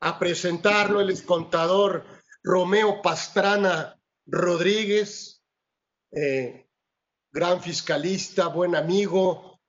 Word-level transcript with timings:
a 0.00 0.18
presentarlo. 0.18 1.00
el 1.00 1.10
es 1.10 1.22
contador 1.22 2.04
Romeo 2.42 3.02
Pastrana 3.02 3.98
Rodríguez, 4.26 5.42
eh, 6.12 6.66
gran 7.32 7.60
fiscalista, 7.60 8.48
buen 8.48 8.74
amigo. 8.74 9.60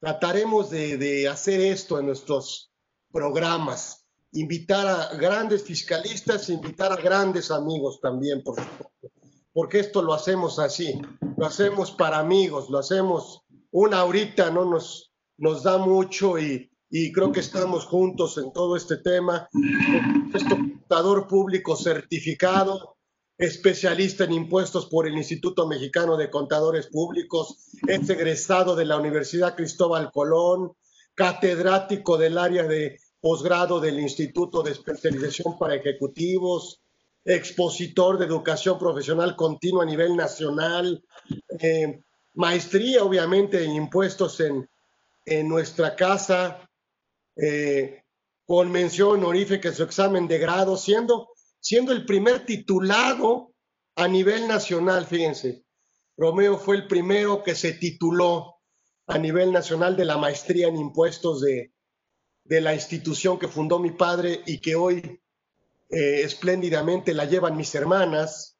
Trataremos 0.00 0.70
de, 0.70 1.28
hacer 1.28 1.60
esto 1.60 1.98
en 1.98 2.06
nuestros 2.06 2.70
programas, 3.10 4.06
invitar 4.32 4.86
a 4.86 5.16
grandes 5.16 5.64
fiscalistas, 5.64 6.50
invitar 6.50 6.92
a 6.92 6.96
grandes 6.96 7.50
amigos 7.50 8.00
también, 8.00 8.44
porque 9.52 9.80
esto 9.80 10.02
lo 10.02 10.14
hacemos 10.14 10.58
así, 10.58 11.00
lo 11.36 11.46
hacemos 11.46 11.90
para 11.90 12.18
amigos, 12.18 12.70
lo 12.70 12.78
hacemos 12.78 13.42
una 13.70 14.00
ahorita, 14.00 14.50
no 14.50 14.64
nos, 14.64 15.12
nos 15.36 15.64
da 15.64 15.78
mucho 15.78 16.38
y, 16.38 16.70
y 16.90 17.12
creo 17.12 17.32
que 17.32 17.40
estamos 17.40 17.84
juntos 17.84 18.38
en 18.38 18.52
todo 18.52 18.76
este 18.76 18.96
tema. 18.96 19.48
Es 20.34 20.44
contador 20.44 21.26
público 21.26 21.76
certificado, 21.76 22.96
especialista 23.36 24.24
en 24.24 24.32
impuestos 24.32 24.86
por 24.86 25.06
el 25.06 25.16
Instituto 25.16 25.66
Mexicano 25.66 26.16
de 26.16 26.30
Contadores 26.30 26.86
Públicos, 26.88 27.70
es 27.86 28.08
egresado 28.08 28.74
de 28.74 28.86
la 28.86 28.96
Universidad 28.96 29.54
Cristóbal 29.54 30.10
Colón, 30.12 30.72
catedrático 31.14 32.16
del 32.16 32.38
área 32.38 32.64
de 32.64 32.98
posgrado 33.20 33.80
del 33.80 34.00
Instituto 34.00 34.62
de 34.62 34.72
Especialización 34.72 35.58
para 35.58 35.74
Ejecutivos, 35.74 36.80
expositor 37.24 38.18
de 38.18 38.24
educación 38.24 38.78
profesional 38.78 39.36
continua 39.36 39.82
a 39.82 39.86
nivel 39.86 40.16
nacional, 40.16 41.04
eh, 41.60 42.00
maestría 42.34 43.04
obviamente 43.04 43.62
en 43.62 43.72
impuestos 43.72 44.40
en, 44.40 44.68
en 45.26 45.48
nuestra 45.48 45.94
casa, 45.94 46.67
eh, 47.40 48.02
con 48.44 48.70
mención 48.70 49.10
honorífica 49.10 49.68
en 49.68 49.74
su 49.74 49.82
examen 49.82 50.26
de 50.26 50.38
grado, 50.38 50.76
siendo, 50.76 51.28
siendo 51.60 51.92
el 51.92 52.04
primer 52.04 52.44
titulado 52.44 53.52
a 53.96 54.08
nivel 54.08 54.48
nacional, 54.48 55.06
fíjense. 55.06 55.64
Romeo 56.16 56.58
fue 56.58 56.76
el 56.76 56.86
primero 56.88 57.42
que 57.42 57.54
se 57.54 57.74
tituló 57.74 58.56
a 59.06 59.18
nivel 59.18 59.52
nacional 59.52 59.96
de 59.96 60.04
la 60.04 60.18
maestría 60.18 60.68
en 60.68 60.76
impuestos 60.76 61.40
de, 61.40 61.72
de 62.44 62.60
la 62.60 62.74
institución 62.74 63.38
que 63.38 63.46
fundó 63.46 63.78
mi 63.78 63.90
padre 63.90 64.42
y 64.46 64.60
que 64.60 64.74
hoy 64.74 65.20
eh, 65.90 66.22
espléndidamente 66.22 67.14
la 67.14 67.26
llevan 67.26 67.56
mis 67.56 67.74
hermanas. 67.74 68.58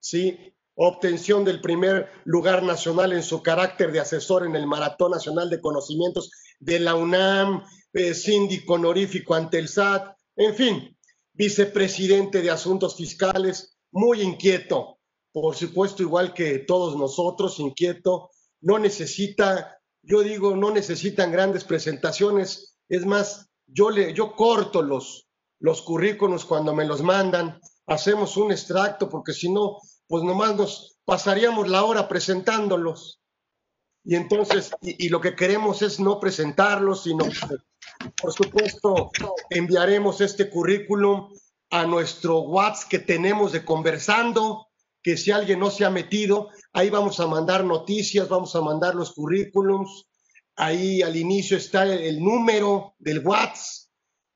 ¿sí? 0.00 0.54
Obtención 0.74 1.44
del 1.44 1.60
primer 1.60 2.10
lugar 2.24 2.62
nacional 2.62 3.12
en 3.12 3.22
su 3.22 3.42
carácter 3.42 3.92
de 3.92 4.00
asesor 4.00 4.46
en 4.46 4.56
el 4.56 4.66
Maratón 4.66 5.12
Nacional 5.12 5.50
de 5.50 5.60
Conocimientos 5.60 6.30
de 6.60 6.78
la 6.78 6.94
UNAM, 6.94 7.64
eh, 7.92 8.14
síndico 8.14 8.74
honorífico 8.74 9.34
ante 9.34 9.58
el 9.58 9.68
SAT, 9.68 10.14
en 10.36 10.54
fin, 10.54 10.96
vicepresidente 11.32 12.42
de 12.42 12.50
Asuntos 12.50 12.96
Fiscales, 12.96 13.76
muy 13.90 14.22
inquieto, 14.22 14.98
por 15.32 15.56
supuesto, 15.56 16.02
igual 16.02 16.34
que 16.34 16.60
todos 16.60 16.96
nosotros, 16.96 17.58
inquieto, 17.58 18.30
no 18.60 18.78
necesita, 18.78 19.78
yo 20.02 20.22
digo, 20.22 20.56
no 20.56 20.70
necesitan 20.70 21.32
grandes 21.32 21.64
presentaciones, 21.64 22.76
es 22.88 23.06
más, 23.06 23.50
yo, 23.66 23.90
le, 23.90 24.12
yo 24.12 24.34
corto 24.34 24.82
los, 24.82 25.28
los 25.60 25.82
currículos 25.82 26.44
cuando 26.44 26.74
me 26.74 26.84
los 26.84 27.02
mandan, 27.02 27.60
hacemos 27.86 28.36
un 28.36 28.52
extracto, 28.52 29.08
porque 29.08 29.32
si 29.32 29.50
no, 29.50 29.78
pues 30.06 30.24
nomás 30.24 30.56
nos 30.56 30.98
pasaríamos 31.04 31.68
la 31.68 31.84
hora 31.84 32.08
presentándolos. 32.08 33.19
Y 34.04 34.16
entonces, 34.16 34.70
y, 34.80 35.08
lo 35.08 35.20
que 35.20 35.34
queremos 35.34 35.82
es 35.82 36.00
no 36.00 36.18
presentarlos, 36.18 37.04
sino, 37.04 37.26
por 38.20 38.32
supuesto, 38.32 39.10
enviaremos 39.50 40.20
este 40.20 40.48
currículum 40.48 41.28
a 41.70 41.84
nuestro 41.84 42.40
WhatsApp 42.40 42.88
que 42.88 42.98
tenemos 42.98 43.52
de 43.52 43.64
conversando, 43.64 44.68
que 45.02 45.16
si 45.16 45.30
alguien 45.30 45.60
no 45.60 45.70
se 45.70 45.84
ha 45.84 45.90
metido, 45.90 46.48
ahí 46.72 46.90
vamos 46.90 47.20
a 47.20 47.26
mandar 47.26 47.64
noticias, 47.64 48.28
vamos 48.28 48.56
a 48.56 48.60
mandar 48.60 48.94
los 48.94 49.12
currículums, 49.12 50.06
ahí 50.56 51.02
al 51.02 51.16
inicio 51.16 51.56
está 51.56 51.84
el, 51.84 52.22
número 52.22 52.94
del 52.98 53.24
WhatsApp, 53.26 53.88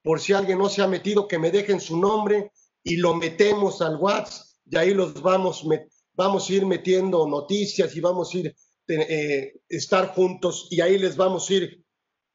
por 0.02 0.20
si 0.20 0.32
alguien 0.34 0.58
no 0.58 0.68
se 0.68 0.82
ha 0.82 0.86
metido, 0.86 1.26
que 1.26 1.38
me 1.38 1.50
dejen 1.50 1.80
su 1.80 1.98
nombre 1.98 2.52
y 2.82 2.96
lo 2.96 3.14
metemos 3.14 3.80
al 3.80 3.96
WhatsApp. 3.96 4.46
Y 4.66 4.76
ahí 4.76 4.94
los 4.94 5.20
vamos, 5.20 5.66
vamos 6.14 6.48
a 6.48 6.52
ir 6.52 6.66
metiendo 6.66 7.26
noticias 7.26 7.94
y 7.96 8.00
vamos 8.00 8.34
a 8.34 8.38
ir 8.38 8.56
eh, 8.86 9.60
estar 9.68 10.08
juntos 10.08 10.68
y 10.70 10.80
ahí 10.80 10.98
les 10.98 11.16
vamos 11.16 11.48
a 11.48 11.54
ir 11.54 11.84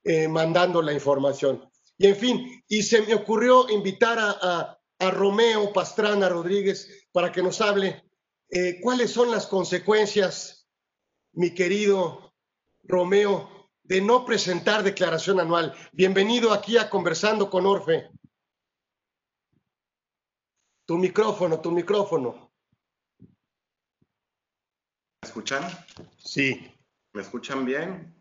eh, 0.03 0.27
mandando 0.27 0.81
la 0.81 0.93
información. 0.93 1.69
Y 1.97 2.07
en 2.07 2.15
fin, 2.15 2.63
y 2.67 2.81
se 2.81 3.01
me 3.01 3.13
ocurrió 3.13 3.69
invitar 3.69 4.17
a, 4.19 4.75
Romeo 5.01 5.71
Pastrana 5.71 6.27
Rodríguez 6.27 7.07
para 7.13 7.31
que 7.31 7.41
nos 7.41 7.61
hable 7.61 8.03
eh, 8.49 8.81
cuáles 8.81 9.11
son 9.11 9.31
las 9.31 9.47
consecuencias, 9.47 10.67
mi 11.31 11.53
querido 11.53 12.33
Romeo, 12.83 13.69
de 13.81 14.01
no 14.01 14.25
presentar 14.25 14.83
declaración 14.83 15.39
anual. 15.39 15.73
Bienvenido 15.93 16.51
aquí 16.51 16.75
a 16.77 16.89
Conversando 16.89 17.49
con 17.49 17.65
Orfe. 17.65 18.09
Tu 20.85 20.97
micrófono, 20.97 21.61
tu 21.61 21.71
micrófono 21.71 22.48
escuchan? 25.21 25.63
Sí. 26.17 26.71
¿Me 27.13 27.21
escuchan 27.21 27.65
bien? 27.65 28.13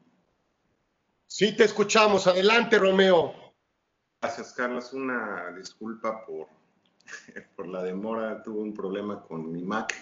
Sí, 1.27 1.55
te 1.57 1.65
escuchamos. 1.65 2.27
Adelante, 2.27 2.79
Romeo. 2.79 3.35
Gracias, 4.21 4.53
Carlos. 4.53 4.93
Una 4.93 5.53
disculpa 5.53 6.25
por, 6.25 6.49
por 7.57 7.69
la 7.69 7.83
demora. 7.83 8.43
Tuve 8.43 8.61
un 8.61 8.75
problema 8.75 9.23
con 9.23 9.51
mi 9.53 9.63
Mac. 9.63 9.95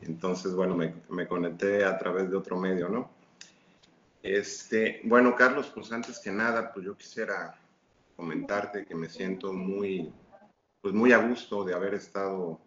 Entonces, 0.00 0.54
bueno, 0.54 0.76
me, 0.76 0.94
me, 1.08 1.26
conecté 1.28 1.84
a 1.84 1.96
través 1.96 2.30
de 2.30 2.36
otro 2.36 2.58
medio, 2.58 2.88
¿no? 2.88 3.10
Este, 4.22 5.00
bueno, 5.04 5.34
Carlos, 5.36 5.70
pues 5.74 5.90
antes 5.92 6.18
que 6.18 6.30
nada, 6.30 6.72
pues 6.72 6.86
yo 6.86 6.96
quisiera 6.96 7.56
comentarte 8.16 8.84
que 8.84 8.94
me 8.94 9.08
siento 9.08 9.52
muy, 9.52 10.12
pues 10.80 10.92
muy 10.94 11.12
a 11.12 11.18
gusto 11.18 11.64
de 11.64 11.74
haber 11.74 11.94
estado 11.94 12.60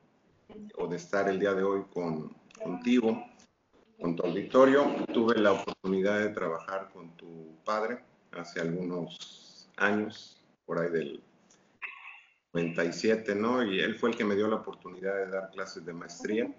o 0.77 0.87
de 0.87 0.95
estar 0.95 1.27
el 1.29 1.39
día 1.39 1.53
de 1.53 1.63
hoy 1.63 1.83
con, 1.93 2.35
contigo, 2.61 3.25
con 3.99 4.15
auditorio. 4.23 5.05
Tuve 5.13 5.37
la 5.39 5.53
oportunidad 5.53 6.19
de 6.19 6.29
trabajar 6.29 6.89
con 6.93 7.15
tu 7.17 7.55
padre 7.63 8.03
hace 8.31 8.59
algunos 8.59 9.69
años, 9.77 10.41
por 10.65 10.79
ahí 10.79 10.89
del 10.89 11.23
97, 12.53 13.35
¿no? 13.35 13.63
Y 13.63 13.79
él 13.79 13.95
fue 13.95 14.09
el 14.11 14.17
que 14.17 14.25
me 14.25 14.35
dio 14.35 14.47
la 14.47 14.57
oportunidad 14.57 15.15
de 15.15 15.27
dar 15.27 15.51
clases 15.51 15.85
de 15.85 15.93
maestría. 15.93 16.53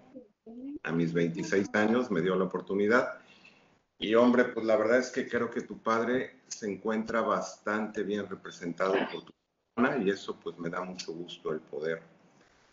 A 0.83 0.91
mis 0.91 1.13
26 1.13 1.67
años 1.73 2.11
me 2.11 2.21
dio 2.21 2.35
la 2.35 2.45
oportunidad. 2.45 3.19
Y 3.99 4.13
hombre, 4.15 4.45
pues 4.45 4.65
la 4.65 4.77
verdad 4.77 4.99
es 4.99 5.09
que 5.09 5.27
creo 5.27 5.49
que 5.49 5.61
tu 5.61 5.79
padre 5.79 6.41
se 6.47 6.71
encuentra 6.71 7.21
bastante 7.21 8.03
bien 8.03 8.27
representado 8.27 8.93
por 9.11 9.25
tu 9.25 9.33
persona 9.75 10.03
y 10.03 10.09
eso 10.11 10.39
pues 10.39 10.57
me 10.59 10.69
da 10.69 10.81
mucho 10.83 11.13
gusto 11.13 11.51
el 11.51 11.59
poder 11.61 12.01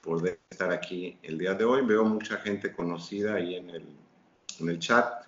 poder 0.05 0.41
estar 0.51 0.71
aquí 0.71 1.19
el 1.23 1.39
día 1.39 1.55
de 1.55 1.65
hoy. 1.65 1.85
Veo 1.85 2.05
mucha 2.05 2.37
gente 2.39 2.73
conocida 2.73 3.35
ahí 3.35 3.57
en 3.57 3.71
el, 3.71 3.97
en 4.61 4.69
el 4.69 4.79
chat. 4.79 5.25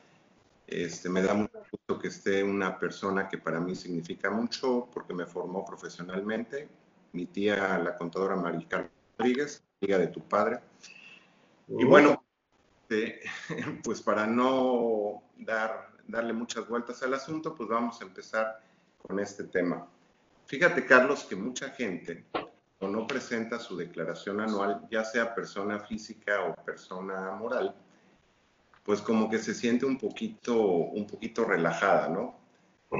Este, 0.67 1.09
me 1.09 1.23
da 1.23 1.33
mucho 1.33 1.59
gusto 1.71 1.99
que 1.99 2.09
esté 2.09 2.45
una 2.45 2.79
persona 2.79 3.29
que 3.29 3.39
para 3.39 3.59
mí 3.59 3.75
significa 3.75 4.31
mucho 4.31 4.89
porque 4.93 5.15
me 5.15 5.25
formó 5.25 5.65
profesionalmente. 5.65 6.69
Mi 7.13 7.27
tía, 7.27 7.79
la 7.79 7.97
contadora 7.97 8.37
Maricar 8.37 8.91
Rodríguez, 9.17 9.65
amiga 9.81 9.99
de 9.99 10.09
tu 10.09 10.21
padre. 10.21 10.61
Y 11.69 11.85
bueno, 11.85 12.23
este, 12.83 13.23
pues 13.83 14.03
para 14.03 14.27
no 14.27 15.23
dar, 15.39 15.91
darle 16.07 16.35
muchas 16.35 16.69
vueltas 16.69 17.03
al 17.03 17.15
asunto, 17.15 17.55
pues 17.55 17.69
vamos 17.69 18.01
a 18.01 18.05
empezar 18.05 18.61
con 18.99 19.19
este 19.21 19.45
tema. 19.45 19.89
Fíjate, 20.45 20.85
Carlos, 20.85 21.25
que 21.25 21.35
mucha 21.35 21.71
gente 21.71 22.25
o 22.79 22.89
no 22.89 23.07
presenta 23.07 23.59
su 23.59 23.77
declaración 23.77 24.41
anual, 24.41 24.87
ya 24.91 25.05
sea 25.05 25.35
persona 25.35 25.81
física 25.81 26.43
o 26.43 26.55
persona 26.65 27.33
moral, 27.33 27.75
pues 28.85 29.01
como 29.01 29.29
que 29.31 29.39
se 29.39 29.55
siente 29.55 29.87
un 29.87 29.99
poquito, 29.99 30.61
un 30.63 31.07
poquito 31.07 31.45
relajada, 31.45 32.09
¿no? 32.09 32.39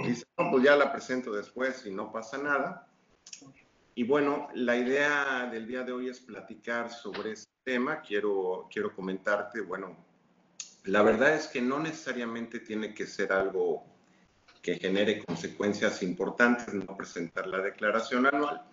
Dice, 0.05 0.25
no, 0.37 0.51
pues 0.51 0.65
ya 0.65 0.75
la 0.77 0.93
presento 0.93 1.33
después 1.33 1.87
y 1.87 1.91
no 1.91 2.11
pasa 2.11 2.39
nada. 2.39 2.89
Y 3.95 4.05
bueno, 4.05 4.49
la 4.55 4.77
idea 4.77 5.49
del 5.51 5.67
día 5.67 5.83
de 5.85 5.93
hoy 5.93 6.09
es 6.09 6.21
platicar 6.21 6.91
sobre 6.91 7.33
este 7.33 7.51
tema. 7.65 8.03
Quiero, 8.03 8.69
quiero 8.71 8.95
comentarte, 8.95 9.61
bueno, 9.61 9.97
la 10.85 11.03
verdad 11.03 11.35
es 11.35 11.47
que 11.47 11.63
no 11.63 11.79
necesariamente 11.79 12.61
tiene 12.61 12.93
que 12.93 13.07
ser 13.07 13.33
algo 13.33 13.85
que 14.61 14.77
genere 14.77 15.25
consecuencias 15.25 16.03
importantes 16.03 16.75
no 16.75 16.97
presentar 16.97 17.47
la 17.47 17.59
declaración 17.59 18.27
anual, 18.27 18.65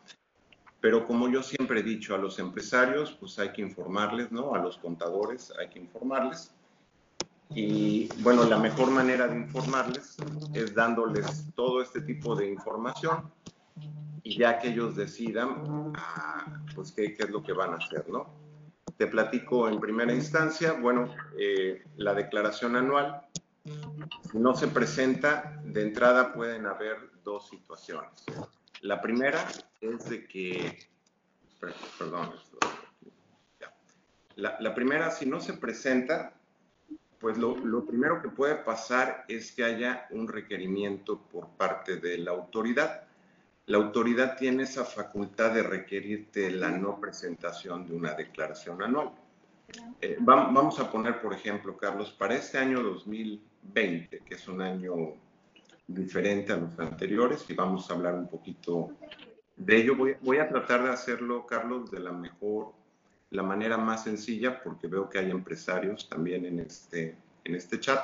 pero 0.83 1.07
como 1.07 1.29
yo 1.29 1.41
siempre 1.41 1.79
he 1.79 1.83
dicho 1.83 2.13
a 2.13 2.17
los 2.17 2.39
empresarios, 2.39 3.13
pues 3.17 3.39
hay 3.39 3.53
que 3.53 3.61
informarles, 3.61 4.33
¿no? 4.33 4.53
A 4.53 4.59
los 4.59 4.77
contadores 4.77 5.53
hay 5.57 5.69
que 5.69 5.79
informarles. 5.79 6.51
Y 7.51 8.09
bueno, 8.21 8.43
la 8.43 8.57
mejor 8.57 8.91
manera 8.91 9.29
de 9.29 9.37
informarles 9.37 10.17
es 10.53 10.75
dándoles 10.75 11.45
todo 11.55 11.81
este 11.81 12.01
tipo 12.01 12.35
de 12.35 12.51
información 12.51 13.31
y 14.23 14.37
ya 14.37 14.59
que 14.59 14.71
ellos 14.71 14.97
decidan, 14.97 15.93
ah, 15.95 16.61
pues 16.75 16.91
qué, 16.91 17.13
qué, 17.13 17.23
es 17.23 17.29
lo 17.29 17.41
que 17.41 17.53
van 17.53 17.71
a 17.71 17.77
hacer, 17.77 18.09
¿no? 18.09 18.27
Te 18.97 19.07
platico 19.07 19.69
en 19.69 19.79
primera 19.79 20.13
instancia, 20.13 20.73
bueno, 20.73 21.15
eh, 21.39 21.81
la 21.95 22.13
declaración 22.13 22.75
anual 22.75 23.21
no 24.33 24.53
se 24.53 24.67
presenta, 24.67 25.61
de 25.63 25.81
entrada 25.81 26.33
pueden 26.33 26.65
haber 26.65 26.97
dos 27.23 27.47
situaciones. 27.47 28.25
La 28.83 29.01
primera 29.01 29.45
es 29.81 30.09
de 30.09 30.27
que, 30.27 30.77
perdón, 31.97 32.33
la, 34.35 34.57
la 34.59 34.75
primera, 34.75 35.09
si 35.09 35.25
no 35.25 35.39
se 35.39 35.53
presenta, 35.53 36.33
pues 37.23 37.37
lo, 37.37 37.85
primero 37.85 38.21
que 38.21 38.27
puede 38.27 38.55
pasar 38.55 39.23
es 39.29 39.53
que 39.53 39.63
haya 39.63 40.07
un 40.09 40.27
requerimiento 40.27 41.21
por 41.21 41.47
parte 41.51 41.95
de 41.95 42.17
la 42.17 42.31
autoridad. 42.31 43.05
La 43.67 43.77
autoridad 43.77 44.35
tiene 44.35 44.63
esa 44.63 44.83
facultad 44.83 45.53
de 45.53 45.63
requerirte 45.63 46.51
la 46.51 46.69
no 46.69 46.99
presentación 46.99 47.87
de 47.87 47.95
una 47.95 48.13
declaración 48.15 48.83
anual. 48.83 49.11
Eh, 50.01 50.17
vamos 50.19 50.77
a 50.81 50.91
poner, 50.91 51.21
por 51.21 51.33
ejemplo, 51.33 51.77
Carlos, 51.77 52.11
para 52.11 52.35
este 52.35 52.57
año 52.57 52.83
2020, 52.83 54.19
que 54.19 54.35
es 54.35 54.45
un 54.49 54.61
año 54.61 55.13
diferente 55.93 56.53
a 56.53 56.57
los 56.57 56.77
anteriores, 56.79 57.45
y 57.49 57.53
vamos 57.53 57.89
a 57.89 57.93
hablar 57.93 58.15
un 58.15 58.27
poquito 58.27 58.91
de 59.55 59.77
ello, 59.77 59.95
voy, 59.95 60.15
voy 60.21 60.37
a 60.37 60.47
tratar 60.47 60.83
de 60.83 60.89
hacerlo, 60.89 61.45
Carlos, 61.45 61.91
de 61.91 61.99
la 61.99 62.11
mejor 62.11 62.73
la 63.29 63.43
manera 63.43 63.77
más 63.77 64.03
sencilla, 64.03 64.61
porque 64.61 64.87
veo 64.87 65.09
que 65.09 65.17
hay 65.17 65.31
empresarios 65.31 66.07
también 66.07 66.45
en 66.45 66.59
este, 66.59 67.17
en 67.43 67.55
este 67.55 67.79
chat. 67.79 67.99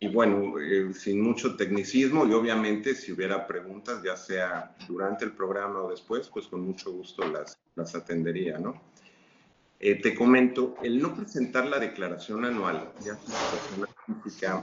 Y 0.00 0.08
bueno, 0.08 0.58
eh, 0.58 0.92
sin 0.92 1.22
mucho 1.22 1.56
tecnicismo 1.56 2.26
y 2.26 2.32
obviamente 2.32 2.94
si 2.94 3.12
hubiera 3.12 3.46
preguntas, 3.46 4.02
ya 4.02 4.16
sea 4.16 4.74
durante 4.88 5.24
el 5.24 5.32
programa 5.32 5.80
o 5.80 5.90
después, 5.90 6.28
pues 6.28 6.48
con 6.48 6.62
mucho 6.62 6.90
gusto 6.90 7.26
las, 7.26 7.56
las 7.76 7.94
atendería, 7.94 8.58
¿no? 8.58 8.82
Eh, 9.78 10.00
te 10.00 10.14
comento, 10.14 10.74
el 10.82 11.00
no 11.00 11.14
presentar 11.14 11.66
la 11.66 11.78
declaración 11.78 12.44
anual, 12.44 12.92
ya 13.04 13.16
física 13.16 14.62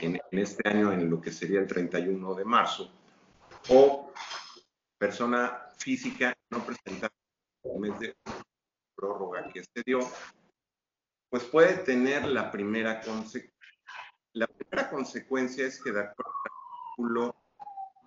en, 0.00 0.20
en 0.30 0.38
este 0.38 0.68
año 0.68 0.92
en 0.92 1.08
lo 1.08 1.20
que 1.20 1.32
sería 1.32 1.60
el 1.60 1.66
31 1.66 2.34
de 2.34 2.44
marzo, 2.44 2.92
o 3.68 4.12
persona 4.98 5.68
física 5.76 6.34
no 6.50 6.64
presentar 6.64 7.10
mes 7.78 7.98
de 8.00 8.16
prórroga 8.94 9.48
que 9.52 9.62
se 9.62 9.82
dio, 9.84 10.00
pues 11.30 11.44
puede 11.44 11.74
tener 11.78 12.24
la 12.26 12.50
primera 12.50 13.00
consecuencia. 13.00 13.54
La 14.32 14.46
primera 14.46 14.90
consecuencia 14.90 15.66
es 15.66 15.82
que 15.82 15.90
de 15.92 16.00
acuerdo 16.00 16.32
al 16.44 16.50
artículo 16.52 17.36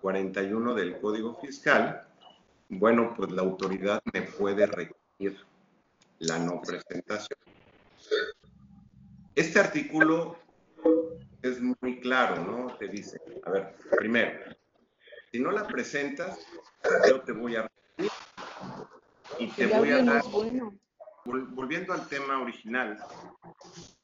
41 0.00 0.74
del 0.74 1.00
Código 1.00 1.34
Fiscal, 1.40 2.06
bueno, 2.68 3.14
pues 3.16 3.30
la 3.32 3.42
autoridad 3.42 4.00
me 4.12 4.22
puede 4.22 4.66
requerir 4.66 5.44
la 6.18 6.38
no 6.38 6.60
presentación. 6.62 7.38
Este 9.34 9.60
artículo 9.60 10.38
es 11.42 11.60
muy 11.60 12.00
claro, 12.00 12.44
¿no? 12.44 12.76
Te 12.76 12.88
dice, 12.88 13.20
a 13.44 13.50
ver, 13.50 13.74
primero, 13.98 14.32
si 15.30 15.40
no 15.40 15.50
la 15.50 15.66
presentas, 15.66 16.38
yo 17.08 17.20
te 17.22 17.32
voy 17.32 17.56
a 17.56 17.68
y 19.38 19.48
te 19.48 19.66
voy 19.66 19.90
a 19.90 20.02
dar, 20.02 20.22
volviendo 21.24 21.92
al 21.92 22.06
tema 22.08 22.40
original, 22.40 22.98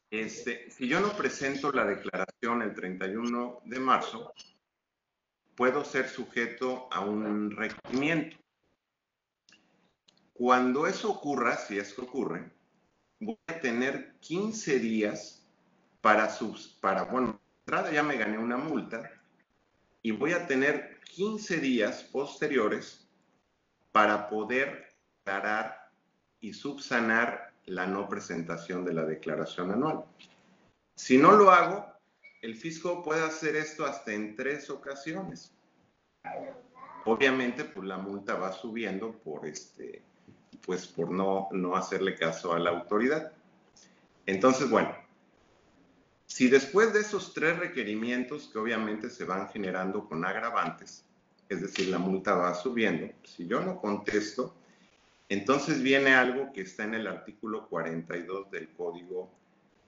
este, 0.09 0.69
si 0.71 0.87
yo 0.87 0.99
no 0.99 1.09
presento 1.15 1.71
la 1.71 1.85
declaración 1.85 2.61
el 2.61 2.73
31 2.73 3.61
de 3.65 3.79
marzo, 3.79 4.33
puedo 5.55 5.85
ser 5.85 6.09
sujeto 6.09 6.87
a 6.91 7.01
un 7.01 7.51
requerimiento. 7.51 8.37
Cuando 10.33 10.87
eso 10.87 11.11
ocurra, 11.11 11.57
si 11.57 11.77
es 11.77 11.93
que 11.93 12.01
ocurre, 12.01 12.51
voy 13.19 13.37
a 13.47 13.59
tener 13.59 14.15
15 14.21 14.79
días 14.79 15.38
para, 16.01 16.29
sus, 16.29 16.67
para 16.81 17.03
bueno, 17.03 17.39
entrada 17.59 17.91
ya 17.91 18.03
me 18.03 18.17
gané 18.17 18.37
una 18.37 18.57
multa 18.57 19.11
y 20.01 20.11
voy 20.11 20.33
a 20.33 20.47
tener 20.47 20.99
15 21.03 21.59
días 21.59 22.03
posteriores 22.03 23.07
para 23.91 24.29
poder 24.29 24.89
y 26.39 26.53
subsanar 26.53 27.53
la 27.65 27.85
no 27.85 28.09
presentación 28.09 28.83
de 28.83 28.93
la 28.93 29.05
declaración 29.05 29.71
anual. 29.71 30.05
Si 30.95 31.17
no 31.17 31.33
lo 31.33 31.51
hago, 31.51 31.85
el 32.41 32.55
fisco 32.55 33.03
puede 33.03 33.23
hacer 33.23 33.55
esto 33.55 33.85
hasta 33.85 34.11
en 34.13 34.35
tres 34.35 34.69
ocasiones. 34.69 35.53
Obviamente, 37.05 37.63
pues 37.65 37.87
la 37.87 37.97
multa 37.97 38.35
va 38.35 38.51
subiendo 38.51 39.11
por 39.19 39.45
este, 39.45 40.01
pues 40.65 40.87
por 40.87 41.11
no, 41.11 41.47
no 41.51 41.75
hacerle 41.75 42.15
caso 42.15 42.53
a 42.53 42.59
la 42.59 42.71
autoridad. 42.71 43.31
Entonces, 44.25 44.69
bueno, 44.69 44.95
si 46.29 46.47
después 46.47 46.93
de 46.93 46.99
esos 46.99 47.33
tres 47.33 47.57
requerimientos 47.57 48.49
que 48.53 48.59
obviamente 48.59 49.09
se 49.09 49.25
van 49.25 49.49
generando 49.49 50.07
con 50.07 50.23
agravantes, 50.23 51.03
es 51.49 51.59
decir, 51.59 51.87
la 51.89 51.97
multa 51.97 52.35
va 52.35 52.53
subiendo, 52.53 53.11
si 53.23 53.47
yo 53.47 53.59
no 53.61 53.81
contesto, 53.81 54.55
entonces 55.27 55.81
viene 55.81 56.13
algo 56.13 56.53
que 56.53 56.61
está 56.61 56.83
en 56.83 56.93
el 56.93 57.07
artículo 57.07 57.67
42 57.67 58.51
del 58.51 58.69
Código 58.69 59.31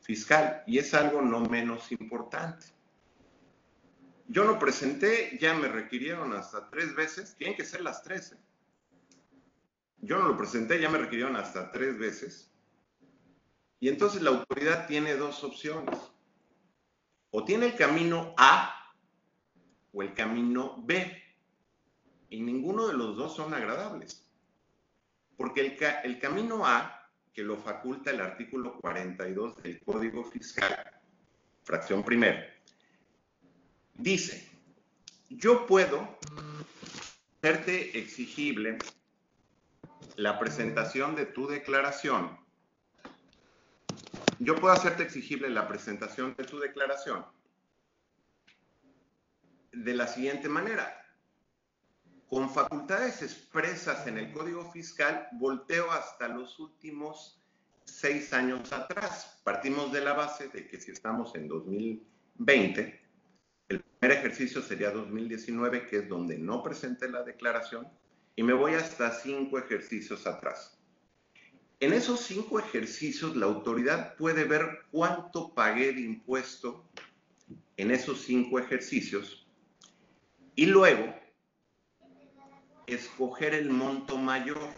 Fiscal 0.02 0.64
y 0.66 0.80
es 0.80 0.96
algo 0.96 1.22
no 1.22 1.42
menos 1.42 1.92
importante. 1.92 2.66
Yo 4.28 4.44
lo 4.44 4.58
presenté, 4.58 5.38
ya 5.40 5.54
me 5.54 5.68
requirieron 5.68 6.34
hasta 6.34 6.72
tres 6.72 6.96
veces, 6.96 7.36
tienen 7.36 7.56
que 7.56 7.66
ser 7.66 7.82
las 7.82 8.02
tres. 8.02 8.36
Yo 10.00 10.18
no 10.18 10.30
lo 10.30 10.38
presenté, 10.38 10.82
ya 10.82 10.90
me 10.90 10.98
requirieron 10.98 11.36
hasta 11.36 11.72
tres 11.72 12.00
veces. 12.00 12.50
Y 13.80 13.90
entonces 13.90 14.24
la 14.24 14.32
autoridad 14.32 14.88
tiene 14.88 15.16
dos 15.16 15.44
opciones. 15.44 16.11
O 17.32 17.44
tiene 17.44 17.68
el 17.68 17.76
camino 17.76 18.34
A 18.38 18.94
o 19.94 20.04
el 20.04 20.14
camino 20.14 20.82
B. 20.84 21.18
Y 22.30 22.42
ninguno 22.42 22.88
de 22.88 22.94
los 22.94 23.18
dos 23.18 23.36
son 23.36 23.54
agradables. 23.54 24.26
Porque 25.36 25.78
el, 26.04 26.20
camino 26.20 26.66
A, 26.66 27.10
que 27.34 27.44
lo 27.44 27.58
faculta 27.58 28.12
el 28.12 28.22
artículo 28.22 28.78
42 28.80 29.64
del 29.64 29.82
Código 29.82 30.24
Fiscal, 30.24 31.02
fracción 31.64 32.04
primera, 32.04 32.46
dice, 33.96 34.48
yo 35.30 35.66
puedo 35.66 36.20
hacerte 37.38 37.98
exigible 37.98 38.78
la 40.16 40.38
presentación 40.38 41.16
de 41.16 41.26
tu 41.26 41.48
declaración. 41.48 42.41
Yo 44.44 44.56
puedo 44.56 44.74
hacerte 44.74 45.04
exigible 45.04 45.52
la 45.52 45.68
presentación 45.68 46.34
de 46.36 46.46
tu 46.46 46.58
declaración 46.58 47.24
de 49.72 49.94
la 49.94 50.08
siguiente 50.08 50.50
manera 50.50 50.98
con 52.26 52.50
facultades 52.50 53.22
expresas 53.22 54.08
en 54.08 54.18
el 54.18 54.32
Código 54.32 54.72
Fiscal, 54.72 55.28
volteo 55.34 55.92
hasta 55.92 56.28
los 56.28 56.60
últimos 56.60 57.40
seis 57.84 58.34
años 58.34 58.74
atrás. 58.74 59.40
Partimos 59.44 59.92
de 59.92 60.02
la 60.02 60.14
base 60.14 60.48
de 60.48 60.68
que 60.68 60.82
si 60.82 60.90
estamos 60.90 61.36
en 61.36 61.48
2020, 61.48 63.00
el 63.70 63.82
primer 63.84 64.18
ejercicio 64.18 64.64
sería 64.64 64.90
2019, 64.90 65.86
que 65.86 65.98
es 65.98 66.10
donde 66.10 66.40
no 66.40 66.64
presenté 66.64 67.08
la 67.10 67.22
declaración, 67.22 67.88
y 68.36 68.42
me 68.42 68.54
voy 68.54 68.74
hasta 68.74 69.12
cinco 69.12 69.60
ejercicios 69.60 70.26
atrás. 70.26 70.81
En 71.82 71.94
esos 71.94 72.20
cinco 72.20 72.60
ejercicios, 72.60 73.36
la 73.36 73.48
autoridad 73.48 74.16
puede 74.16 74.44
ver 74.44 74.86
cuánto 74.92 75.52
pagué 75.56 75.92
de 75.94 76.02
impuesto 76.02 76.88
en 77.76 77.90
esos 77.90 78.22
cinco 78.22 78.60
ejercicios 78.60 79.48
y 80.56 80.68
luego 80.68 81.16
escoger 82.86 83.56
el 83.56 83.72
monto 83.72 84.16
mayor 84.16 84.70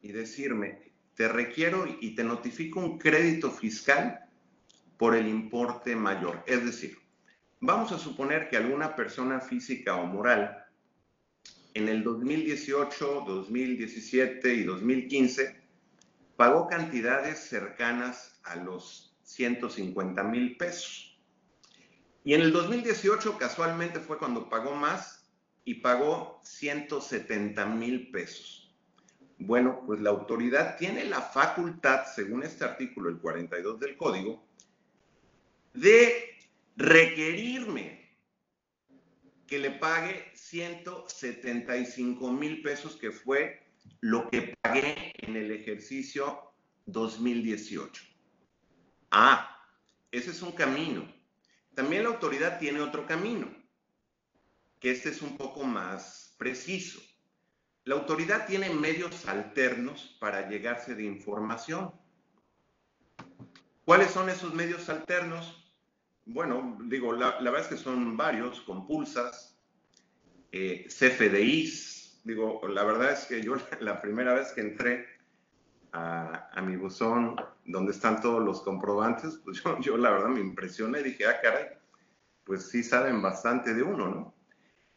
y 0.00 0.12
decirme, 0.12 0.94
te 1.16 1.28
requiero 1.28 1.84
y 2.00 2.14
te 2.14 2.24
notifico 2.24 2.80
un 2.80 2.96
crédito 2.96 3.50
fiscal 3.50 4.20
por 4.96 5.14
el 5.14 5.28
importe 5.28 5.94
mayor. 5.94 6.42
Es 6.46 6.64
decir, 6.64 6.96
vamos 7.60 7.92
a 7.92 7.98
suponer 7.98 8.48
que 8.48 8.56
alguna 8.56 8.96
persona 8.96 9.38
física 9.38 9.96
o 9.96 10.06
moral 10.06 10.64
en 11.74 11.90
el 11.90 12.02
2018, 12.02 13.24
2017 13.26 14.54
y 14.54 14.64
2015 14.64 15.63
pagó 16.36 16.66
cantidades 16.66 17.38
cercanas 17.38 18.40
a 18.44 18.56
los 18.56 19.16
150 19.22 20.22
mil 20.24 20.56
pesos. 20.56 21.18
Y 22.24 22.34
en 22.34 22.40
el 22.40 22.52
2018 22.52 23.38
casualmente 23.38 24.00
fue 24.00 24.18
cuando 24.18 24.48
pagó 24.48 24.74
más 24.74 25.30
y 25.64 25.74
pagó 25.74 26.40
170 26.42 27.66
mil 27.66 28.10
pesos. 28.10 28.74
Bueno, 29.38 29.82
pues 29.86 30.00
la 30.00 30.10
autoridad 30.10 30.76
tiene 30.78 31.04
la 31.04 31.20
facultad, 31.20 32.06
según 32.14 32.44
este 32.44 32.64
artículo, 32.64 33.10
el 33.10 33.18
42 33.18 33.80
del 33.80 33.96
código, 33.96 34.46
de 35.74 36.38
requerirme 36.76 38.04
que 39.46 39.58
le 39.58 39.72
pague 39.72 40.30
175 40.34 42.32
mil 42.32 42.62
pesos, 42.62 42.96
que 42.96 43.10
fue 43.10 43.63
lo 44.00 44.28
que 44.30 44.54
pagué 44.60 45.12
en 45.18 45.36
el 45.36 45.50
ejercicio 45.50 46.54
2018. 46.86 48.02
Ah, 49.10 49.66
ese 50.10 50.30
es 50.30 50.42
un 50.42 50.52
camino. 50.52 51.12
También 51.74 52.04
la 52.04 52.10
autoridad 52.10 52.58
tiene 52.58 52.80
otro 52.80 53.06
camino, 53.06 53.48
que 54.78 54.90
este 54.90 55.08
es 55.08 55.22
un 55.22 55.36
poco 55.36 55.64
más 55.64 56.34
preciso. 56.38 57.00
La 57.84 57.96
autoridad 57.96 58.46
tiene 58.46 58.70
medios 58.70 59.26
alternos 59.26 60.16
para 60.20 60.48
llegarse 60.48 60.94
de 60.94 61.04
información. 61.04 61.92
¿Cuáles 63.84 64.10
son 64.10 64.30
esos 64.30 64.54
medios 64.54 64.88
alternos? 64.88 65.64
Bueno, 66.26 66.78
digo, 66.84 67.12
la, 67.12 67.38
verdad 67.40 67.60
es 67.60 67.66
que 67.66 67.76
son 67.76 68.16
varios, 68.16 68.60
compulsas, 68.62 69.58
eh, 70.52 70.86
CFDIs. 70.88 72.03
Digo, 72.24 72.66
la 72.66 72.84
verdad 72.84 73.12
es 73.12 73.26
que 73.26 73.42
yo 73.42 73.54
la 73.80 74.00
primera 74.00 74.34
vez 74.34 74.52
que 74.52 74.62
entré 74.62 75.06
a, 75.92 76.60
mi 76.62 76.76
buzón 76.76 77.36
donde 77.66 77.92
están 77.92 78.20
todos 78.20 78.42
los 78.42 78.62
comprobantes, 78.62 79.36
pues 79.44 79.62
yo, 79.80 79.96
la 79.96 80.10
verdad 80.10 80.28
me 80.28 80.40
impresioné 80.40 81.00
y 81.00 81.04
dije, 81.04 81.26
ah, 81.26 81.40
caray, 81.40 81.68
pues 82.44 82.68
sí 82.68 82.82
saben 82.82 83.22
bastante 83.22 83.74
de 83.74 83.82
uno, 83.82 84.08
¿no? 84.08 84.34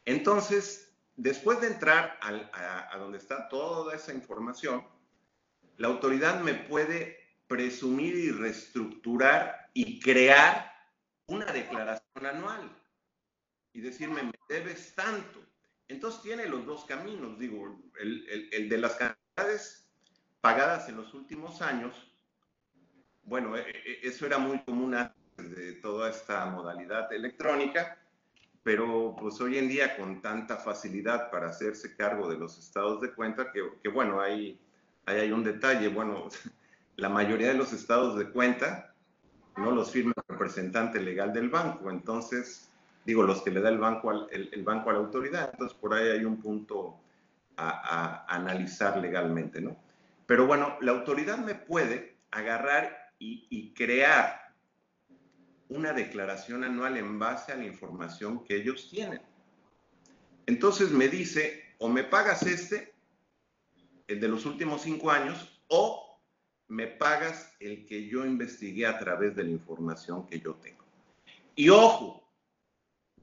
Entonces, 0.06 0.96
después 1.16 1.62
de 1.62 1.68
entrar 1.68 2.18
a, 2.22 2.94
a 2.94 2.98
donde 2.98 3.18
está 3.18 3.48
toda 3.50 3.94
esa 3.94 4.14
información, 4.14 4.84
la 5.76 5.90
autoridad 5.90 6.42
me 6.42 6.56
puede 6.56 7.18
presumir 7.48 8.16
y 8.16 8.32
reestructurar 8.32 9.70
y 9.74 10.00
crear 10.00 10.72
una 11.28 11.46
declaración 11.46 12.26
anual 12.26 12.72
y 13.74 13.82
decirme, 13.82 14.24
me 14.24 14.34
debes 14.50 14.96
tanto. 14.96 15.40
Entonces 15.88 16.22
tiene 16.22 16.48
los 16.48 16.66
dos 16.66 16.86
caminos, 16.86 17.40
digo, 17.40 17.80
el, 18.00 18.70
de 18.70 18.78
las 18.78 18.96
cantidades 18.96 19.88
pagadas 20.42 20.90
en 20.90 20.98
los 20.98 21.14
últimos 21.14 21.62
años, 21.62 21.96
bueno, 23.24 23.56
e, 23.58 23.62
e, 23.62 24.00
eso 24.04 24.26
era 24.26 24.38
muy 24.38 24.60
común 24.64 24.96
antes 24.96 25.56
de 25.56 25.74
toda 25.74 26.10
esta 26.10 26.46
modalidad 26.48 27.12
electrónica, 27.14 27.98
pero 28.64 29.16
pues 29.18 29.40
hoy 29.40 29.58
en 29.58 29.70
día 29.70 29.96
con 29.96 30.22
tanta 30.22 30.58
facilidad 30.58 31.32
para 31.32 31.48
hacerse 31.48 31.96
cargo 31.96 32.30
de 32.30 32.38
los 32.38 32.58
estados 32.58 33.00
de 33.00 33.14
cuenta, 33.14 33.50
que, 33.54 33.90
bueno, 33.90 34.20
ahí, 34.20 34.60
ahí 35.06 35.22
hay 35.22 35.32
un 35.32 35.46
detalle, 35.46 35.88
bueno, 35.88 36.28
la 36.98 37.08
mayoría 37.08 37.48
de 37.48 37.54
los 37.54 37.72
estados 37.72 38.18
de 38.18 38.30
cuenta 38.30 38.94
no 39.56 39.72
los 39.72 39.92
firma 39.92 40.14
el 40.18 40.24
representante 40.28 41.00
legal 41.00 41.32
del 41.32 41.50
banco, 41.50 41.90
entonces, 41.90 42.70
digo, 43.08 43.24
los 43.24 43.42
que 43.42 43.52
le 43.52 43.62
da 43.62 43.70
el 43.70 43.78
banco, 43.78 44.10
al, 44.10 44.28
el, 44.32 44.64
banco 44.64 44.90
a 44.90 44.94
la 44.94 45.00
autoridad, 45.00 45.52
entonces 45.54 45.78
por 45.78 45.94
ahí 45.94 46.10
hay 46.10 46.26
un 46.26 46.42
punto 46.42 47.00
a, 47.56 48.26
analizar 48.28 48.98
legalmente, 48.98 49.62
¿no? 49.62 49.78
Pero 50.26 50.46
bueno, 50.46 50.78
la 50.82 50.92
autoridad 50.92 51.38
me 51.38 51.56
puede 51.56 52.18
agarrar 52.32 53.14
y, 53.18 53.48
y 53.50 53.74
crear 53.74 54.54
una 55.70 55.94
declaración 55.94 56.66
anual 56.66 56.98
en 56.98 57.18
base 57.18 57.54
a 57.54 57.56
la 57.56 57.64
información 57.64 58.44
que 58.44 58.58
ellos 58.58 58.90
tienen. 58.90 59.22
Entonces 60.46 60.92
me 60.92 61.08
dice, 61.08 61.64
o 61.78 61.88
me 61.88 62.04
pagas 62.04 62.44
este, 62.44 62.94
el 64.08 64.20
de 64.20 64.28
los 64.28 64.46
últimos 64.46 64.82
cinco 64.82 65.12
años, 65.12 65.62
o 65.70 66.20
me 66.68 66.88
pagas 66.88 67.56
el 67.62 67.86
que 67.86 68.06
yo 68.06 68.26
investigué 68.26 68.86
a 68.86 69.00
través 69.00 69.34
de 69.34 69.46
la 69.46 69.52
información 69.52 70.28
que 70.28 70.42
yo 70.42 70.56
tengo. 70.56 70.84
Y 71.56 71.70
ojo, 71.70 72.27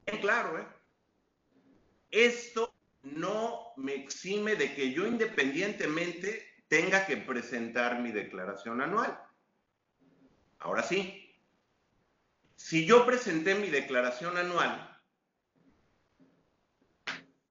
bien 0.05 0.21
claro, 0.21 0.59
¿eh? 0.59 0.67
esto 2.11 2.73
no 3.03 3.73
me 3.77 3.93
exime 3.93 4.55
de 4.55 4.73
que 4.73 4.93
yo 4.93 5.05
independientemente 5.05 6.45
tenga 6.67 7.05
que 7.05 7.17
presentar 7.17 8.01
mi 8.01 8.11
declaración 8.11 8.81
anual. 8.81 9.19
Ahora 10.59 10.81
sí, 10.81 11.33
si 12.55 12.85
yo 12.85 13.05
presenté 13.05 13.55
mi 13.55 13.69
declaración 13.69 14.37
anual 14.37 14.99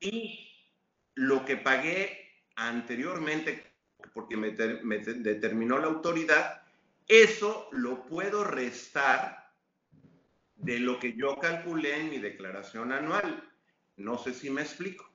y 0.00 0.50
lo 1.14 1.44
que 1.44 1.56
pagué 1.56 2.42
anteriormente 2.56 3.74
porque 4.12 4.36
me, 4.36 4.50
determinó 4.50 5.78
la 5.78 5.86
autoridad, 5.86 6.62
eso 7.08 7.68
lo 7.72 8.06
puedo 8.06 8.44
restar 8.44 9.43
de 10.56 10.78
lo 10.78 10.98
que 10.98 11.14
yo 11.14 11.38
calculé 11.38 12.00
en 12.00 12.10
mi 12.10 12.18
declaración 12.18 12.92
anual. 12.92 13.50
No 13.96 14.18
sé 14.18 14.34
si 14.34 14.50
me 14.50 14.62
explico. 14.62 15.10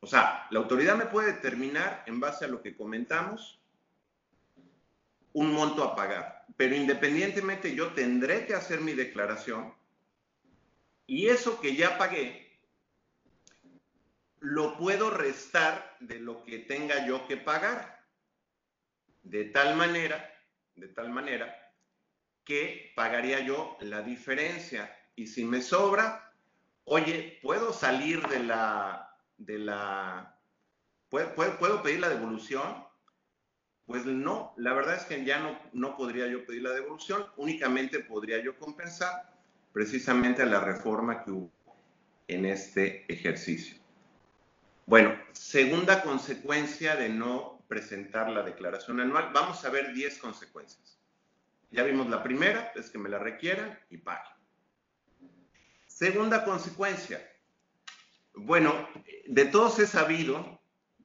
O 0.00 0.06
sea, 0.06 0.46
la 0.50 0.58
autoridad 0.58 0.96
me 0.96 1.06
puede 1.06 1.34
determinar 1.34 2.02
en 2.06 2.20
base 2.20 2.44
a 2.44 2.48
lo 2.48 2.62
que 2.62 2.76
comentamos 2.76 3.60
un 5.32 5.52
monto 5.52 5.84
a 5.84 5.94
pagar, 5.94 6.44
pero 6.56 6.74
independientemente 6.74 7.74
yo 7.74 7.92
tendré 7.92 8.44
que 8.46 8.54
hacer 8.54 8.80
mi 8.80 8.92
declaración 8.92 9.72
y 11.06 11.28
eso 11.28 11.60
que 11.60 11.74
ya 11.74 11.96
pagué 11.96 12.52
lo 14.40 14.76
puedo 14.76 15.08
restar 15.08 15.96
de 16.00 16.18
lo 16.18 16.42
que 16.42 16.58
tenga 16.58 17.06
yo 17.06 17.26
que 17.28 17.36
pagar 17.36 18.04
de 19.22 19.44
tal 19.44 19.76
manera, 19.76 20.34
de 20.74 20.88
tal 20.88 21.10
manera 21.10 21.61
que 22.44 22.92
pagaría 22.96 23.40
yo 23.40 23.76
la 23.80 24.02
diferencia. 24.02 24.96
Y 25.16 25.26
si 25.26 25.44
me 25.44 25.62
sobra, 25.62 26.32
oye, 26.84 27.38
¿puedo 27.42 27.72
salir 27.72 28.26
de 28.28 28.40
la, 28.40 29.16
de 29.38 29.58
la, 29.58 30.38
¿puedo, 31.08 31.34
puedo, 31.34 31.82
pedir 31.82 32.00
la 32.00 32.08
devolución? 32.08 32.84
Pues 33.86 34.06
no, 34.06 34.54
la 34.56 34.72
verdad 34.72 34.96
es 34.96 35.04
que 35.04 35.24
ya 35.24 35.40
no, 35.40 35.58
no 35.72 35.96
podría 35.96 36.26
yo 36.26 36.46
pedir 36.46 36.62
la 36.62 36.72
devolución, 36.72 37.26
únicamente 37.36 38.00
podría 38.00 38.42
yo 38.42 38.56
compensar 38.56 39.32
precisamente 39.72 40.42
a 40.42 40.46
la 40.46 40.60
reforma 40.60 41.24
que 41.24 41.30
hubo 41.30 41.50
en 42.28 42.46
este 42.46 43.04
ejercicio. 43.12 43.76
Bueno, 44.86 45.16
segunda 45.32 46.02
consecuencia 46.02 46.96
de 46.96 47.08
no 47.08 47.62
presentar 47.68 48.28
la 48.28 48.42
declaración 48.42 49.00
anual. 49.00 49.30
Vamos 49.32 49.64
a 49.64 49.70
ver 49.70 49.92
10 49.94 50.18
consecuencias. 50.18 51.01
Ya 51.72 51.82
vimos 51.82 52.08
la 52.08 52.22
primera, 52.22 52.72
es 52.76 52.90
que 52.90 52.98
me 52.98 53.08
la 53.08 53.18
requieran 53.18 53.78
y 53.90 53.98
pague. 53.98 54.28
Segunda 55.86 56.44
consecuencia. 56.44 57.20
Bueno, 58.34 58.88
de 59.26 59.44
todos 59.46 59.78
he 59.80 59.86
sabido 59.86 60.60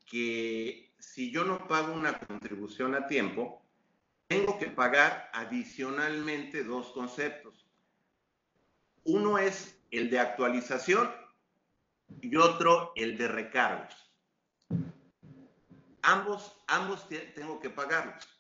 que 0.06 0.94
si 1.00 1.32
yo 1.32 1.44
no 1.44 1.68
pago 1.68 1.94
una 1.94 2.20
contribución 2.20 2.94
a 2.94 3.08
tiempo, 3.08 3.66
tengo 4.28 4.60
que 4.60 4.68
pagar 4.68 5.30
adicionalmente 5.34 6.64
dos 6.64 6.92
conceptos. 6.92 7.66
Uno 9.04 9.40
es 9.40 9.82
el 9.90 10.10
de 10.10 10.20
actualización 10.20 11.10
y 12.22 12.36
otro 12.36 12.92
el 12.96 13.18
de 13.18 13.28
recargos 13.28 14.08
ambos, 16.08 16.56
ambos 16.68 17.08
tengo 17.36 17.60
que 17.60 17.70
pagarlos. 17.70 18.37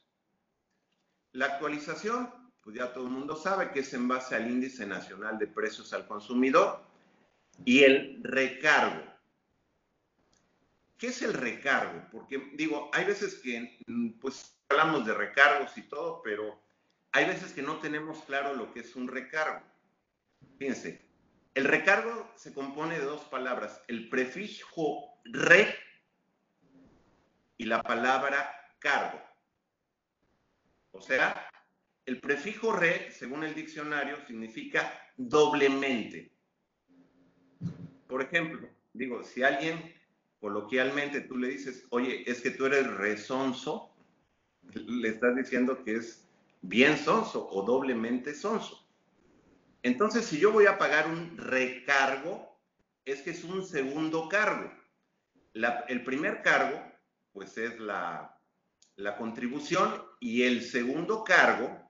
La 1.37 1.45
actualización, 1.45 2.33
pues 2.63 2.75
ya 2.75 2.91
todo 2.91 3.05
el 3.05 3.11
mundo 3.11 3.35
sabe 3.35 3.69
que 3.69 3.81
es 3.81 3.93
en 3.93 4.07
base 4.07 4.35
al 4.35 4.49
índice 4.49 4.87
nacional 4.87 5.37
de 5.37 5.45
precios 5.45 5.93
al 5.93 6.07
consumidor 6.07 6.81
y 7.63 7.83
el 7.83 8.19
recargo. 8.23 9.03
¿Qué 10.97 11.09
es 11.09 11.21
el 11.21 11.35
recargo? 11.35 12.07
Porque 12.11 12.49
digo, 12.53 12.89
hay 12.91 13.05
veces 13.05 13.35
que 13.35 13.77
pues 14.19 14.57
hablamos 14.69 15.05
de 15.05 15.13
recargos 15.13 15.77
y 15.77 15.83
todo, 15.83 16.23
pero 16.23 16.59
hay 17.11 17.25
veces 17.25 17.53
que 17.53 17.61
no 17.61 17.77
tenemos 17.77 18.23
claro 18.23 18.55
lo 18.55 18.73
que 18.73 18.79
es 18.79 18.95
un 18.95 19.07
recargo. 19.07 19.61
Fíjense, 20.57 21.07
el 21.53 21.65
recargo 21.65 22.31
se 22.35 22.51
compone 22.51 22.97
de 22.97 23.05
dos 23.05 23.21
palabras, 23.25 23.79
el 23.87 24.09
prefijo 24.09 25.19
re 25.23 25.75
y 27.59 27.65
la 27.65 27.83
palabra 27.83 28.73
cargo. 28.79 29.26
O 30.97 31.01
sea, 31.01 31.47
el 32.05 32.19
prefijo 32.19 32.71
re, 32.71 33.11
según 33.11 33.43
el 33.43 33.53
diccionario, 33.53 34.17
significa 34.25 34.99
doblemente. 35.15 36.31
Por 38.07 38.23
ejemplo, 38.23 38.67
digo, 38.93 39.23
si 39.23 39.43
alguien 39.43 39.93
coloquialmente 40.39 41.21
tú 41.21 41.37
le 41.37 41.49
dices, 41.49 41.85
oye, 41.89 42.23
es 42.29 42.41
que 42.41 42.51
tú 42.51 42.65
eres 42.65 42.87
resonso, 42.87 43.93
le 44.73 45.09
estás 45.09 45.35
diciendo 45.35 45.83
que 45.83 45.97
es 45.97 46.27
bien 46.61 46.97
sonso 46.97 47.47
o 47.47 47.61
doblemente 47.63 48.33
sonso. 48.33 48.87
Entonces, 49.83 50.25
si 50.25 50.39
yo 50.39 50.51
voy 50.51 50.65
a 50.65 50.79
pagar 50.79 51.07
un 51.07 51.37
recargo, 51.37 52.59
es 53.05 53.21
que 53.21 53.31
es 53.31 53.43
un 53.43 53.63
segundo 53.63 54.27
cargo. 54.29 54.71
el 55.53 56.03
primer 56.03 56.41
cargo 56.41 56.81
pues 57.33 57.55
es 57.57 57.79
la, 57.79 58.36
contribución 59.17 60.03
y 60.19 60.43
el 60.43 60.63
segundo 60.63 61.23
cargo 61.23 61.89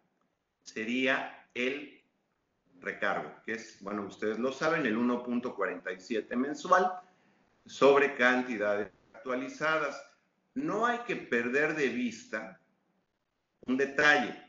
sería 0.62 1.48
el 1.54 2.04
recargo, 2.80 3.32
que 3.44 3.54
es, 3.54 3.82
bueno, 3.82 4.04
ustedes 4.06 4.40
lo 4.40 4.52
saben, 4.52 4.86
el 4.86 4.98
1.47 4.98 6.36
mensual 6.36 6.92
sobre 7.66 8.16
cantidades 8.16 8.92
actualizadas. 9.14 10.02
No 10.54 10.86
hay 10.86 11.00
que 11.00 11.16
perder 11.16 11.76
de 11.76 11.90
vista 11.90 12.60
un 13.66 13.78
detalle. 13.78 14.44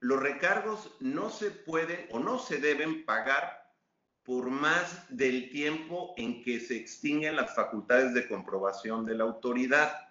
Los 0.00 0.20
recargos 0.20 0.94
no 1.00 1.30
se 1.30 1.50
pueden 1.50 2.06
o 2.10 2.18
no 2.18 2.38
se 2.38 2.58
deben 2.58 3.04
pagar 3.04 3.72
por 4.22 4.50
más 4.50 5.06
del 5.08 5.50
tiempo 5.50 6.12
en 6.16 6.42
que 6.42 6.60
se 6.60 6.76
extinguen 6.76 7.36
las 7.36 7.54
facultades 7.54 8.12
de 8.12 8.28
comprobación 8.28 9.06
de 9.06 9.14
la 9.14 9.24
autoridad. 9.24 10.07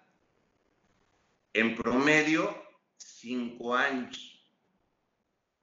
En 1.58 1.74
promedio, 1.74 2.56
cinco 2.96 3.74
años. 3.74 4.48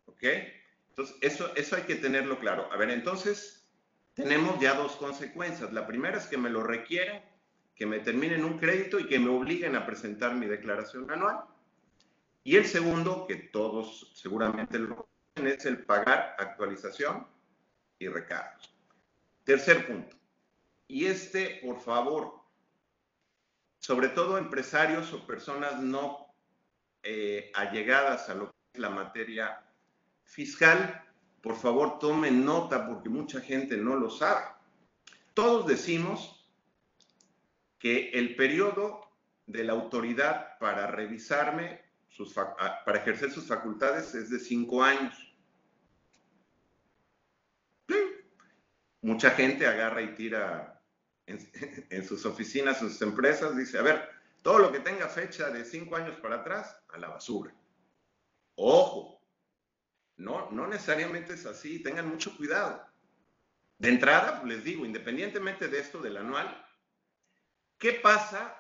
¿Ok? 0.06 0.24
Entonces, 0.90 1.16
eso, 1.22 1.56
eso 1.56 1.78
hay 1.78 1.84
que 1.84 1.96
tenerlo 1.96 2.38
claro. 2.38 2.70
A 2.70 2.76
ver, 2.76 2.90
entonces, 2.90 3.66
tenemos 4.14 4.60
ya 4.60 4.74
dos 4.74 4.98
consecuencias. 4.98 5.72
La 5.72 5.88
primera 5.88 6.18
es 6.18 6.26
que 6.26 6.38
me 6.38 6.50
lo 6.50 6.64
requieren, 6.64 7.24
que 7.76 7.86
me 7.86 8.00
terminen 8.00 8.44
un 8.44 8.58
crédito 8.58 9.00
y 9.00 9.08
que 9.08 9.20
me 9.20 9.30
obliguen 9.30 9.78
a 9.78 9.86
presentar 9.86 10.36
mi 10.36 10.48
declaración 10.48 11.10
anual. 11.10 11.46
Y 12.44 12.58
el 12.58 12.66
segundo, 12.66 13.26
que 13.26 13.36
todos 13.36 14.12
seguramente 14.16 14.80
lo 14.80 15.08
conocen, 15.36 15.58
es 15.58 15.66
el 15.66 15.86
pagar 15.86 16.36
actualización 16.38 17.26
y 18.00 18.10
recargos. 18.10 18.76
Tercer 19.46 19.88
punto. 19.88 20.18
Y 20.90 21.06
este, 21.06 21.62
por 21.66 21.80
favor, 21.80 22.35
sobre 23.86 24.10
todo 24.10 24.40
empresarios 24.40 25.14
o 25.14 25.28
personas 25.28 25.80
no 25.80 26.34
eh, 27.04 27.52
allegadas 27.54 28.32
a 28.32 28.34
lo 28.34 28.48
que 28.48 28.56
es 28.74 28.80
la 28.80 28.90
materia 28.90 29.64
fiscal, 30.24 31.04
por 31.40 31.56
favor 31.56 32.00
tomen 32.00 32.44
nota 32.44 32.88
porque 32.88 33.10
mucha 33.10 33.42
gente 33.42 33.78
no 33.78 33.96
lo 33.96 34.10
sabe. 34.10 34.44
Todos 35.36 35.68
decimos 35.68 36.50
que 37.78 38.10
el 38.10 38.36
periodo 38.36 39.02
de 39.46 39.64
la 39.64 39.74
autoridad 39.74 40.58
para 40.58 40.88
revisarme, 40.88 41.84
sus, 42.10 42.34
para 42.34 42.98
ejercer 42.98 43.30
sus 43.30 43.46
facultades 43.46 44.16
es 44.16 44.32
de 44.32 44.40
cinco 44.40 44.84
años. 44.84 45.16
Mucha 49.04 49.30
gente 49.30 49.68
agarra 49.68 50.02
y 50.02 50.16
tira 50.16 50.75
en, 51.28 51.40
en 51.90 52.08
sus 52.08 52.26
oficinas, 52.26 52.82
en 52.82 52.90
sus 52.90 53.02
empresas, 53.02 53.56
dice, 53.56 53.78
a 53.78 53.82
ver, 53.82 54.10
todo 54.42 54.60
lo 54.60 54.72
que 54.72 54.80
tenga 54.80 55.08
fecha 55.08 55.50
de 55.50 55.66
cinco 55.66 55.96
años 55.96 56.18
para 56.18 56.38
atrás, 56.38 56.78
a 56.90 56.98
la 56.98 57.08
basura. 57.08 57.54
Ojo, 58.56 59.16
no, 60.18 60.50
no 60.52 60.68
necesariamente 60.68 61.34
es 61.34 61.46
así, 61.46 61.82
tengan 61.82 62.08
mucho 62.08 62.36
cuidado. 62.38 62.86
De 63.78 63.90
entrada, 63.90 64.42
les 64.46 64.64
digo, 64.64 64.86
independientemente 64.86 65.68
de 65.68 65.80
esto 65.80 66.00
del 66.00 66.18
anual, 66.18 66.66
¿qué 67.78 67.94
pasa 67.94 68.56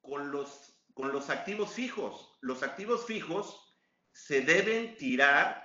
con 0.00 0.30
los, 0.30 0.80
con 0.94 1.12
los 1.12 1.28
activos 1.28 1.72
fijos? 1.72 2.38
Los 2.40 2.62
activos 2.62 3.04
fijos 3.04 3.76
se 4.12 4.40
deben 4.40 4.96
tirar, 4.96 5.62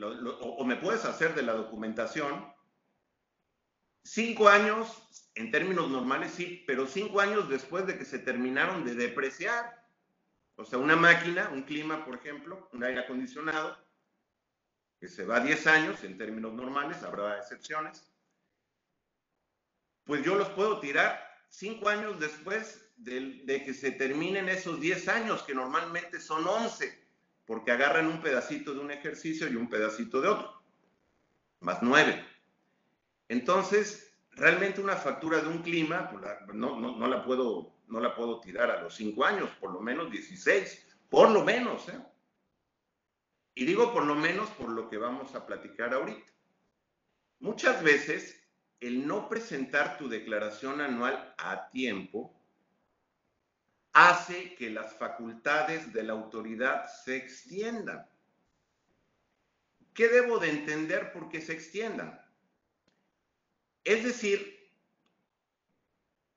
o, 0.00 0.64
me 0.64 0.76
puedes 0.76 1.04
hacer 1.04 1.34
de 1.34 1.42
la 1.42 1.54
documentación, 1.54 2.53
cinco 4.04 4.48
años, 4.48 5.02
en 5.34 5.50
términos 5.50 5.90
normales 5.90 6.32
sí, 6.32 6.62
pero 6.66 6.86
cinco 6.86 7.20
años 7.20 7.48
después 7.48 7.86
de 7.86 7.98
que 7.98 8.04
se 8.04 8.18
terminaron 8.18 8.84
de 8.84 8.94
depreciar. 8.94 9.82
O 10.56 10.64
sea, 10.64 10.78
una 10.78 10.94
máquina, 10.94 11.50
un 11.52 11.62
clima, 11.62 12.04
por 12.04 12.14
ejemplo, 12.14 12.68
un 12.72 12.84
aire 12.84 13.00
acondicionado, 13.00 13.76
que 15.00 15.08
se 15.08 15.24
va 15.24 15.40
10 15.40 15.66
años 15.66 16.04
en 16.04 16.16
términos 16.16 16.52
normales, 16.52 17.02
habrá 17.02 17.38
excepciones, 17.38 18.08
pues 20.04 20.24
yo 20.24 20.36
los 20.36 20.48
puedo 20.50 20.78
tirar 20.78 21.28
5 21.48 21.88
años 21.88 22.20
después 22.20 22.88
de, 22.96 23.42
de, 23.44 23.64
que 23.64 23.74
se 23.74 23.90
terminen 23.90 24.48
esos 24.48 24.80
10 24.80 25.08
años, 25.08 25.42
que 25.42 25.54
normalmente 25.54 26.20
son 26.20 26.46
11, 26.46 27.06
porque 27.46 27.72
agarran 27.72 28.06
un 28.06 28.22
pedacito 28.22 28.74
de 28.74 28.80
un 28.80 28.92
ejercicio 28.92 29.48
y 29.48 29.56
un 29.56 29.68
pedacito 29.68 30.20
de 30.20 30.28
otro, 30.28 30.62
más 31.60 31.82
9. 31.82 32.33
Entonces, 33.28 34.16
realmente 34.32 34.80
una 34.80 34.96
factura 34.96 35.40
de 35.40 35.48
un 35.48 35.62
clima, 35.62 36.10
pues 36.10 36.54
no, 36.54 37.08
la 37.08 37.24
puedo, 37.24 37.74
no 37.86 38.00
la 38.00 38.14
puedo 38.14 38.40
tirar 38.40 38.70
a 38.70 38.82
los 38.82 38.94
5 38.94 39.24
años, 39.24 39.50
por 39.60 39.72
lo 39.72 39.80
menos 39.80 40.10
16, 40.10 40.98
por 41.08 41.30
lo 41.30 41.44
menos, 41.44 41.88
¿eh? 41.88 42.00
Y 43.54 43.64
digo 43.64 43.92
por 43.92 44.04
lo 44.04 44.16
menos 44.16 44.50
por 44.50 44.68
lo 44.68 44.88
que 44.88 44.98
vamos 44.98 45.34
a 45.34 45.46
platicar 45.46 45.94
ahorita. 45.94 46.32
Muchas 47.38 47.82
veces 47.84 48.42
el 48.80 49.06
no 49.06 49.28
presentar 49.28 49.96
tu 49.96 50.08
declaración 50.08 50.80
anual 50.80 51.34
a 51.38 51.70
tiempo 51.70 52.34
hace 53.92 54.56
que 54.56 54.70
las 54.70 54.94
facultades 54.94 55.92
de 55.92 56.02
la 56.02 56.14
autoridad 56.14 56.86
se 57.04 57.16
extiendan. 57.16 58.04
¿Qué 59.94 60.08
debo 60.08 60.40
de 60.40 60.50
entender 60.50 61.12
por 61.12 61.28
qué 61.28 61.40
se 61.40 61.52
extiendan? 61.52 62.20
Es 63.84 64.04
decir, 64.04 64.70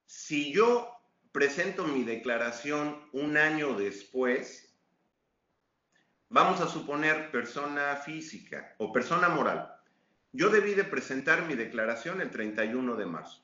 si 0.05 0.53
yo 0.53 0.91
presento 1.31 1.85
mi 1.85 2.03
declaración 2.03 3.09
un 3.13 3.37
año 3.37 3.73
después, 3.77 4.67
Vamos 6.29 6.59
a 6.59 6.67
suponer 6.67 7.31
persona 7.31 7.95
física 7.95 8.75
o 8.79 8.91
persona 8.91 9.29
moral. 9.29 9.73
Yo 10.33 10.49
debí 10.49 10.73
de 10.73 10.83
presentar 10.83 11.47
mi 11.47 11.55
declaración 11.55 12.19
el 12.19 12.29
31 12.31 12.95
de 12.95 13.05
marzo. 13.05 13.43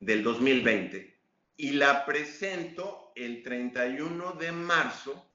Del 0.00 0.22
2020. 0.22 1.20
Y 1.56 1.72
la 1.72 2.04
presento 2.06 3.12
el 3.14 3.42
31 3.42 4.32
de 4.32 4.52
marzo 4.52 5.30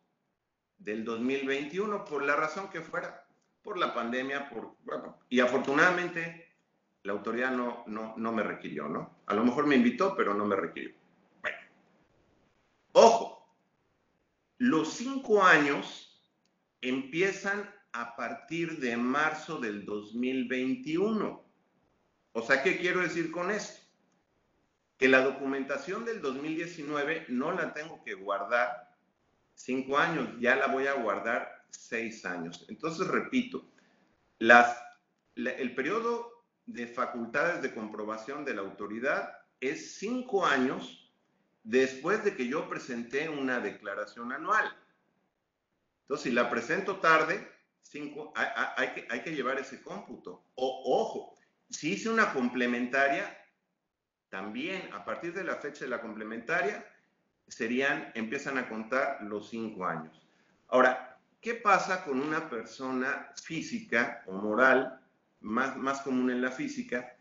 del 0.77 1.05
2021 1.05 2.05
por 2.05 2.23
la 2.23 2.35
razón 2.35 2.69
que 2.69 2.81
fuera, 2.81 3.18
por 3.69 3.77
la 3.77 3.93
pandemia, 3.93 4.49
por, 4.49 4.73
y 5.29 5.39
afortunadamente 5.41 6.55
la 7.03 7.13
autoridad 7.13 7.51
no, 7.51 7.83
no 7.85 8.31
me 8.31 8.41
requirió, 8.41 8.89
¿no? 8.89 9.19
A 9.27 9.35
lo 9.35 9.43
mejor 9.43 9.67
me 9.67 9.75
invitó, 9.75 10.15
pero 10.15 10.33
no 10.33 10.43
me 10.43 10.55
requirió. 10.55 10.95
Bueno, 11.39 11.57
ojo, 12.93 13.47
los 14.57 14.91
cinco 14.93 15.43
años 15.43 16.19
empiezan 16.81 17.71
a 17.91 18.15
partir 18.15 18.79
de 18.79 18.97
marzo 18.97 19.59
del 19.59 19.85
2021. 19.85 21.45
O 22.31 22.41
sea, 22.41 22.63
¿qué 22.63 22.79
quiero 22.79 23.01
decir 23.01 23.29
con 23.29 23.51
esto? 23.51 23.83
Que 24.97 25.09
la 25.09 25.21
documentación 25.21 26.05
del 26.05 26.23
2019 26.23 27.27
no 27.29 27.51
la 27.51 27.71
tengo 27.75 28.03
que 28.03 28.15
guardar 28.15 28.97
cinco 29.53 29.99
años, 29.99 30.27
ya 30.39 30.55
la 30.55 30.65
voy 30.65 30.87
a 30.87 30.93
guardar 30.93 31.58
seis 31.71 32.25
años. 32.25 32.65
Entonces, 32.69 33.07
repito, 33.07 33.65
las, 34.39 34.77
el 35.35 35.75
periodo 35.75 36.45
de 36.65 36.87
facultades 36.87 37.61
de 37.61 37.73
comprobación 37.73 38.45
de 38.45 38.53
la 38.53 38.61
autoridad 38.61 39.37
es 39.59 39.95
cinco 39.95 40.45
años 40.45 41.11
después 41.63 42.23
de 42.23 42.35
que 42.35 42.47
yo 42.47 42.69
presenté 42.69 43.29
una 43.29 43.59
declaración 43.59 44.31
anual. 44.31 44.75
Entonces, 46.01 46.23
si 46.23 46.31
la 46.31 46.49
presento 46.49 46.97
tarde, 46.99 47.51
cinco, 47.81 48.33
hay, 48.35 48.89
que, 48.93 49.07
hay 49.09 49.21
que 49.21 49.35
llevar 49.35 49.59
ese 49.59 49.81
cómputo. 49.81 50.43
O, 50.55 50.83
ojo, 50.85 51.35
si 51.69 51.93
hice 51.93 52.09
una 52.09 52.33
complementaria, 52.33 53.35
también 54.29 54.91
a 54.93 55.03
partir 55.05 55.33
de 55.33 55.43
la 55.43 55.55
fecha 55.55 55.85
de 55.85 55.91
la 55.91 56.01
complementaria, 56.01 56.85
serían, 57.47 58.11
empiezan 58.15 58.57
a 58.57 58.69
contar 58.69 59.21
los 59.23 59.49
cinco 59.49 59.85
años. 59.85 60.27
Ahora, 60.67 61.08
¿qué 61.41 61.55
pasa 61.55 62.03
con 62.03 62.19
una 62.19 62.49
persona 62.49 63.31
física 63.41 64.23
o 64.27 64.33
moral, 64.33 64.99
más, 65.41 65.77
más 65.77 66.01
común 66.01 66.31
en 66.31 66.41
la 66.41 66.51
física, 66.51 67.15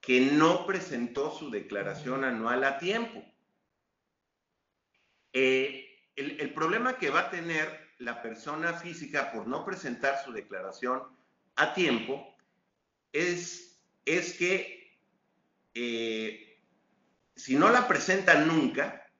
que 0.00 0.20
no 0.32 0.66
presentó 0.66 1.30
su 1.30 1.50
declaración 1.50 2.24
anual 2.24 2.64
a 2.64 2.78
tiempo? 2.78 3.24
Eh, 5.32 5.92
el, 6.16 6.52
problema 6.52 6.98
que 6.98 7.10
va 7.10 7.20
a 7.20 7.30
tener 7.30 7.92
la 7.98 8.20
persona 8.20 8.74
física 8.74 9.32
por 9.32 9.46
no 9.46 9.64
presentar 9.64 10.22
su 10.22 10.32
declaración 10.32 11.02
a 11.56 11.72
tiempo 11.72 12.36
es, 13.12 13.80
es 14.04 14.34
que 14.34 14.98
eh, 15.74 16.60
si 17.34 17.56
no 17.56 17.70
la 17.70 17.88
presenta 17.88 18.34
nunca, 18.44 19.10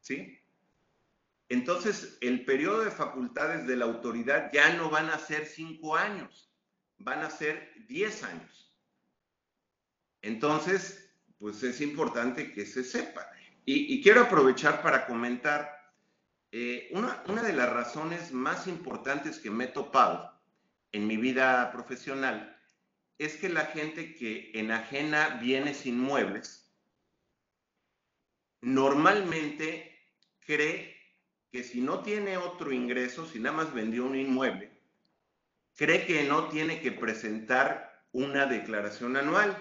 ¿sí? 0.00 0.35
Entonces 1.48 2.18
el 2.20 2.44
periodo 2.44 2.84
de 2.84 2.90
facultades 2.90 3.66
de 3.66 3.76
la 3.76 3.84
autoridad 3.84 4.50
ya 4.52 4.72
no 4.74 4.90
van 4.90 5.10
a 5.10 5.18
ser 5.18 5.46
cinco 5.46 5.96
años, 5.96 6.50
van 6.98 7.20
a 7.20 7.30
ser 7.30 7.72
diez 7.86 8.22
años. 8.22 8.76
Entonces, 10.22 11.14
pues 11.38 11.62
es 11.62 11.80
importante 11.80 12.52
que 12.52 12.66
se 12.66 12.82
sepa. 12.82 13.30
Y, 13.64 14.00
quiero 14.02 14.22
aprovechar 14.22 14.80
para 14.80 15.06
comentar 15.06 15.92
eh, 16.52 16.88
una, 16.92 17.22
una 17.26 17.42
de 17.42 17.52
las 17.52 17.72
razones 17.72 18.32
más 18.32 18.68
importantes 18.68 19.40
que 19.40 19.50
me 19.50 19.64
he 19.64 19.68
topado 19.68 20.32
en 20.92 21.06
mi 21.06 21.16
vida 21.16 21.70
profesional 21.72 22.56
es 23.18 23.36
que 23.36 23.48
la 23.48 23.66
gente 23.66 24.14
que 24.14 24.52
enajena 24.54 25.38
bienes 25.40 25.86
inmuebles 25.86 26.70
normalmente 28.60 29.98
cree 30.40 30.95
que 31.50 31.62
si 31.62 31.80
no 31.80 32.00
tiene 32.00 32.36
otro 32.36 32.72
ingreso, 32.72 33.26
si 33.26 33.38
nada 33.38 33.56
más 33.56 33.72
vendió 33.72 34.04
un 34.04 34.16
inmueble, 34.16 34.70
cree 35.74 36.06
que 36.06 36.24
no 36.24 36.48
tiene 36.48 36.80
que 36.80 36.92
presentar 36.92 38.04
una 38.12 38.46
declaración 38.46 39.16
anual. 39.16 39.56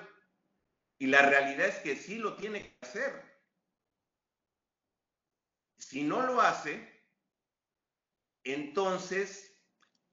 Y 0.97 1.07
la 1.07 1.23
realidad 1.23 1.67
es 1.67 1.75
que 1.79 1.95
sí 1.95 2.17
lo 2.17 2.35
tiene 2.35 2.61
que 2.61 2.77
hacer. 2.81 3.23
Si 5.77 6.03
no 6.03 6.25
lo 6.25 6.41
hace, 6.41 6.95
entonces 8.43 9.55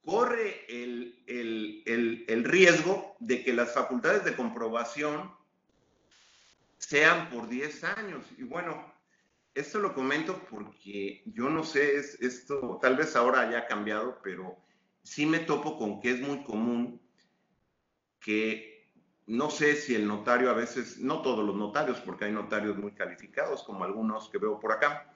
corre 0.05 0.65
el, 0.69 1.23
el, 2.27 2.45
riesgo 2.45 3.17
de 3.21 3.45
que 3.45 3.53
las 3.53 3.73
facultades 3.73 4.25
de 4.25 4.35
comprobación 4.35 5.33
sean 6.79 7.31
por 7.31 7.49
10 7.49 7.85
años. 7.85 8.25
Y 8.37 8.43
bueno, 8.43 8.92
esto 9.55 9.79
lo 9.79 9.95
comento 9.95 10.41
porque 10.51 11.23
yo 11.27 11.51
no 11.51 11.65
sé, 11.65 11.97
es, 11.97 12.21
esto 12.21 12.79
tal 12.81 12.97
vez 12.97 13.17
ahora 13.17 13.41
haya 13.41 13.67
cambiado, 13.67 14.21
pero 14.23 14.57
sí 15.03 15.27
me 15.27 15.41
topo 15.41 15.79
con 15.79 16.01
que 16.01 16.13
es 16.13 16.21
muy 16.21 16.43
común 16.43 17.01
que 18.21 18.91
no 19.27 19.51
sé 19.51 19.77
si 19.77 19.95
el 19.95 20.07
notario 20.07 20.51
a 20.51 20.55
veces, 20.55 20.99
no 20.99 21.23
todos 21.23 21.45
los 21.45 21.57
notarios, 21.57 22.01
porque 22.01 22.27
hay 22.27 22.33
notarios 22.33 22.77
muy 22.77 22.93
calificados, 22.93 23.63
como 23.63 23.85
algunos 23.85 24.29
que 24.31 24.39
veo 24.39 24.59
por 24.59 24.73
acá, 24.73 25.13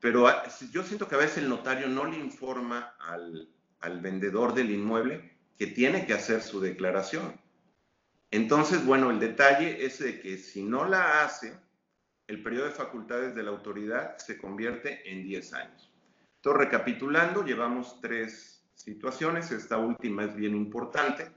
pero 0.00 0.26
yo 0.70 0.82
siento 0.82 1.08
que 1.08 1.14
a 1.14 1.18
veces 1.18 1.38
el 1.38 1.48
notario 1.48 1.88
no 1.88 2.04
le 2.04 2.18
informa 2.18 2.94
al, 3.00 3.48
al 3.80 4.00
vendedor 4.00 4.54
del 4.54 4.70
inmueble 4.70 5.36
que 5.56 5.66
tiene 5.68 6.06
que 6.06 6.14
hacer 6.14 6.42
su 6.42 6.60
declaración. 6.60 7.40
Entonces, 8.30 8.84
bueno, 8.84 9.10
el 9.10 9.20
detalle 9.20 9.84
es 9.84 9.98
de 10.00 10.20
que 10.20 10.36
si 10.38 10.62
no 10.62 10.84
la 10.86 11.24
hace, 11.24 11.56
el 12.26 12.42
periodo 12.42 12.66
de 12.66 12.72
facultades 12.72 13.34
de 13.34 13.42
la 13.42 13.50
autoridad 13.50 14.16
se 14.18 14.38
convierte 14.38 15.10
en 15.10 15.24
10 15.24 15.52
años. 15.54 15.92
Entonces, 16.36 16.64
recapitulando, 16.64 17.44
llevamos 17.44 18.00
tres 18.00 18.64
situaciones. 18.74 19.50
Esta 19.50 19.78
última 19.78 20.24
es 20.24 20.34
bien 20.34 20.54
importante. 20.54 21.30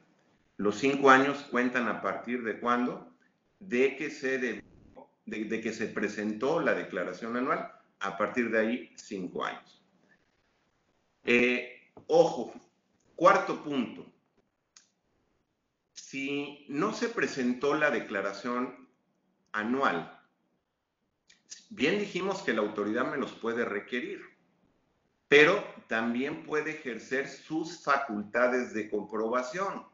Los 0.57 0.77
cinco 0.77 1.09
años 1.09 1.47
cuentan 1.51 1.87
a 1.87 2.01
partir 2.01 2.43
de 2.43 2.59
cuándo? 2.59 3.13
De 3.59 3.95
que 3.95 4.09
se, 4.09 5.87
presentó 5.87 6.59
la 6.59 6.73
declaración 6.73 7.37
anual. 7.37 7.71
A 7.99 8.17
partir 8.17 8.51
de 8.51 8.59
ahí, 8.59 8.91
cinco 8.95 9.45
años. 9.45 9.83
Eh, 11.23 11.77
Ojo, 12.05 12.53
cuarto 13.15 13.63
punto. 13.63 14.05
Si 15.93 16.65
no 16.69 16.93
se 16.93 17.09
presentó 17.09 17.73
la 17.75 17.89
declaración 17.89 18.87
anual, 19.51 20.16
bien 21.69 21.99
dijimos 21.99 22.41
que 22.41 22.53
la 22.53 22.61
autoridad 22.61 23.09
me 23.09 23.17
los 23.17 23.31
puede 23.33 23.65
requerir, 23.65 24.21
pero 25.27 25.63
también 25.87 26.43
puede 26.43 26.71
ejercer 26.71 27.27
sus 27.27 27.83
facultades 27.83 28.73
de 28.73 28.89
comprobación. 28.89 29.85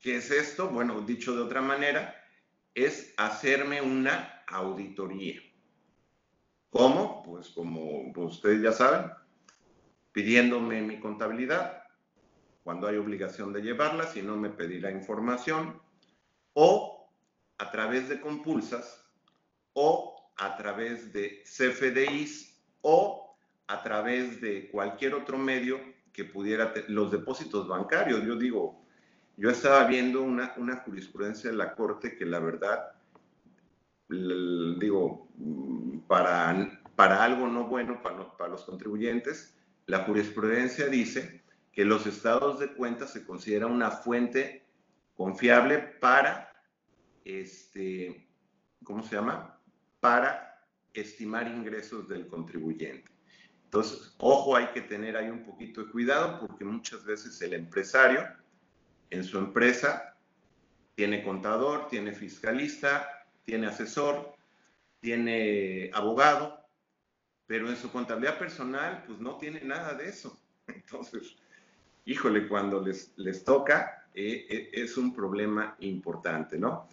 ¿Qué 0.00 0.16
es 0.16 0.30
esto? 0.30 0.68
Bueno, 0.68 1.00
dicho 1.00 1.34
de 1.34 1.42
otra 1.42 1.60
manera, 1.60 2.14
es 2.74 3.12
hacerme 3.16 3.82
una 3.82 4.44
auditoría. 4.46 5.40
¿Cómo? 6.70 7.22
Pues 7.24 7.48
como 7.48 8.12
ustedes 8.14 8.62
ya 8.62 8.72
saben, 8.72 9.10
pidiéndome 10.12 10.82
mi 10.82 11.00
contabilidad, 11.00 11.82
cuando 12.62 12.86
hay 12.86 12.96
obligación 12.96 13.52
de 13.52 13.62
llevarla, 13.62 14.06
si 14.06 14.22
no 14.22 14.36
me 14.36 14.50
pedirá 14.50 14.90
información, 14.90 15.80
o 16.52 17.10
a 17.56 17.70
través 17.70 18.08
de 18.08 18.20
compulsas, 18.20 19.07
o 19.80 20.32
a 20.36 20.56
través 20.56 21.12
de 21.12 21.44
CFDIs, 21.44 22.60
o 22.82 23.36
a 23.68 23.80
través 23.80 24.40
de 24.40 24.68
cualquier 24.70 25.14
otro 25.14 25.38
medio 25.38 25.78
que 26.12 26.24
pudiera, 26.24 26.74
los 26.88 27.12
depósitos 27.12 27.68
bancarios. 27.68 28.24
Yo 28.24 28.34
digo, 28.34 28.82
yo 29.36 29.50
estaba 29.50 29.84
viendo 29.84 30.22
una, 30.22 30.52
una 30.56 30.78
jurisprudencia 30.78 31.50
de 31.50 31.56
la 31.56 31.76
Corte 31.76 32.16
que 32.16 32.26
la 32.26 32.40
verdad, 32.40 32.90
digo, 34.08 35.28
para, 36.08 36.80
para 36.96 37.22
algo 37.22 37.46
no 37.46 37.68
bueno 37.68 38.02
para, 38.02 38.36
para 38.36 38.50
los 38.50 38.64
contribuyentes, 38.64 39.56
la 39.86 40.00
jurisprudencia 40.00 40.88
dice 40.88 41.44
que 41.70 41.84
los 41.84 42.04
estados 42.04 42.58
de 42.58 42.74
cuenta 42.74 43.06
se 43.06 43.24
considera 43.24 43.68
una 43.68 43.92
fuente 43.92 44.66
confiable 45.14 45.78
para, 45.78 46.52
este, 47.24 48.26
¿cómo 48.82 49.04
se 49.04 49.14
llama? 49.14 49.57
Para 50.00 50.66
estimar 50.92 51.46
ingresos 51.48 52.08
del 52.08 52.26
contribuyente. 52.26 53.10
Entonces, 53.64 54.14
ojo, 54.18 54.56
hay 54.56 54.68
que 54.68 54.80
tener 54.80 55.16
ahí 55.16 55.28
un 55.28 55.44
poquito 55.44 55.84
de 55.84 55.90
cuidado 55.90 56.40
porque 56.40 56.64
muchas 56.64 57.04
veces 57.04 57.40
el 57.42 57.52
empresario 57.52 58.26
en 59.10 59.24
su 59.24 59.38
empresa 59.38 60.16
tiene 60.94 61.22
contador, 61.22 61.88
tiene 61.88 62.12
fiscalista, 62.12 63.26
tiene 63.44 63.66
asesor, 63.66 64.34
tiene 65.00 65.90
abogado, 65.92 66.66
pero 67.46 67.68
en 67.68 67.76
su 67.76 67.90
contabilidad 67.90 68.38
personal, 68.38 69.04
pues 69.06 69.18
no 69.20 69.36
tiene 69.36 69.60
nada 69.60 69.94
de 69.94 70.08
eso. 70.08 70.40
Entonces, 70.66 71.36
híjole, 72.04 72.48
cuando 72.48 72.80
les, 72.80 73.12
les 73.16 73.44
toca, 73.44 74.08
eh, 74.14 74.46
eh, 74.48 74.70
es 74.72 74.96
un 74.96 75.14
problema 75.14 75.76
importante, 75.80 76.58
¿no? 76.58 76.88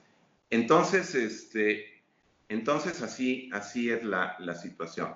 Entonces, 0.49 1.15
este, 1.15 1.94
entonces 2.49 3.01
así, 3.01 3.49
así 3.53 3.89
es 3.89 4.03
la, 4.03 4.37
situación. 4.55 5.15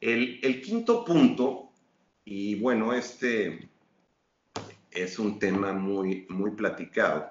El, 0.00 0.40
el, 0.42 0.62
quinto 0.62 1.04
punto, 1.04 1.72
y 2.24 2.56
bueno, 2.56 2.92
este 2.92 3.68
es 4.90 5.18
un 5.18 5.38
tema 5.38 5.72
muy, 5.72 6.26
muy 6.28 6.52
platicado. 6.52 7.30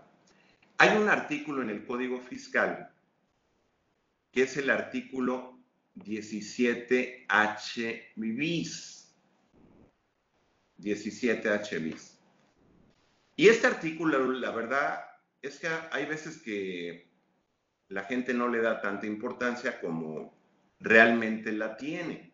Hay 0.78 0.98
un 0.98 1.10
artículo 1.10 1.62
en 1.62 1.70
el 1.70 1.86
Código 1.86 2.20
Fiscal 2.20 2.92
que 4.32 4.44
es 4.44 4.56
el 4.58 4.70
artículo 4.70 5.58
17H 5.96 8.14
bis. 8.16 9.16
17H 10.80 11.84
bis. 11.84 12.20
Y 13.36 13.48
este 13.48 13.66
artículo, 13.68 14.32
la 14.32 14.52
verdad, 14.52 15.02
es 15.42 15.60
que 15.60 15.68
hay 15.92 16.06
veces 16.06 16.42
que 16.42 17.07
la 17.90 18.04
gente 18.04 18.34
no 18.34 18.48
le 18.48 18.62
da 18.62 18.82
tanta 18.82 19.06
importancia 19.06 19.80
como 19.80 20.38
realmente 20.80 21.52
la 21.52 21.78
tiene. 21.78 22.34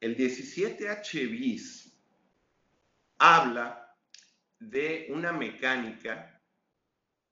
El 0.00 0.16
17H 0.16 1.30
bis 1.30 1.98
habla 3.18 3.96
de 4.58 5.08
una 5.10 5.32
mecánica 5.32 6.40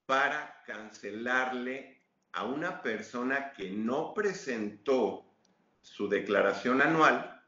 para 0.04 0.62
cancelarle 0.64 2.02
a 2.32 2.44
una 2.44 2.82
persona 2.82 3.52
que 3.52 3.70
no 3.70 4.14
presentó 4.14 5.26
su 5.80 6.08
declaración 6.08 6.82
anual, 6.82 7.44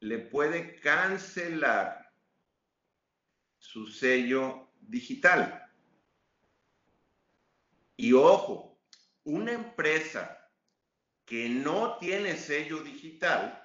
le 0.00 0.18
puede 0.18 0.78
cancelar 0.80 2.12
su 3.58 3.86
sello 3.86 4.70
digital. 4.80 5.64
Y 7.96 8.12
ojo, 8.12 8.67
una 9.28 9.52
empresa 9.52 10.38
que 11.26 11.50
no 11.50 11.98
tiene 11.98 12.34
sello 12.36 12.82
digital, 12.82 13.62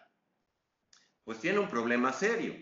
pues 1.24 1.40
tiene 1.40 1.60
un 1.60 1.70
problema 1.70 2.12
serio. 2.12 2.54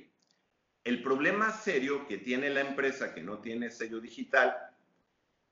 El 0.84 1.02
problema 1.02 1.52
serio 1.52 2.08
que 2.08 2.20
tiene 2.20 2.52
la 2.52 2.62
empresa 2.62 3.14
que 3.14 3.24
no 3.24 3.40
tiene 3.40 3.72
sello 3.72 4.00
digital, 4.00 4.56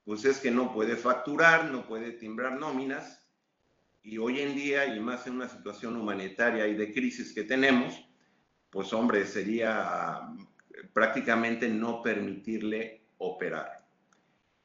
pues 0.05 0.25
es 0.25 0.39
que 0.39 0.51
no 0.51 0.71
puede 0.71 0.95
facturar, 0.95 1.65
no 1.71 1.88
puede 1.88 2.12
timbrar 2.12 2.53
nóminas 2.59 3.27
y 4.03 4.19
hoy 4.19 4.41
en 4.41 4.55
día, 4.55 4.85
y 4.85 4.99
más 4.99 5.25
en 5.25 5.33
una 5.33 5.49
situación 5.49 5.97
humanitaria 5.97 6.67
y 6.67 6.75
de 6.75 6.93
crisis 6.93 7.33
que 7.33 7.43
tenemos, 7.43 8.07
pues 8.69 8.93
hombre, 8.93 9.25
sería 9.25 10.21
prácticamente 10.93 11.67
no 11.67 12.03
permitirle 12.03 13.01
operar. 13.17 13.85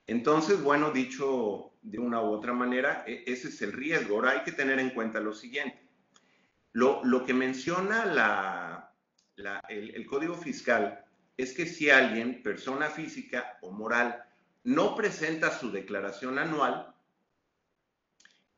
Entonces, 0.06 0.62
bueno, 0.62 0.90
dicho 0.90 1.73
de 1.84 2.00
una 2.00 2.20
u 2.20 2.32
otra 2.32 2.52
manera, 2.52 3.04
e, 3.06 3.22
ese 3.26 3.48
es 3.48 3.62
el 3.62 3.72
riesgo. 3.72 4.16
Ahora 4.16 4.32
hay 4.32 4.40
que 4.40 4.52
tener 4.52 4.80
en 4.80 4.90
cuenta 4.90 5.20
lo 5.20 5.32
siguiente. 5.32 5.78
Lo, 6.72 7.04
lo 7.04 7.24
que 7.24 7.32
menciona 7.32 8.04
la, 8.04 8.92
el, 9.68 9.94
el 9.94 10.06
Código 10.06 10.34
Fiscal 10.34 11.04
es 11.36 11.52
que 11.54 11.66
si 11.66 11.90
alguien, 11.90 12.42
persona 12.42 12.90
física 12.90 13.58
o 13.62 13.70
moral, 13.70 14.24
no 14.64 14.96
presenta 14.96 15.56
su 15.56 15.70
declaración 15.70 16.38
anual, 16.38 16.94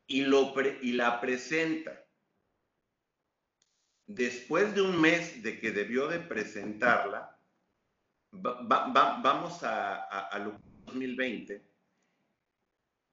y, 0.07 0.23
lo 0.23 0.55
y 0.83 0.93
la 0.93 1.21
presenta 1.21 2.05
después 4.07 4.75
de 4.75 4.83
un 4.83 5.01
mes 5.01 5.43
de 5.43 5.59
que 5.59 5.73
debió 5.73 6.07
de 6.07 6.21
presentarla, 6.21 7.37
vamos 8.31 9.63
a, 9.65 10.35
a, 10.35 10.39
2020. 10.87 11.76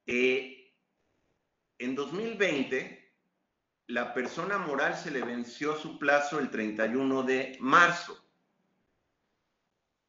Eh, 0.06 0.74
en 1.78 1.96
2020, 1.96 3.04
la 3.88 4.14
persona 4.14 4.58
moral 4.58 4.96
se 4.96 5.12
le 5.12 5.22
venció 5.22 5.76
su 5.76 6.00
plazo 6.00 6.40
el 6.40 6.50
31 6.50 7.24
de 7.24 7.58
marzo. 7.60 8.20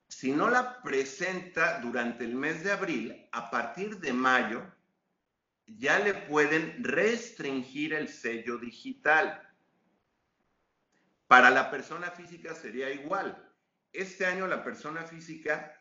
Si 0.08 0.32
no 0.32 0.48
la 0.48 0.82
presenta 0.82 1.80
durante 1.80 2.24
el 2.24 2.34
mes 2.34 2.62
de 2.62 2.72
abril, 2.72 3.28
a 3.32 3.50
partir 3.50 3.98
de 3.98 4.12
mayo, 4.12 4.62
ya 5.66 5.98
le 5.98 6.14
pueden 6.14 6.82
restringir 6.84 7.94
el 7.94 8.08
sello 8.08 8.58
digital. 8.58 9.42
Para 11.26 11.50
la 11.50 11.70
persona 11.70 12.10
física 12.10 12.54
sería 12.54 12.90
igual. 12.90 13.50
Este 13.92 14.26
año 14.26 14.46
la 14.46 14.62
persona 14.62 15.04
física 15.04 15.80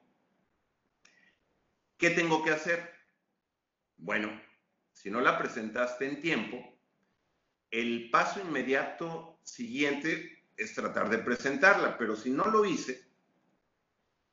¿Qué 2.00 2.08
tengo 2.08 2.42
que 2.42 2.50
hacer? 2.50 2.94
Bueno, 3.98 4.30
si 4.90 5.10
no 5.10 5.20
la 5.20 5.38
presentaste 5.38 6.08
en 6.08 6.22
tiempo, 6.22 6.56
el 7.70 8.08
paso 8.08 8.40
inmediato 8.40 9.38
siguiente 9.42 10.42
es 10.56 10.74
tratar 10.74 11.10
de 11.10 11.18
presentarla, 11.18 11.98
pero 11.98 12.16
si 12.16 12.30
no 12.30 12.46
lo 12.46 12.64
hice, 12.64 13.04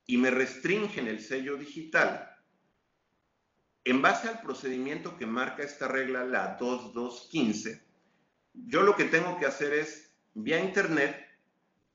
y 0.06 0.16
me 0.16 0.30
restringen 0.30 1.08
el 1.08 1.20
sello 1.20 1.58
digital, 1.58 2.34
en 3.84 4.00
base 4.00 4.28
al 4.28 4.40
procedimiento 4.40 5.18
que 5.18 5.26
marca 5.26 5.62
esta 5.62 5.88
regla, 5.88 6.24
la 6.24 6.56
2215, 6.58 7.84
yo 8.54 8.82
lo 8.82 8.96
que 8.96 9.04
tengo 9.04 9.38
que 9.38 9.44
hacer 9.44 9.74
es, 9.74 10.10
vía 10.32 10.58
internet, 10.58 11.22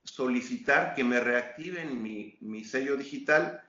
solicitar 0.03 0.93
que 0.93 1.03
me 1.03 1.19
reactiven 1.19 1.99
mi, 1.99 2.37
mi 2.41 2.63
sello 2.63 2.95
digital 2.95 3.67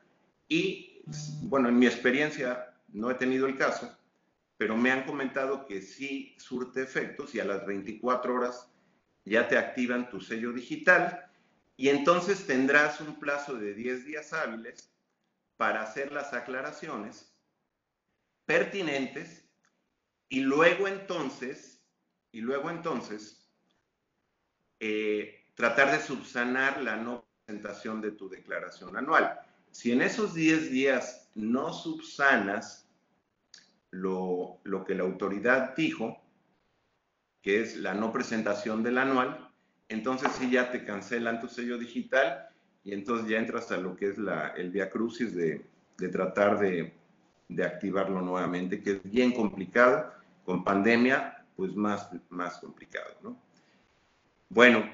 y, 0.49 0.94
bueno, 1.43 1.69
en 1.69 1.79
mi 1.79 1.87
experiencia 1.87 2.75
no 2.89 3.11
he 3.11 3.15
tenido 3.15 3.47
el 3.47 3.57
caso, 3.57 3.97
pero 4.57 4.77
me 4.77 4.91
han 4.91 5.05
comentado 5.05 5.67
que 5.67 5.83
sí 5.83 6.35
surte 6.39 6.83
efectos 6.83 7.35
y 7.35 7.41
a 7.41 7.45
las 7.45 7.67
24 7.67 8.35
horas 8.35 8.71
ya 9.25 9.49
te 9.49 9.59
activan 9.59 10.11
tu 10.11 10.21
sello 10.21 10.53
digital 10.53 11.31
y 11.77 11.89
entonces 11.89 12.47
tendrás 12.47 13.01
un 13.01 13.19
plazo 13.19 13.55
de 13.55 13.75
10 13.75 14.05
días 14.05 14.33
hábiles 14.33 14.93
para 15.57 15.83
hacer 15.83 16.13
las 16.13 16.33
aclaraciones 16.33 17.35
pertinentes 18.45 19.45
y 20.29 20.41
luego 20.41 20.89
entonces, 20.89 21.83
y 22.33 22.41
luego 22.41 22.71
entonces, 22.71 23.49
eh, 24.81 25.47
tratar 25.55 25.93
de 25.93 26.01
subsanar 26.01 26.83
la 26.83 26.97
no 26.97 27.27
presentación 27.45 28.01
de 28.01 28.13
tu 28.13 28.29
declaración 28.29 28.97
anual. 28.97 29.39
Si 29.75 29.91
en 29.91 30.03
esos 30.03 30.35
10 30.35 30.71
días 30.71 31.29
no 31.35 31.73
subsanas 31.73 32.89
lo, 33.91 34.61
que 34.87 34.95
la 34.95 35.03
autoridad 35.03 35.75
dijo, 35.75 36.23
que 37.43 37.61
es 37.61 37.77
la 37.79 37.93
no 37.93 38.13
presentación 38.13 38.85
del 38.85 38.99
anual, 38.99 39.51
entonces 39.89 40.31
sí 40.39 40.49
ya 40.49 40.71
te 40.71 40.85
cancelan 40.85 41.41
tu 41.41 41.49
sello 41.49 41.77
digital 41.77 42.47
y 42.85 42.93
entonces 42.93 43.29
ya 43.29 43.39
entras 43.39 43.73
a 43.73 43.77
lo 43.79 43.97
que 43.97 44.11
es 44.11 44.17
el 44.57 44.71
via 44.71 44.91
crucis 44.91 45.35
de, 45.35 45.67
tratar 46.13 46.61
de, 46.61 46.95
de, 47.49 47.65
activarlo 47.65 48.21
nuevamente, 48.21 48.81
que 48.81 48.93
es 48.93 49.03
bien 49.03 49.33
complicado, 49.33 50.13
con 50.45 50.63
pandemia, 50.63 51.45
pues 51.57 51.75
más, 51.75 52.11
más 52.29 52.59
complicado, 52.59 53.13
¿no? 53.23 53.37
Bueno, 54.51 54.89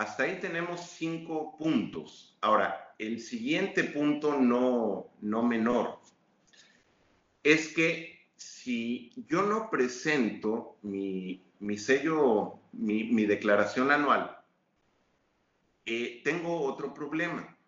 hasta 0.00 0.22
ahí 0.22 0.40
tenemos 0.40 0.80
cinco 0.80 1.58
puntos. 1.58 2.38
Ahora, 2.40 2.94
el 2.98 3.20
siguiente 3.20 3.84
punto 3.84 4.34
no, 4.40 5.12
no 5.20 5.42
menor 5.42 6.00
es 7.42 7.74
que 7.74 8.30
si 8.34 9.12
yo 9.28 9.42
no 9.42 9.68
presento 9.68 10.78
mi, 10.80 11.44
mi 11.58 11.76
sello, 11.76 12.60
mi, 12.72 13.26
declaración 13.26 13.90
anual, 13.90 14.42
eh, 15.84 16.22
tengo 16.24 16.62
otro 16.62 16.94
problema. 16.94 17.58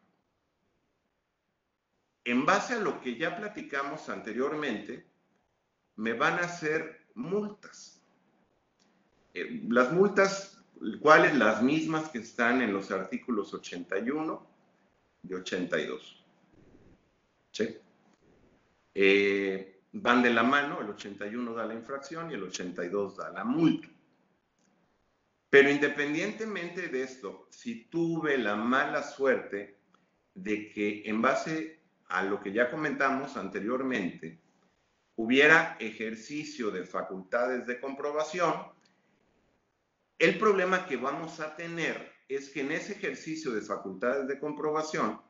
En 2.24 2.46
base 2.46 2.72
a 2.72 2.80
lo 2.80 3.02
que 3.02 3.18
ya 3.18 3.36
platicamos 3.36 4.08
anteriormente, 4.08 5.06
me 5.96 6.14
van 6.14 6.38
a 6.38 6.46
hacer 6.46 7.08
multas. 7.14 8.02
Eh, 9.34 9.60
las 9.68 9.92
multas, 9.92 10.51
¿cuáles? 11.00 11.34
Las 11.36 11.62
mismas 11.62 12.08
que 12.08 12.18
están 12.18 12.62
en 12.62 12.72
los 12.72 12.90
artículos 12.90 13.52
81 13.54 14.46
y 15.28 15.34
82. 15.34 16.24
¿Sí? 17.52 17.76
Eh, 18.94 19.80
van 19.92 20.22
de 20.22 20.30
la 20.30 20.42
mano, 20.42 20.80
el 20.80 20.90
81 20.90 21.54
da 21.54 21.66
la 21.66 21.74
infracción 21.74 22.30
y 22.30 22.34
el 22.34 22.42
82 22.44 23.16
da 23.16 23.30
la 23.30 23.44
multa. 23.44 23.88
Pero 25.50 25.70
independientemente 25.70 26.88
de 26.88 27.02
esto, 27.02 27.46
si 27.50 27.84
tuve 27.84 28.38
la 28.38 28.56
mala 28.56 29.02
suerte 29.02 29.76
de 30.34 30.70
que 30.70 31.02
en 31.04 31.20
base 31.20 31.80
a 32.08 32.22
lo 32.22 32.40
que 32.40 32.52
ya 32.52 32.70
comentamos 32.70 33.36
anteriormente, 33.36 34.38
hubiera 35.16 35.76
ejercicio 35.78 36.70
de 36.70 36.84
facultades 36.84 37.66
de 37.66 37.78
comprobación, 37.80 38.54
el 40.22 40.38
problema 40.38 40.86
que 40.86 40.96
vamos 40.96 41.40
a 41.40 41.56
tener 41.56 42.12
es 42.28 42.50
que 42.50 42.60
en 42.60 42.70
ese 42.70 42.92
ejercicio 42.92 43.50
de 43.50 43.60
facultades 43.60 44.28
de 44.28 44.38
comprobación, 44.38 45.20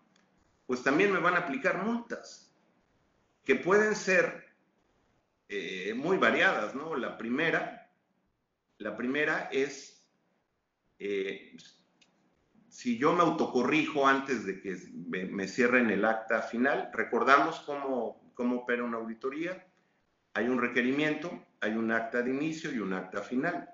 pues 0.66 0.82
también 0.82 1.10
me 1.10 1.18
van 1.18 1.32
a 1.32 1.38
aplicar 1.38 1.82
multas, 1.82 2.54
que 3.42 3.54
pueden 3.54 3.96
ser 3.96 4.54
eh, 5.48 5.94
muy 5.96 6.18
variadas, 6.18 6.74
¿no? 6.74 6.94
La 6.94 7.16
primera, 7.16 7.90
la 8.76 8.94
primera 8.94 9.48
es 9.50 10.06
eh, 10.98 11.56
si 12.68 12.98
yo 12.98 13.14
me 13.14 13.22
autocorrijo 13.22 14.06
antes 14.06 14.44
de 14.44 14.60
que 14.60 14.76
me, 14.94 15.48
cierren 15.48 15.88
el 15.88 16.04
acta 16.04 16.42
final, 16.42 16.90
recordamos 16.92 17.60
cómo, 17.60 18.30
cómo 18.34 18.56
opera 18.56 18.84
una 18.84 18.98
auditoría. 18.98 19.66
Hay 20.34 20.48
un 20.48 20.60
requerimiento, 20.60 21.46
hay 21.62 21.72
un 21.72 21.90
acta 21.92 22.20
de 22.20 22.30
inicio 22.30 22.70
y 22.70 22.78
un 22.78 22.92
acta 22.92 23.22
final. 23.22 23.71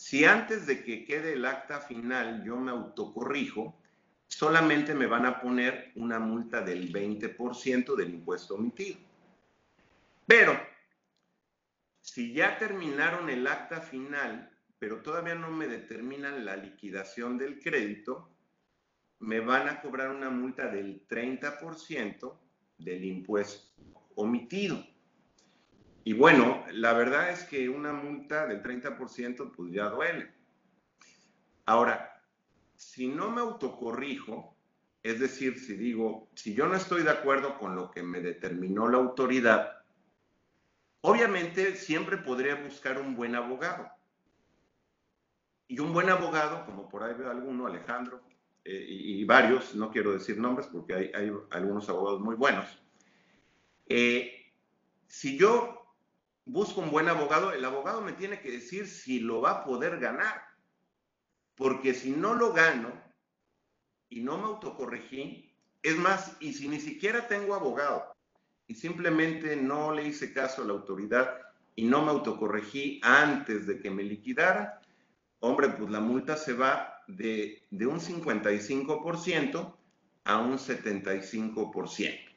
Si 0.00 0.24
antes 0.24 0.66
de 0.66 0.82
que 0.82 1.04
quede 1.04 1.34
el 1.34 1.44
acta 1.44 1.78
final 1.78 2.42
yo 2.42 2.56
me 2.56 2.70
autocorrijo, 2.70 3.78
solamente 4.26 4.94
me 4.94 5.04
van 5.04 5.26
a 5.26 5.42
poner 5.42 5.92
una 5.94 6.18
multa 6.18 6.62
del 6.62 6.90
20% 6.90 7.94
del 7.94 8.14
impuesto 8.14 8.54
omitido. 8.54 8.98
Pero 10.26 10.58
si 12.00 12.32
ya 12.32 12.56
terminaron 12.56 13.28
el 13.28 13.46
acta 13.46 13.82
final, 13.82 14.50
pero 14.78 15.02
todavía 15.02 15.34
no 15.34 15.50
me 15.50 15.66
determinan 15.66 16.46
la 16.46 16.56
liquidación 16.56 17.36
del 17.36 17.60
crédito, 17.60 18.30
me 19.18 19.40
van 19.40 19.68
a 19.68 19.82
cobrar 19.82 20.08
una 20.08 20.30
multa 20.30 20.68
del 20.68 21.06
30% 21.06 22.38
del 22.78 23.04
impuesto 23.04 23.68
omitido. 24.14 24.82
Y 26.04 26.14
bueno, 26.14 26.64
la 26.72 26.92
verdad 26.92 27.30
es 27.30 27.44
que 27.44 27.68
una 27.68 27.92
multa 27.92 28.46
del 28.46 28.62
30% 28.62 29.52
pues 29.54 29.72
ya 29.72 29.90
duele. 29.90 30.32
Ahora, 31.66 32.22
si 32.76 33.08
no 33.08 33.30
me 33.30 33.42
autocorrijo, 33.42 34.56
es 35.02 35.20
decir, 35.20 35.58
si 35.58 35.76
digo, 35.76 36.28
si 36.34 36.54
yo 36.54 36.66
no 36.66 36.74
estoy 36.74 37.02
de 37.02 37.10
acuerdo 37.10 37.58
con 37.58 37.76
lo 37.76 37.90
que 37.90 38.02
me 38.02 38.20
determinó 38.20 38.88
la 38.88 38.98
autoridad, 38.98 39.82
obviamente 41.02 41.76
siempre 41.76 42.16
podría 42.16 42.54
buscar 42.56 42.98
un 42.98 43.14
buen 43.14 43.34
abogado. 43.34 43.90
Y 45.68 45.78
un 45.78 45.92
buen 45.92 46.10
abogado, 46.10 46.64
como 46.66 46.88
por 46.88 47.04
ahí 47.04 47.14
veo 47.14 47.30
alguno, 47.30 47.66
Alejandro, 47.66 48.22
eh, 48.64 48.84
y, 48.88 49.24
varios, 49.24 49.74
no 49.74 49.90
quiero 49.90 50.12
decir 50.12 50.38
nombres 50.38 50.66
porque 50.66 51.12
hay, 51.14 51.32
algunos 51.50 51.88
abogados 51.88 52.20
muy 52.20 52.34
buenos. 52.34 52.66
Eh, 53.86 54.52
si 55.06 55.38
yo 55.38 55.79
busco 56.50 56.80
un 56.80 56.90
buen 56.90 57.08
abogado, 57.08 57.52
el 57.52 57.64
abogado 57.64 58.00
me 58.00 58.12
tiene 58.12 58.40
que 58.40 58.50
decir 58.50 58.86
si 58.86 59.20
lo 59.20 59.40
va 59.40 59.50
a 59.50 59.64
poder 59.64 59.98
ganar. 59.98 60.42
Porque 61.54 61.94
si 61.94 62.10
no 62.10 62.34
lo 62.34 62.52
gano 62.52 62.92
y 64.08 64.20
no 64.20 64.38
me 64.38 64.44
autocorregí, 64.44 65.54
es 65.82 65.96
más, 65.96 66.36
y 66.40 66.52
si 66.52 66.68
ni 66.68 66.80
siquiera 66.80 67.28
tengo 67.28 67.54
abogado 67.54 68.14
y 68.66 68.74
simplemente 68.74 69.56
no 69.56 69.92
le 69.92 70.06
hice 70.06 70.32
caso 70.32 70.62
a 70.62 70.66
la 70.66 70.72
autoridad 70.72 71.40
y 71.76 71.84
no 71.84 72.02
me 72.04 72.10
autocorregí 72.10 73.00
antes 73.02 73.66
de 73.66 73.80
que 73.80 73.90
me 73.90 74.02
liquidara, 74.02 74.80
hombre, 75.40 75.68
pues 75.70 75.90
la 75.90 76.00
multa 76.00 76.36
se 76.36 76.52
va 76.52 77.02
de, 77.06 77.62
de 77.70 77.86
un 77.86 78.00
55% 78.00 79.74
a 80.24 80.38
un 80.38 80.58
75%. 80.58 82.29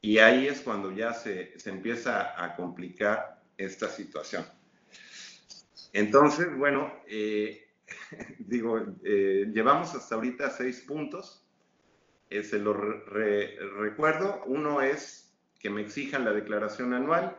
Y 0.00 0.18
ahí 0.18 0.46
es 0.46 0.60
cuando 0.60 0.92
ya 0.92 1.12
se, 1.12 1.58
se 1.58 1.70
empieza 1.70 2.42
a 2.42 2.54
complicar 2.54 3.42
esta 3.56 3.88
situación. 3.88 4.46
Entonces, 5.92 6.56
bueno, 6.56 6.92
eh, 7.06 7.68
digo, 8.38 8.80
eh, 9.04 9.50
llevamos 9.52 9.94
hasta 9.94 10.14
ahorita 10.14 10.50
seis 10.50 10.80
puntos. 10.80 11.44
Eh, 12.30 12.42
se 12.42 12.58
lo 12.58 12.74
recuerdo. 12.74 14.42
Uno 14.46 14.82
es 14.82 15.34
que 15.58 15.70
me 15.70 15.80
exijan 15.80 16.24
la 16.24 16.32
declaración 16.32 16.92
anual. 16.94 17.36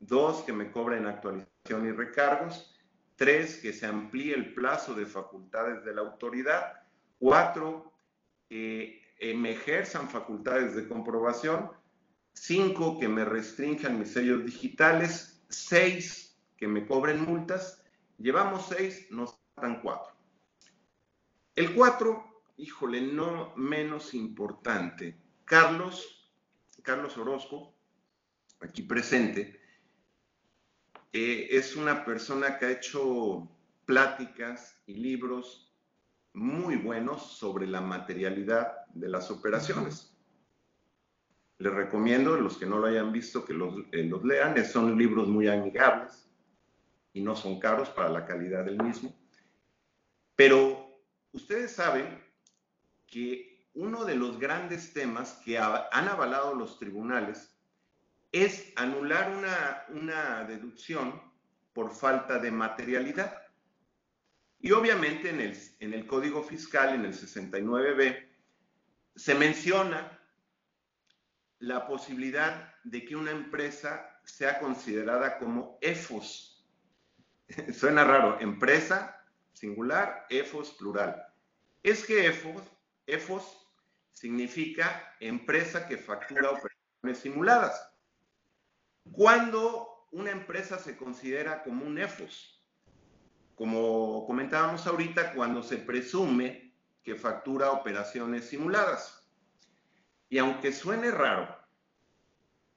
Dos, 0.00 0.42
que 0.42 0.52
me 0.52 0.70
cobren 0.70 1.06
actualización 1.06 1.86
y 1.86 1.92
recargos. 1.92 2.76
Tres, 3.16 3.58
que 3.58 3.72
se 3.72 3.86
amplíe 3.86 4.34
el 4.34 4.52
plazo 4.52 4.94
de 4.94 5.06
facultades 5.06 5.84
de 5.84 5.94
la 5.94 6.00
autoridad. 6.00 6.82
Cuatro, 7.18 7.92
que 8.48 9.00
me 9.36 9.52
ejerzan 9.52 10.10
facultades 10.10 10.74
de 10.74 10.88
comprobación. 10.88 11.70
Cinco, 12.32 12.98
que 12.98 13.08
me 13.08 13.24
restrinjan 13.24 13.98
mis 13.98 14.12
sellos 14.12 14.44
digitales. 14.44 15.42
Seis, 15.48 16.38
que 16.56 16.66
me 16.66 16.86
cobren 16.86 17.24
multas. 17.24 17.82
Llevamos 18.18 18.66
seis, 18.68 19.06
nos 19.10 19.38
faltan 19.54 19.80
cuatro. 19.82 20.12
El 21.54 21.74
cuatro, 21.74 22.44
híjole, 22.56 23.00
no 23.02 23.52
menos 23.56 24.14
importante. 24.14 25.20
Carlos, 25.44 26.30
Carlos 26.82 27.18
Orozco, 27.18 27.74
aquí 28.60 28.82
presente, 28.82 29.60
eh, 31.12 31.48
es 31.50 31.76
una 31.76 32.04
persona 32.04 32.58
que 32.58 32.66
ha 32.66 32.70
hecho 32.70 33.48
pláticas 33.84 34.80
y 34.86 34.94
libros 34.94 35.74
muy 36.32 36.76
buenos 36.76 37.36
sobre 37.36 37.66
la 37.66 37.80
materialidad 37.80 38.86
de 38.94 39.08
las 39.08 39.30
operaciones. 39.30 40.11
Les 41.62 41.72
recomiendo, 41.72 42.36
los 42.36 42.58
que 42.58 42.66
no 42.66 42.80
lo 42.80 42.88
hayan 42.88 43.12
visto, 43.12 43.44
que 43.44 43.54
los, 43.54 43.72
eh, 43.92 44.10
lean. 44.24 44.64
Son 44.64 44.98
libros 44.98 45.28
muy 45.28 45.46
amigables 45.46 46.28
y 47.12 47.20
no 47.20 47.36
son 47.36 47.60
caros 47.60 47.88
para 47.90 48.08
la 48.08 48.26
calidad 48.26 48.64
del 48.64 48.82
mismo. 48.82 49.14
Pero 50.34 51.00
ustedes 51.30 51.70
saben 51.70 52.20
que 53.06 53.68
uno 53.74 54.04
de 54.04 54.16
los 54.16 54.40
grandes 54.40 54.92
temas 54.92 55.34
que 55.44 55.56
han 55.56 56.08
avalado 56.08 56.52
los 56.56 56.80
tribunales 56.80 57.56
es 58.32 58.72
anular 58.74 59.30
una, 59.30 59.84
una 59.90 60.42
deducción 60.42 61.22
por 61.72 61.94
falta 61.94 62.40
de 62.40 62.50
materialidad. 62.50 63.40
Y 64.58 64.72
obviamente 64.72 65.30
en 65.30 65.40
el, 65.40 65.56
en 65.78 65.94
el 65.94 66.08
Código 66.08 66.42
Fiscal, 66.42 66.96
en 66.96 67.04
el 67.04 67.14
69b, 67.14 68.26
se 69.14 69.36
menciona 69.36 70.18
la 71.62 71.86
posibilidad 71.86 72.74
de 72.82 73.04
que 73.04 73.14
una 73.14 73.30
empresa 73.30 74.18
sea 74.24 74.58
considerada 74.58 75.38
como 75.38 75.78
EFOS. 75.80 76.66
Suena 77.72 78.02
raro, 78.02 78.40
empresa 78.40 79.24
singular, 79.52 80.26
EFOS 80.28 80.72
plural. 80.72 81.24
Es 81.84 82.04
que 82.04 82.26
EFOS, 82.26 82.64
EFOS 83.06 83.64
significa 84.10 85.14
empresa 85.20 85.86
que 85.86 85.98
factura 85.98 86.50
operaciones 86.50 87.18
simuladas. 87.18 87.92
¿Cuándo 89.12 90.08
una 90.10 90.32
empresa 90.32 90.80
se 90.80 90.96
considera 90.96 91.62
como 91.62 91.84
un 91.84 91.96
EFOS? 91.96 92.60
Como 93.54 94.26
comentábamos 94.26 94.84
ahorita, 94.88 95.32
cuando 95.34 95.62
se 95.62 95.76
presume 95.76 96.74
que 97.04 97.14
factura 97.14 97.70
operaciones 97.70 98.48
simuladas. 98.48 99.21
Y 100.32 100.38
aunque 100.38 100.72
suene 100.72 101.10
raro, 101.10 101.46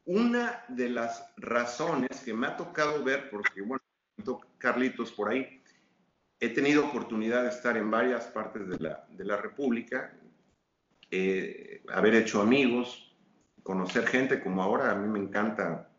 una 0.03 0.65
de 0.67 0.89
las 0.89 1.25
razones 1.37 2.19
que 2.25 2.33
me 2.33 2.47
ha 2.47 2.57
tocado 2.57 3.01
ver, 3.01 3.29
porque 3.29 3.61
bueno, 3.61 3.81
Carlitos 4.57 5.13
por 5.13 5.29
ahí, 5.29 5.63
he 6.41 6.49
tenido 6.49 6.85
oportunidad 6.85 7.43
de 7.43 7.49
estar 7.49 7.77
en 7.77 7.89
varias 7.89 8.25
partes 8.25 8.67
de 8.67 8.77
la, 8.79 9.07
de 9.09 9.23
la 9.23 9.37
República, 9.37 10.19
eh, 11.09 11.81
haber 11.93 12.15
hecho 12.15 12.41
amigos, 12.41 13.15
conocer 13.63 14.05
gente, 14.05 14.43
como 14.43 14.61
ahora 14.61 14.91
a 14.91 14.95
mí 14.95 15.07
me 15.07 15.19
encanta 15.19 15.89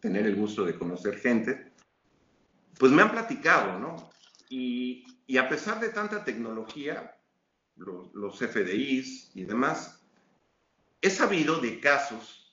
tener 0.00 0.26
el 0.26 0.36
gusto 0.36 0.66
de 0.66 0.74
conocer 0.74 1.16
gente, 1.16 1.72
pues 2.78 2.92
me 2.92 3.00
han 3.00 3.10
platicado, 3.10 3.78
¿no? 3.78 4.10
Y, 4.50 5.06
y 5.26 5.38
a 5.38 5.48
pesar 5.48 5.80
de 5.80 5.88
tanta 5.88 6.22
tecnología, 6.22 7.16
los, 7.76 8.12
los 8.12 8.38
FDIs 8.38 9.34
y 9.34 9.44
demás, 9.44 10.03
He 11.04 11.10
sabido 11.10 11.58
de 11.60 11.80
casos 11.80 12.50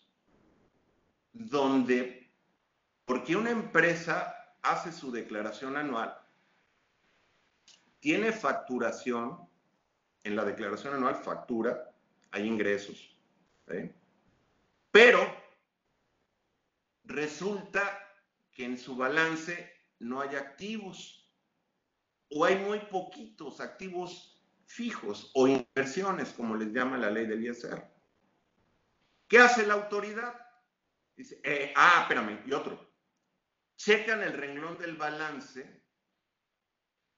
donde, 1.31 2.29
porque 3.05 3.37
una 3.37 3.49
empresa 3.49 4.35
hace 4.61 4.91
su 4.91 5.09
declaración 5.09 5.77
anual, 5.77 6.17
tiene 8.01 8.33
facturación, 8.33 9.47
en 10.25 10.35
la 10.35 10.43
declaración 10.43 10.95
anual 10.95 11.15
factura, 11.15 11.95
hay 12.31 12.45
ingresos, 12.45 13.17
pero 14.91 15.33
resulta 17.05 18.05
que 18.51 18.65
en 18.65 18.77
su 18.77 18.97
balance 18.97 19.71
no 19.99 20.19
hay 20.19 20.35
activos 20.35 21.31
o 22.29 22.43
hay 22.43 22.57
muy 22.57 22.79
poquitos 22.79 23.61
activos 23.61 24.43
fijos 24.65 25.31
o 25.35 25.47
inversiones, 25.47 26.33
como 26.33 26.57
les 26.57 26.73
llama 26.73 26.97
la 26.97 27.09
ley 27.09 27.25
del 27.27 27.45
ISR. 27.45 27.90
¿Qué 29.31 29.39
hace 29.39 29.65
la 29.65 29.75
autoridad? 29.75 30.35
Dice, 31.15 31.39
eh, 31.45 31.71
ah, 31.77 32.01
espérame, 32.01 32.41
y 32.45 32.51
otro. 32.51 32.93
Checan 33.77 34.21
el 34.23 34.33
renglón 34.33 34.77
del 34.77 34.97
balance 34.97 35.85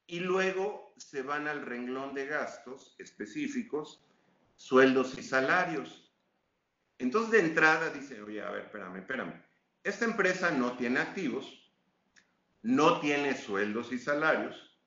y 0.06 0.19
luego 0.19 0.93
se 0.95 1.23
van 1.23 1.47
al 1.47 1.65
renglón 1.65 2.13
de 2.13 2.28
gastos 2.28 2.95
específicos, 2.99 4.06
sueldos 4.56 5.17
y 5.17 5.23
salarios. 5.23 6.13
Entonces, 6.99 7.32
de 7.32 7.39
entrada 7.39 7.89
dice, 7.89 8.21
oye, 8.21 8.43
a 8.43 8.52
ver, 8.52 8.65
espérame, 8.65 8.97
espérame. 8.97 9.43
Esta 9.84 10.06
empresa 10.06 10.52
no 10.52 10.78
tiene 10.78 10.99
activos, 10.99 11.67
no 12.62 12.99
tiene 12.99 13.36
sueldos 13.36 13.91
y 13.91 13.97
salarios, 13.97 14.80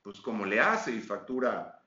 pues 0.00 0.18
como 0.22 0.46
le 0.46 0.60
hace 0.60 0.92
y 0.92 1.02
factura 1.02 1.81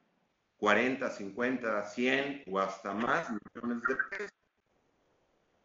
40, 0.66 1.12
50, 1.12 1.90
100 1.90 2.44
o 2.48 2.58
hasta 2.58 2.92
más 2.92 3.30
millones 3.30 3.84
de 3.88 3.96
pesos. 4.10 4.34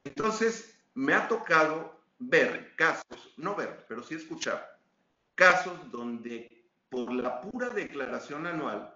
Entonces, 0.05 0.79
me 0.93 1.15
ha 1.15 1.27
tocado 1.27 2.03
ver 2.19 2.77
casos, 2.77 3.33
no 3.39 3.55
ver, 3.55 3.87
pero 3.89 4.03
sí 4.03 4.17
escuchar, 4.17 4.79
casos 5.35 5.91
donde 5.91 6.67
por 6.91 7.11
la 7.15 7.41
pura 7.41 7.71
declaración 7.71 8.47
anual 8.47 8.95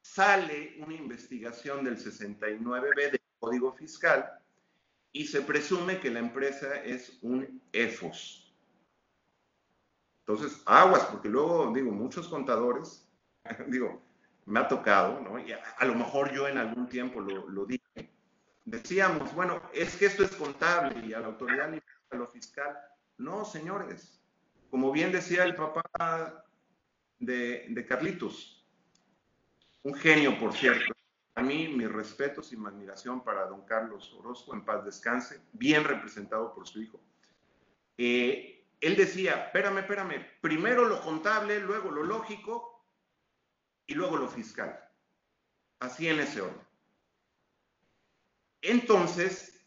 sale 0.00 0.76
una 0.78 0.94
investigación 0.94 1.82
del 1.82 1.98
69B 1.98 3.10
del 3.10 3.20
Código 3.40 3.72
Fiscal 3.72 4.30
y 5.10 5.26
se 5.26 5.42
presume 5.42 5.98
que 5.98 6.12
la 6.12 6.20
empresa 6.20 6.84
es 6.84 7.18
un 7.20 7.60
EFOS. 7.72 8.54
Entonces, 10.20 10.62
aguas, 10.66 11.04
porque 11.06 11.28
luego, 11.28 11.72
digo, 11.74 11.90
muchos 11.90 12.28
contadores 12.28 13.09
digo, 13.68 14.02
me 14.46 14.60
ha 14.60 14.68
tocado, 14.68 15.20
¿no? 15.20 15.38
Y 15.38 15.52
a, 15.52 15.84
lo 15.84 15.94
mejor 15.94 16.32
yo 16.32 16.48
en 16.48 16.58
algún 16.58 16.88
tiempo 16.88 17.20
lo, 17.20 17.66
dije, 17.66 18.10
decíamos, 18.64 19.34
bueno, 19.34 19.62
es 19.72 19.96
que 19.96 20.06
esto 20.06 20.24
es 20.24 20.34
contable 20.34 21.06
y 21.06 21.12
a 21.12 21.20
la 21.20 21.28
autoridad 21.28 21.68
ni 21.68 21.78
a 22.10 22.16
lo 22.16 22.26
fiscal. 22.26 22.76
No, 23.18 23.44
señores. 23.44 24.20
Como 24.70 24.92
bien 24.92 25.12
decía 25.12 25.44
el 25.44 25.54
papá 25.54 26.44
de, 27.18 27.66
de 27.68 27.86
Carlitos, 27.86 28.66
un 29.82 29.94
genio, 29.94 30.38
por 30.38 30.52
cierto. 30.52 30.94
A 31.34 31.42
mí, 31.42 31.68
mis 31.68 31.90
respetos 31.90 32.52
y 32.52 32.56
mi 32.56 32.66
admiración 32.66 33.22
para 33.22 33.46
don 33.46 33.64
Carlos 33.64 34.12
Orozco, 34.18 34.52
en 34.54 34.64
paz 34.64 34.84
descanse, 34.84 35.40
bien 35.52 35.84
representado 35.84 36.52
por 36.54 36.66
su 36.66 36.82
hijo. 36.82 37.00
Eh, 37.96 38.66
él 38.80 38.96
decía, 38.96 39.44
espérame, 39.44 39.78
espérame, 39.78 40.26
primero 40.40 40.86
lo 40.86 41.00
contable, 41.00 41.60
luego 41.60 41.90
lo 41.90 42.02
lógico 42.02 42.69
y 43.90 43.94
luego 43.94 44.16
lo 44.16 44.28
fiscal. 44.28 44.78
Así 45.80 46.08
en 46.08 46.20
ese 46.20 46.40
orden. 46.40 46.62
Entonces, 48.62 49.66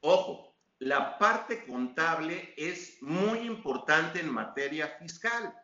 ojo, 0.00 0.54
la 0.78 1.18
parte 1.18 1.64
contable 1.64 2.52
es 2.58 3.02
muy 3.02 3.38
importante 3.40 4.20
en 4.20 4.30
materia 4.30 4.88
fiscal. 4.98 5.54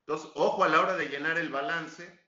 Entonces, 0.00 0.28
ojo 0.34 0.64
a 0.64 0.68
la 0.68 0.80
hora 0.80 0.96
de 0.96 1.06
llenar 1.06 1.38
el 1.38 1.50
balance, 1.50 2.20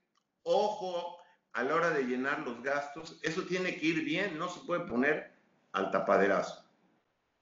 ojo 0.43 1.19
a 1.51 1.61
la 1.63 1.75
hora 1.75 1.89
de 1.89 2.03
llenar 2.03 2.39
los 2.39 2.63
gastos, 2.63 3.19
eso 3.23 3.43
tiene 3.43 3.77
que 3.77 3.87
ir 3.87 4.05
bien, 4.05 4.37
no 4.39 4.47
se 4.47 4.61
puede 4.61 4.85
poner 4.85 5.37
al 5.73 5.91
tapaderazo. 5.91 6.65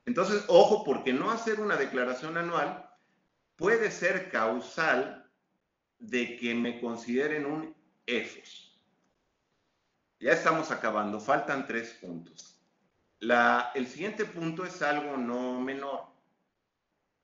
Entonces, 0.07 0.43
ojo, 0.47 0.83
porque 0.83 1.13
no 1.13 1.29
hacer 1.29 1.59
una 1.59 1.75
declaración 1.75 2.37
anual 2.37 2.89
puede 3.55 3.91
ser 3.91 4.31
causal 4.31 5.22
de 6.03 6.35
que 6.35 6.53
me 6.53 6.81
consideren 6.81 7.45
un 7.45 7.73
EFOS. 8.05 8.77
Ya 10.19 10.33
estamos 10.33 10.69
acabando, 10.71 11.19
faltan 11.19 11.65
tres 11.65 11.93
puntos. 11.93 12.59
el 13.75 13.87
siguiente 13.87 14.25
punto 14.25 14.65
es 14.65 14.81
algo 14.81 15.17
no 15.17 15.61
menor, 15.61 16.07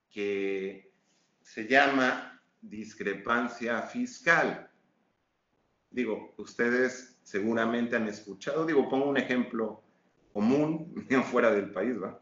que 0.10 0.94
se 1.42 1.68
llama 1.68 2.42
discrepancia 2.62 3.82
fiscal. 3.82 4.72
Digo, 5.92 6.34
ustedes 6.38 7.20
seguramente 7.24 7.96
han 7.96 8.08
escuchado, 8.08 8.66
digo, 8.66 8.90
pongo 8.90 9.10
un 9.10 9.18
ejemplo 9.18 9.84
común, 10.32 11.06
fuera 11.32 11.52
del 11.52 11.72
país, 11.72 12.02
¿va? 12.02 12.22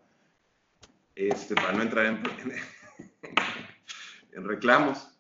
Este, 1.14 1.56
para 1.56 1.74
no 1.74 1.84
entrar 1.84 2.06
en, 2.06 2.24
en 4.32 4.48
reclamos, 4.48 5.17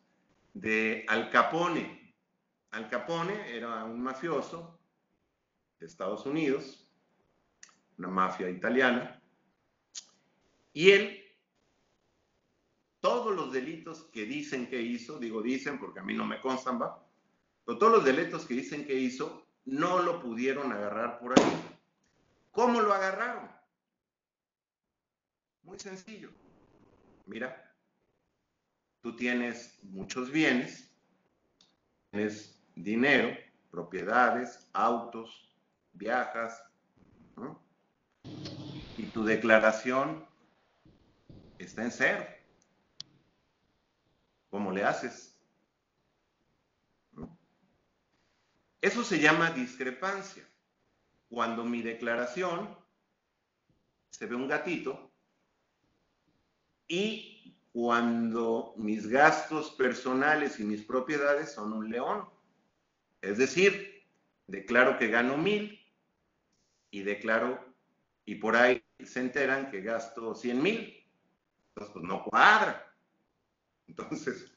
de 0.60 1.06
Al 1.08 1.30
Capone. 1.30 2.16
Al 2.72 2.90
Capone 2.90 3.56
era 3.56 3.84
un 3.84 4.02
mafioso 4.02 4.80
de 5.80 5.86
Estados 5.86 6.26
Unidos, 6.26 6.92
una 7.98 8.08
mafia 8.08 8.50
italiana, 8.50 9.22
y 10.74 10.92
él, 10.92 11.24
todos 13.00 13.36
los 13.36 13.52
delitos 13.52 14.06
que 14.12 14.26
dicen 14.26 14.68
que 14.68 14.82
hizo, 14.82 15.20
digo 15.20 15.42
dicen 15.42 15.80
porque 15.80 16.00
a 16.00 16.04
mí 16.04 16.14
no 16.14 16.26
me 16.26 16.42
constan, 16.42 16.80
pero 16.80 17.78
todos 17.78 17.94
los 17.94 18.06
delitos 18.06 18.46
que 18.46 18.56
dicen 18.56 18.86
que 18.86 18.96
hizo, 18.96 19.48
no 19.66 20.02
lo 20.02 20.22
pudieron 20.22 20.72
agarrar 20.72 21.20
por 21.20 21.38
ahí. 21.38 21.80
¿Cómo 22.52 22.82
lo 22.82 22.94
agarraron? 22.94 23.50
Muy 25.64 25.78
sencillo. 25.80 26.32
Mira, 27.26 27.67
tú 29.08 29.16
tienes 29.16 29.80
muchos 29.84 30.30
bienes, 30.30 30.92
tienes 32.12 32.62
dinero, 32.76 33.38
propiedades, 33.72 34.70
autos, 34.74 35.56
viajas, 35.94 36.62
y 38.98 39.04
tu 39.14 39.24
declaración 39.24 40.28
está 41.58 41.84
en 41.84 41.92
cero. 41.92 42.28
¿Cómo 44.50 44.74
le 44.74 44.84
haces? 44.84 45.40
Eso 48.82 49.06
se 49.06 49.22
llama 49.22 49.52
discrepancia. 49.52 50.46
Cuando 51.30 51.64
mi 51.64 51.82
declaración 51.82 52.78
se 54.10 54.26
ve 54.26 54.36
un 54.36 54.50
gatito 54.50 55.14
y 56.90 57.37
cuando 57.78 58.74
mis 58.76 59.06
gastos 59.08 59.70
personales 59.70 60.60
y 60.60 60.64
mis 60.64 60.82
propiedades 60.82 61.52
son 61.52 61.74
un 61.74 61.92
león. 61.92 62.28
Es 63.22 63.38
decir, 63.38 64.04
declaro 64.48 64.98
que 64.98 65.10
gano 65.10 65.38
mil 65.38 65.80
y 66.90 67.04
declaro, 67.04 67.64
y 68.26 68.34
por 68.34 68.56
ahí 68.56 68.84
se 69.06 69.20
enteran 69.20 69.70
que 69.70 69.82
gasto 69.82 70.34
cien 70.34 70.60
mil. 70.60 71.08
Entonces, 71.68 71.94
pues 71.94 72.04
no 72.04 72.24
cuadra. 72.24 72.96
Entonces, 73.86 74.52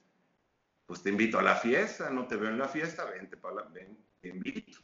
pues 0.87 1.03
te 1.03 1.11
invito 1.11 1.39
a 1.39 1.43
la 1.43 1.57
fiesta, 1.57 2.09
no 2.09 2.27
te 2.27 2.37
veo 2.37 2.49
en 2.49 2.59
la 2.59 2.69
fiesta, 2.69 3.05
vente 3.05 3.37
para 3.37 3.57
la, 3.57 3.63
ven, 3.65 4.03
te 4.23 4.31
invito. 4.31 4.79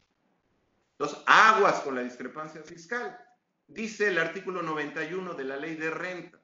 Entonces, 0.91 1.17
aguas 1.25 1.79
con 1.79 1.95
la 1.95 2.03
discrepancia 2.03 2.61
fiscal. 2.61 3.19
Dice 3.65 4.09
el 4.09 4.19
artículo 4.19 4.61
91 4.61 5.33
de 5.33 5.43
la 5.43 5.57
ley 5.57 5.73
de 5.73 5.89
renta, 5.89 6.39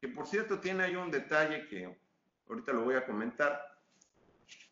que 0.00 0.08
por 0.08 0.26
cierto 0.26 0.60
tiene 0.60 0.84
ahí 0.84 0.96
un 0.96 1.10
detalle 1.10 1.66
que 1.68 1.96
ahorita 2.48 2.72
lo 2.72 2.84
voy 2.84 2.94
a 2.94 3.04
comentar. 3.04 3.60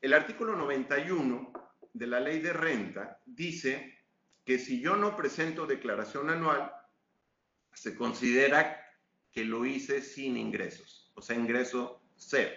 El 0.01 0.15
artículo 0.15 0.57
91 0.57 1.53
de 1.93 2.07
la 2.07 2.21
ley 2.21 2.41
de 2.41 2.53
renta 2.53 3.21
dice 3.25 4.05
que 4.45 4.59
si 4.59 4.81
yo 4.81 4.97
no 4.97 5.17
presento 5.17 5.67
declaración 5.67 6.31
anual, 6.31 6.73
se 7.73 7.97
considera 7.97 8.81
que 9.33 9.45
lo 9.45 9.67
hice 9.67 10.01
sin 10.01 10.37
ingresos, 10.37 11.13
o 11.15 11.21
sea, 11.21 11.37
ingreso 11.37 12.03
cero. 12.17 12.55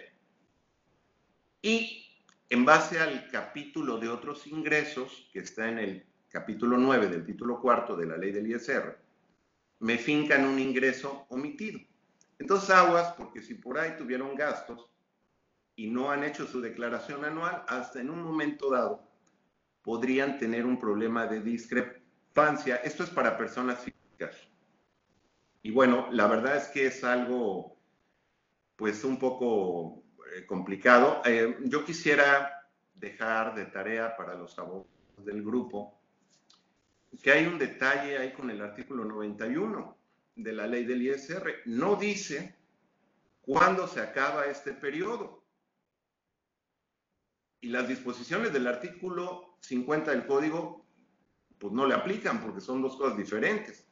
Y 1.60 2.06
en 2.48 2.64
base 2.64 3.00
al 3.00 3.28
capítulo 3.28 3.98
de 3.98 4.08
otros 4.08 4.46
ingresos, 4.46 5.28
que 5.32 5.40
está 5.40 5.68
en 5.68 5.78
el 5.78 6.06
capítulo 6.28 6.78
9 6.78 7.08
del 7.08 7.26
título 7.26 7.60
cuarto 7.60 7.96
de 7.96 8.06
la 8.06 8.16
ley 8.16 8.32
del 8.32 8.50
ISR, 8.50 8.98
me 9.80 9.98
fincan 9.98 10.46
un 10.46 10.58
ingreso 10.58 11.26
omitido. 11.28 11.80
Entonces 12.40 12.70
aguas, 12.70 13.12
porque 13.12 13.42
si 13.42 13.54
por 13.54 13.78
ahí 13.78 13.96
tuvieron 13.98 14.34
gastos 14.34 14.88
y 15.76 15.88
no 15.90 16.10
han 16.10 16.24
hecho 16.24 16.46
su 16.46 16.62
declaración 16.62 17.24
anual, 17.24 17.64
hasta 17.68 18.00
en 18.00 18.08
un 18.08 18.22
momento 18.22 18.70
dado 18.70 19.06
podrían 19.82 20.38
tener 20.38 20.64
un 20.64 20.78
problema 20.78 21.26
de 21.26 21.42
discrepancia. 21.42 22.76
Esto 22.76 23.04
es 23.04 23.10
para 23.10 23.36
personas 23.36 23.80
físicas. 23.80 24.48
Y 25.62 25.70
bueno, 25.70 26.08
la 26.12 26.26
verdad 26.26 26.56
es 26.56 26.68
que 26.68 26.86
es 26.86 27.04
algo, 27.04 27.76
pues 28.76 29.04
un 29.04 29.18
poco 29.18 30.02
eh, 30.34 30.46
complicado. 30.46 31.20
Eh, 31.26 31.58
yo 31.64 31.84
quisiera 31.84 32.70
dejar 32.94 33.54
de 33.54 33.66
tarea 33.66 34.16
para 34.16 34.34
los 34.34 34.58
abogados 34.58 34.88
del 35.18 35.42
grupo 35.44 36.00
que 37.22 37.32
hay 37.32 37.46
un 37.46 37.58
detalle 37.58 38.16
ahí 38.16 38.32
con 38.32 38.48
el 38.48 38.62
artículo 38.62 39.04
91 39.04 39.99
de 40.36 40.52
la 40.52 40.66
ley 40.66 40.84
del 40.84 41.02
ISR. 41.02 41.62
No 41.66 41.96
dice 41.96 42.54
cuándo 43.40 43.86
se 43.86 44.00
acaba 44.00 44.46
este 44.46 44.72
periodo. 44.72 45.44
Y 47.60 47.68
las 47.68 47.88
disposiciones 47.88 48.52
del 48.52 48.66
artículo 48.66 49.56
50 49.60 50.10
del 50.12 50.26
código, 50.26 50.86
pues 51.58 51.72
no 51.72 51.86
le 51.86 51.94
aplican 51.94 52.40
porque 52.40 52.60
son 52.60 52.80
dos 52.80 52.96
cosas 52.96 53.18
diferentes. 53.18 53.86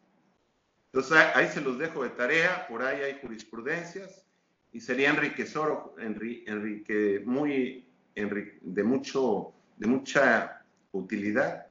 Entonces 0.87 1.19
ahí 1.35 1.49
se 1.49 1.61
los 1.61 1.79
dejo 1.79 2.03
de 2.03 2.11
tarea, 2.11 2.67
por 2.67 2.83
ahí 2.83 3.03
hay 3.03 3.19
jurisprudencias 3.21 4.27
y 4.73 4.81
sería 4.81 5.11
enriquecedor, 5.11 5.95
enrique, 5.99 7.23
muy, 7.27 7.87
de, 8.15 8.85
mucho, 8.85 9.53
de 9.77 9.87
mucha 9.87 10.65
utilidad 10.93 11.67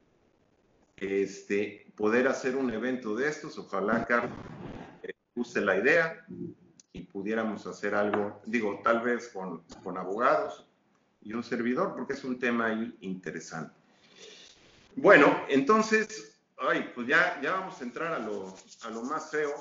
este, 0.98 1.87
poder 1.98 2.28
hacer 2.28 2.56
un 2.56 2.72
evento 2.72 3.16
de 3.16 3.28
estos. 3.28 3.58
Ojalá 3.58 4.06
Carlos 4.06 4.32
eh, 5.04 5.14
use 5.36 5.60
la 5.60 5.76
idea 5.76 6.26
y 6.94 7.02
pudiéramos 7.02 7.66
hacer 7.68 7.96
algo, 7.96 8.42
digo, 8.46 8.80
tal 8.84 9.02
vez 9.02 9.30
con, 9.30 9.98
abogados 9.98 10.66
y 11.22 11.34
un 11.34 11.44
servidor, 11.44 11.96
porque 11.96 12.14
es 12.14 12.24
un 12.24 12.40
tema 12.40 12.72
interesante. 13.02 13.76
Bueno, 14.96 15.44
entonces, 15.50 16.40
ay, 16.58 16.92
pues 16.96 17.08
ya, 17.08 17.42
ya 17.42 17.54
vamos 17.54 17.82
a 17.82 17.84
entrar 17.84 18.14
a 18.14 18.20
lo, 18.20 18.56
a 18.84 18.90
lo 18.90 19.04
más 19.04 19.32
feo, 19.32 19.54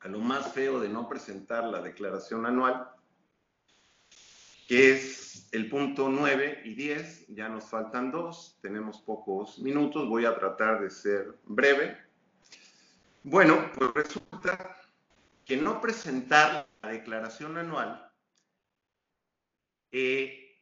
a 0.00 0.08
lo 0.08 0.18
más 0.18 0.52
feo 0.52 0.80
de 0.80 0.88
no 0.88 1.08
presentar 1.08 1.64
la 1.64 1.80
declaración 1.80 2.46
anual, 2.46 2.90
que 4.66 4.92
es 4.92 5.48
el 5.52 5.68
punto 5.68 6.08
9 6.08 6.62
y 6.64 6.74
10, 6.74 7.28
ya 7.28 7.48
nos 7.48 7.64
faltan 7.64 8.10
dos, 8.10 8.58
tenemos 8.60 9.00
pocos 9.00 9.58
minutos, 9.58 10.08
voy 10.08 10.24
a 10.24 10.36
tratar 10.36 10.80
de 10.80 10.90
ser 10.90 11.38
breve. 11.44 11.96
Bueno, 13.22 13.70
pues 13.74 13.94
resulta 13.94 14.76
que 15.44 15.56
no 15.56 15.80
presentar 15.80 16.68
la 16.82 16.88
declaración 16.90 17.56
anual, 17.56 18.10
eh, 19.92 20.58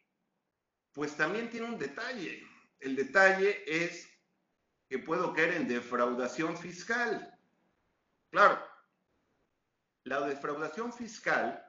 pues 0.93 1.17
también 1.17 1.51
tiene 1.51 1.67
un 1.67 1.79
detalle 1.79 2.47
el 2.85 2.97
detalle 2.97 3.65
es 3.67 4.07
que 4.89 4.99
puedo 4.99 5.33
caer 5.33 5.55
en 5.55 5.67
defraudación 5.67 6.57
fiscal. 6.57 7.35
Claro, 8.31 8.63
la 10.05 10.21
defraudación 10.27 10.93
fiscal 10.93 11.64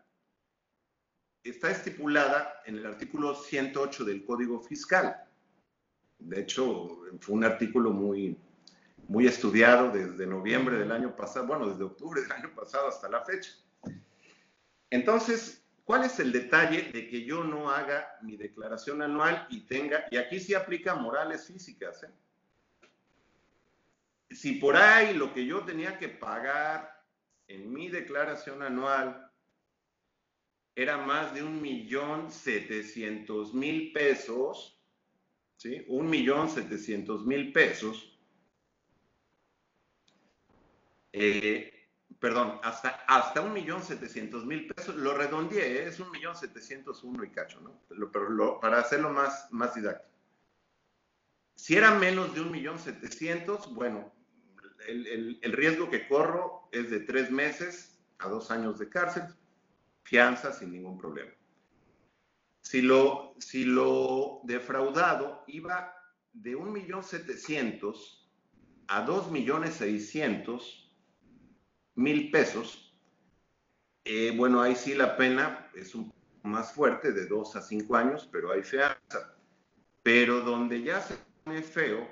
está 1.49 1.69
estipulada 1.69 2.61
en 2.65 2.77
el 2.77 2.85
artículo 2.85 3.35
108 3.35 4.03
del 4.03 4.25
Código 4.25 4.59
Fiscal. 4.59 5.15
De 6.17 6.41
hecho, 6.41 7.03
fue 7.19 7.35
un 7.35 7.43
artículo 7.43 7.91
muy, 7.91 8.37
muy 9.07 9.27
estudiado 9.27 9.91
desde 9.91 10.25
noviembre 10.25 10.77
del 10.77 10.91
año 10.91 11.15
pasado, 11.15 11.45
bueno, 11.45 11.69
desde 11.69 11.83
octubre 11.83 12.21
del 12.21 12.31
año 12.31 12.51
pasado 12.55 12.87
hasta 12.87 13.07
la 13.09 13.23
fecha. 13.23 13.51
Entonces, 14.89 15.63
¿cuál 15.83 16.05
es 16.05 16.19
el 16.19 16.31
detalle 16.31 16.91
de 16.91 17.07
que 17.07 17.23
yo 17.23 17.43
no 17.43 17.69
haga 17.69 18.17
mi 18.23 18.37
declaración 18.37 19.03
anual 19.03 19.45
y 19.49 19.61
tenga, 19.67 20.05
y 20.09 20.17
aquí 20.17 20.39
sí 20.39 20.55
aplica 20.55 20.95
morales 20.95 21.45
físicas, 21.45 22.03
¿eh? 22.03 22.09
si 24.31 24.53
por 24.53 24.75
ahí 24.75 25.13
lo 25.13 25.31
que 25.31 25.45
yo 25.45 25.63
tenía 25.63 25.99
que 25.99 26.09
pagar 26.09 27.03
en 27.47 27.71
mi 27.71 27.89
declaración 27.89 28.63
anual 28.63 29.24
era 30.75 30.97
más 30.97 31.33
de 31.33 31.41
un 31.41 31.61
millón 31.61 32.29
setecientos 32.31 33.53
mil 33.53 33.93
pesos, 33.93 34.77
¿sí? 35.55 35.85
Un 35.87 36.09
millón 36.09 36.49
setecientos 36.49 37.25
mil 37.25 37.53
pesos. 37.53 38.19
Eh, 41.13 41.89
perdón, 42.19 42.59
hasta, 42.61 42.89
hasta 43.07 43.39
un 43.39 43.53
millón 43.53 43.81
setecientos 43.81 44.45
mil 44.45 44.67
pesos, 44.67 44.95
lo 44.95 45.13
redondeé, 45.13 45.83
¿eh? 45.83 45.87
es 45.87 45.99
un 46.01 46.11
millón 46.11 46.35
setecientos 46.35 47.05
uno 47.05 47.23
y 47.23 47.29
cacho, 47.29 47.61
¿no? 47.61 47.81
Pero 47.87 48.59
para 48.59 48.79
hacerlo 48.79 49.11
más, 49.11 49.47
más 49.51 49.75
didáctico. 49.75 50.13
Si 51.55 51.77
era 51.77 51.91
menos 51.91 52.35
de 52.35 52.41
un 52.41 52.51
millón 52.51 52.79
setecientos, 52.79 53.73
bueno, 53.73 54.13
el, 54.89 55.39
el, 55.41 55.53
riesgo 55.53 55.89
que 55.89 56.05
corro 56.05 56.67
es 56.73 56.91
de 56.91 56.99
tres 56.99 57.31
meses 57.31 57.97
a 58.19 58.27
dos 58.27 58.51
años 58.51 58.77
de 58.77 58.89
cárcel, 58.89 59.23
fianza 60.05 60.53
sin 60.53 60.71
ningún 60.71 60.97
problema. 60.97 61.31
Si 62.61 62.81
lo, 62.81 63.35
si 63.39 63.65
lo 63.65 64.41
defraudado 64.43 65.43
iba 65.47 65.93
de 66.31 66.55
un 66.55 66.71
millón 66.71 67.03
setecientos 67.03 68.31
a 68.87 69.01
dos 69.01 69.31
millones 69.31 69.75
seiscientos 69.75 70.95
mil 71.95 72.29
pesos, 72.29 72.95
eh, 74.03 74.33
bueno, 74.37 74.61
ahí 74.61 74.75
sí 74.75 74.93
la 74.93 75.17
pena 75.17 75.69
es 75.73 75.95
un 75.95 76.13
más 76.43 76.73
fuerte, 76.73 77.11
de 77.11 77.25
dos 77.25 77.55
a 77.55 77.61
cinco 77.61 77.95
años, 77.95 78.29
pero 78.31 78.51
hay 78.51 78.61
fianza. 78.61 79.35
Pero 80.03 80.41
donde 80.41 80.83
ya 80.83 81.01
se 81.01 81.15
pone 81.43 81.63
feo 81.63 82.07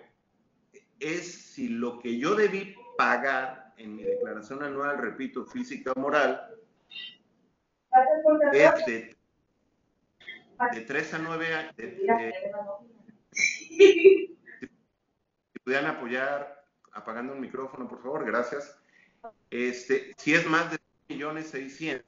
es 0.99 1.31
si 1.31 1.67
lo 1.67 1.99
que 1.99 2.17
yo 2.17 2.33
debí 2.33 2.75
pagar 2.97 3.73
en 3.77 3.95
mi 3.95 4.03
declaración 4.03 4.63
anual, 4.63 4.97
repito, 4.97 5.45
física 5.45 5.91
o 5.91 5.99
moral, 5.99 6.53
es 8.51 8.85
de, 8.85 9.15
de 10.73 10.81
3 10.81 11.13
a 11.13 11.17
9 11.19 11.53
años. 11.53 11.75
si 13.31 14.37
pudieran 15.63 15.87
apoyar 15.87 16.65
apagando 16.93 17.33
el 17.33 17.39
micrófono, 17.39 17.87
por 17.87 18.01
favor, 18.01 18.25
gracias. 18.25 18.77
Este, 19.49 20.13
si 20.17 20.33
es 20.33 20.47
más 20.47 20.71
de 20.71 20.79
millones 21.09 21.49
600, 21.49 22.05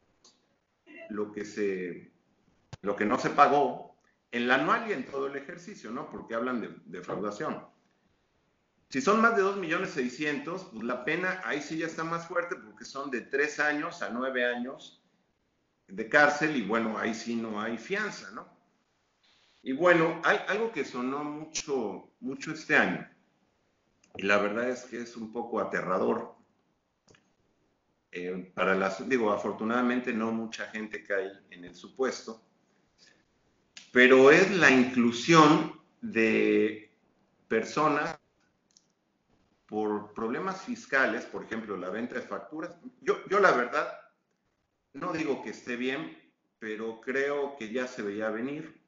lo 1.09 1.31
que 1.31 1.45
se, 1.45 2.11
lo 2.81 2.95
que 2.95 3.05
no 3.05 3.19
se 3.19 3.29
pagó 3.29 3.95
en 4.31 4.47
la 4.47 4.55
anual 4.55 4.89
y 4.89 4.93
en 4.93 5.05
todo 5.05 5.27
el 5.27 5.35
ejercicio, 5.35 5.91
¿no? 5.91 6.09
Porque 6.09 6.35
hablan 6.35 6.61
de 6.61 6.75
defraudación. 6.85 7.67
Si 8.89 9.01
son 9.01 9.21
más 9.21 9.35
de 9.35 9.41
2 9.41 9.57
millones 9.57 9.91
600, 9.91 10.65
pues 10.65 10.83
la 10.83 11.05
pena 11.05 11.41
ahí 11.43 11.61
sí 11.61 11.77
ya 11.77 11.87
está 11.87 12.03
más 12.03 12.27
fuerte 12.27 12.55
porque 12.55 12.85
son 12.85 13.11
de 13.11 13.21
3 13.21 13.59
años 13.59 14.01
a 14.01 14.09
9 14.09 14.45
años 14.45 15.04
de 15.87 16.09
cárcel 16.09 16.55
y 16.55 16.61
bueno, 16.61 16.97
ahí 16.97 17.13
sí 17.13 17.35
no 17.35 17.61
hay 17.61 17.77
fianza, 17.77 18.31
¿no? 18.31 18.47
Y 19.61 19.73
bueno, 19.73 20.21
hay 20.23 20.39
algo 20.47 20.71
que 20.71 20.85
sonó 20.85 21.23
mucho, 21.23 22.11
mucho 22.19 22.51
este 22.51 22.75
año 22.75 23.07
y 24.17 24.23
la 24.23 24.37
verdad 24.37 24.69
es 24.69 24.83
que 24.85 25.01
es 25.01 25.15
un 25.17 25.31
poco 25.31 25.59
aterrador. 25.59 26.35
Eh, 28.11 28.51
para 28.53 28.75
las, 28.75 29.07
digo, 29.09 29.31
afortunadamente 29.31 30.13
no 30.13 30.31
mucha 30.31 30.67
gente 30.67 31.03
cae 31.03 31.31
en 31.49 31.65
el 31.65 31.75
supuesto, 31.75 32.41
pero 33.91 34.31
es 34.31 34.51
la 34.51 34.71
inclusión 34.71 35.81
de 36.01 36.95
personas 37.47 38.17
por 39.65 40.13
problemas 40.13 40.61
fiscales, 40.61 41.25
por 41.25 41.43
ejemplo, 41.43 41.75
la 41.75 41.89
venta 41.89 42.15
de 42.15 42.21
facturas. 42.21 42.77
Yo, 43.01 43.25
yo 43.27 43.39
la 43.39 43.51
verdad, 43.51 43.89
no 44.95 45.11
digo 45.11 45.43
que 45.43 45.49
esté 45.49 45.75
bien, 45.75 46.17
pero 46.57 47.01
creo 47.01 47.55
que 47.57 47.71
ya 47.71 47.85
se 47.85 48.01
veía 48.01 48.29
venir 48.29 48.81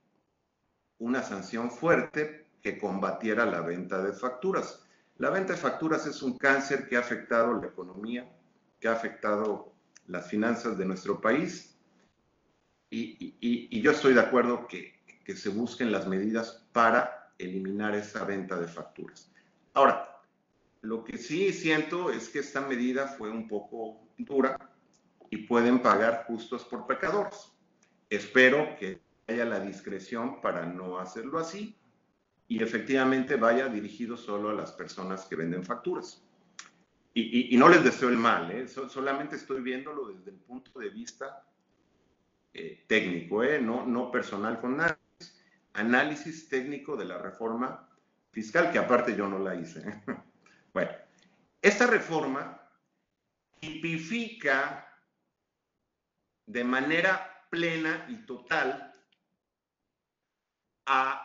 una 1.00 1.22
sanción 1.22 1.70
fuerte 1.70 2.48
que 2.62 2.80
combatiera 2.80 3.46
la 3.46 3.62
venta 3.62 4.02
de 4.02 4.14
facturas. 4.14 4.84
La 5.18 5.30
venta 5.30 5.54
de 5.54 5.60
facturas 5.60 6.06
es 6.08 6.24
un 6.24 6.38
cáncer 6.38 6.88
que 6.88 6.96
ha 6.96 7.02
afectado 7.02 7.54
la 7.54 7.68
economía, 7.68 8.28
que 8.80 8.88
ha 8.88 8.94
afectado 8.94 9.74
las 10.08 10.28
finanzas 10.28 10.78
de 10.78 10.86
nuestro 10.86 11.20
país 11.20 11.78
y, 12.90 13.82
yo 13.82 13.92
estoy 13.92 14.14
de 14.14 14.22
acuerdo 14.22 14.66
que, 14.68 15.00
que 15.26 15.36
se 15.36 15.50
busquen 15.50 15.92
las 15.92 16.08
medidas 16.08 16.66
para 16.72 17.34
eliminar 17.38 17.96
esa 17.96 18.24
venta 18.24 18.58
de 18.58 18.68
facturas. 18.68 19.30
Ahora, 19.74 20.22
lo 20.82 21.04
que 21.04 21.18
sí 21.18 21.52
siento 21.52 22.12
es 22.12 22.30
que 22.30 22.40
esta 22.40 22.62
medida 22.62 23.08
fue 23.08 23.30
un 23.30 23.48
poco 23.48 24.08
dura 24.18 24.57
y 25.30 25.38
pueden 25.38 25.82
pagar 25.82 26.26
justos 26.28 26.64
por 26.66 26.88
pecadores. 26.88 27.52
Espero 28.10 28.76
que 28.78 29.02
haya 29.28 29.46
la 29.46 29.60
discreción 29.60 30.42
para 30.42 30.66
no 30.66 31.00
hacerlo 31.00 31.40
así 31.40 31.78
y 32.48 32.64
efectivamente 32.64 33.36
vaya 33.36 33.68
dirigido 33.68 34.16
solo 34.16 34.50
a 34.50 34.54
las 34.54 34.72
personas 34.72 35.26
que 35.26 35.36
venden 35.36 35.64
facturas. 35.64 36.24
Y, 37.14 37.58
no 37.58 37.68
les 37.68 37.84
deseo 37.84 38.10
el 38.10 38.18
mal, 38.18 38.52
¿eh? 38.52 38.68
solamente 38.68 39.38
estoy 39.38 39.62
viéndolo 39.62 40.10
desde 40.10 40.30
el 40.30 40.38
punto 40.38 40.80
de 40.80 40.90
vista 40.90 41.48
eh, 42.54 42.86
técnico, 42.86 43.44
¿eh? 43.44 43.60
no, 43.60 43.88
no 43.88 44.12
personal 44.12 44.62
con 44.62 44.78
nadie. 44.78 44.98
Análisis 45.74 46.48
técnico 46.48 46.96
de 46.96 47.06
la 47.06 47.18
reforma 47.18 47.90
fiscal, 48.32 48.72
que 48.72 48.78
aparte 48.78 49.16
yo 49.16 49.28
no 49.28 49.40
la 49.40 49.56
hice. 49.56 49.84
Bueno, 50.74 50.92
esta 51.60 51.88
reforma 51.88 52.62
tipifica 53.60 54.87
de 56.48 56.64
manera 56.64 57.46
plena 57.50 58.06
y 58.10 58.26
total 58.26 58.92
a 60.86 61.22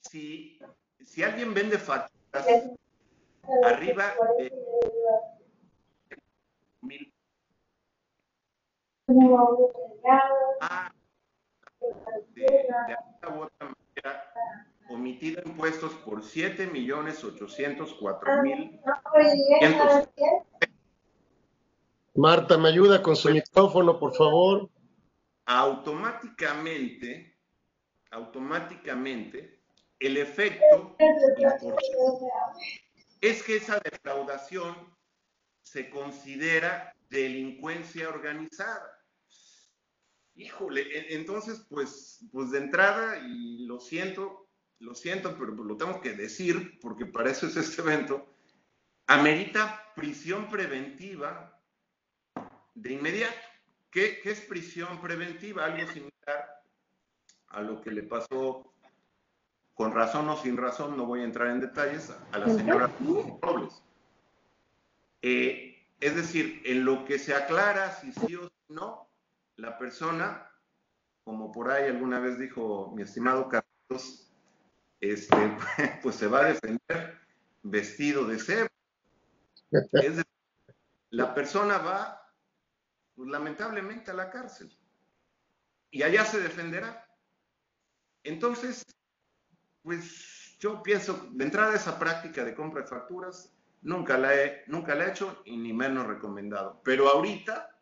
si, 0.00 0.58
si 1.00 1.22
alguien 1.22 1.54
vende 1.54 1.78
facturas 1.78 2.46
arriba 3.64 4.14
de 4.38 4.52
mil. 6.80 7.14
A, 10.60 10.92
de, 12.30 12.42
de 12.42 12.96
otra 13.26 13.50
manera 13.60 14.32
omitido 14.88 15.42
impuestos 15.44 15.92
por 15.96 16.22
7 16.24 16.66
millones 16.68 17.22
804 17.22 18.42
mil. 18.42 18.80
Marta, 22.16 22.56
¿me 22.56 22.68
ayuda 22.68 23.02
con 23.02 23.16
su 23.16 23.28
micrófono, 23.30 23.98
por 23.98 24.14
favor? 24.14 24.70
Automáticamente, 25.46 27.36
automáticamente, 28.12 29.60
el 29.98 30.18
efecto 30.18 30.96
es 33.20 33.42
que 33.42 33.56
esa 33.56 33.80
defraudación 33.80 34.76
se 35.62 35.90
considera 35.90 36.94
delincuencia 37.10 38.08
organizada. 38.08 38.96
Híjole, 40.36 41.14
entonces, 41.14 41.66
pues, 41.68 42.24
pues 42.30 42.52
de 42.52 42.58
entrada, 42.58 43.18
y 43.26 43.66
lo 43.66 43.80
siento, 43.80 44.46
lo 44.78 44.94
siento, 44.94 45.36
pero 45.36 45.52
lo 45.52 45.76
tengo 45.76 46.00
que 46.00 46.12
decir 46.12 46.78
porque 46.80 47.06
para 47.06 47.32
eso 47.32 47.48
es 47.48 47.56
este 47.56 47.82
evento, 47.82 48.24
amerita 49.08 49.92
prisión 49.96 50.48
preventiva 50.48 51.53
de 52.74 52.92
inmediato. 52.92 53.36
¿Qué, 53.90 54.20
es 54.24 54.40
prisión 54.40 55.00
preventiva? 55.00 55.64
Algo 55.64 55.90
similar 55.92 56.62
a 57.48 57.60
lo 57.62 57.80
que 57.80 57.90
le 57.90 58.02
pasó 58.02 58.74
con 59.74 59.92
razón 59.92 60.28
o 60.28 60.36
sin 60.36 60.56
razón, 60.56 60.96
no 60.96 61.06
voy 61.06 61.20
a 61.20 61.24
entrar 61.24 61.48
en 61.48 61.60
detalles, 61.60 62.12
a 62.32 62.38
la 62.38 62.46
señora 62.46 62.90
Robles. 63.42 63.82
Eh, 65.22 65.84
es 66.00 66.14
decir, 66.14 66.62
en 66.64 66.84
lo 66.84 67.04
que 67.04 67.18
se 67.18 67.34
aclara 67.34 67.92
si 67.92 68.12
sí 68.12 68.36
o 68.36 68.50
no, 68.68 69.08
la 69.56 69.78
persona, 69.78 70.50
como 71.24 71.50
por 71.50 71.70
ahí 71.70 71.88
alguna 71.88 72.20
vez 72.20 72.38
dijo 72.38 72.92
mi 72.94 73.02
estimado 73.02 73.48
Carlos, 73.48 74.32
este, 75.00 75.36
pues 76.02 76.16
se 76.16 76.26
va 76.26 76.40
a 76.40 76.52
defender 76.52 77.18
vestido 77.62 78.26
de 78.26 78.38
cebo. 78.38 78.68
Es 79.70 80.16
decir, 80.16 80.26
la 81.10 81.34
persona 81.34 81.78
va, 81.78 82.23
pues, 83.14 83.28
lamentablemente, 83.28 84.10
a 84.10 84.14
la 84.14 84.30
cárcel 84.30 84.76
y 85.90 86.02
allá 86.02 86.24
se 86.24 86.40
defenderá. 86.40 87.08
Entonces, 88.24 88.84
pues 89.82 90.56
yo 90.58 90.82
pienso, 90.82 91.28
de 91.32 91.44
entrada 91.44 91.76
esa 91.76 91.98
práctica 91.98 92.44
de 92.44 92.54
compra 92.54 92.82
de 92.82 92.88
facturas, 92.88 93.54
nunca 93.80 94.18
la 94.18 94.34
he, 94.34 94.64
nunca 94.66 94.96
la 94.96 95.06
he 95.06 95.10
hecho 95.10 95.42
y 95.44 95.56
ni 95.56 95.72
menos 95.72 96.06
recomendado. 96.06 96.80
Pero 96.82 97.08
ahorita 97.08 97.78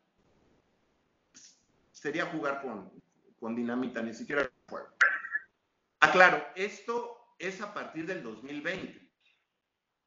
sería 1.90 2.26
jugar 2.26 2.60
con, 2.60 2.92
con 3.40 3.54
dinamita, 3.54 4.02
ni 4.02 4.12
siquiera 4.12 4.50
fuego. 4.66 4.88
Aclaro, 6.00 6.44
esto 6.54 7.34
es 7.38 7.62
a 7.62 7.72
partir 7.72 8.04
del 8.04 8.22
2020 8.22 9.10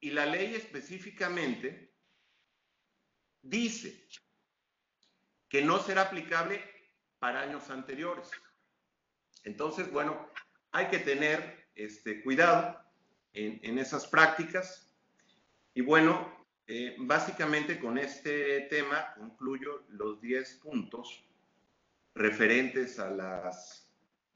y 0.02 0.12
la 0.12 0.28
ley 0.28 0.54
específicamente 0.54 1.92
dice 3.42 4.08
que 5.56 5.62
no 5.62 5.80
será 5.80 6.02
aplicable 6.02 6.62
para 7.18 7.40
años 7.40 7.70
anteriores. 7.70 8.30
Entonces, 9.46 9.90
bueno, 9.90 10.30
hay 10.74 10.88
que 10.88 11.00
tener 11.00 11.70
este, 11.76 12.22
cuidado 12.24 12.78
en, 13.32 13.80
esas 13.80 14.06
prácticas. 14.06 14.94
Y 15.74 15.80
bueno, 15.80 16.46
eh, 16.68 16.98
básicamente 17.00 17.80
con 17.80 17.98
este 17.98 18.68
tema 18.70 19.14
concluyo 19.18 19.86
los 19.88 20.20
10 20.20 20.56
puntos 20.56 21.24
referentes 22.16 23.00
a 23.00 23.10
las, 23.10 23.90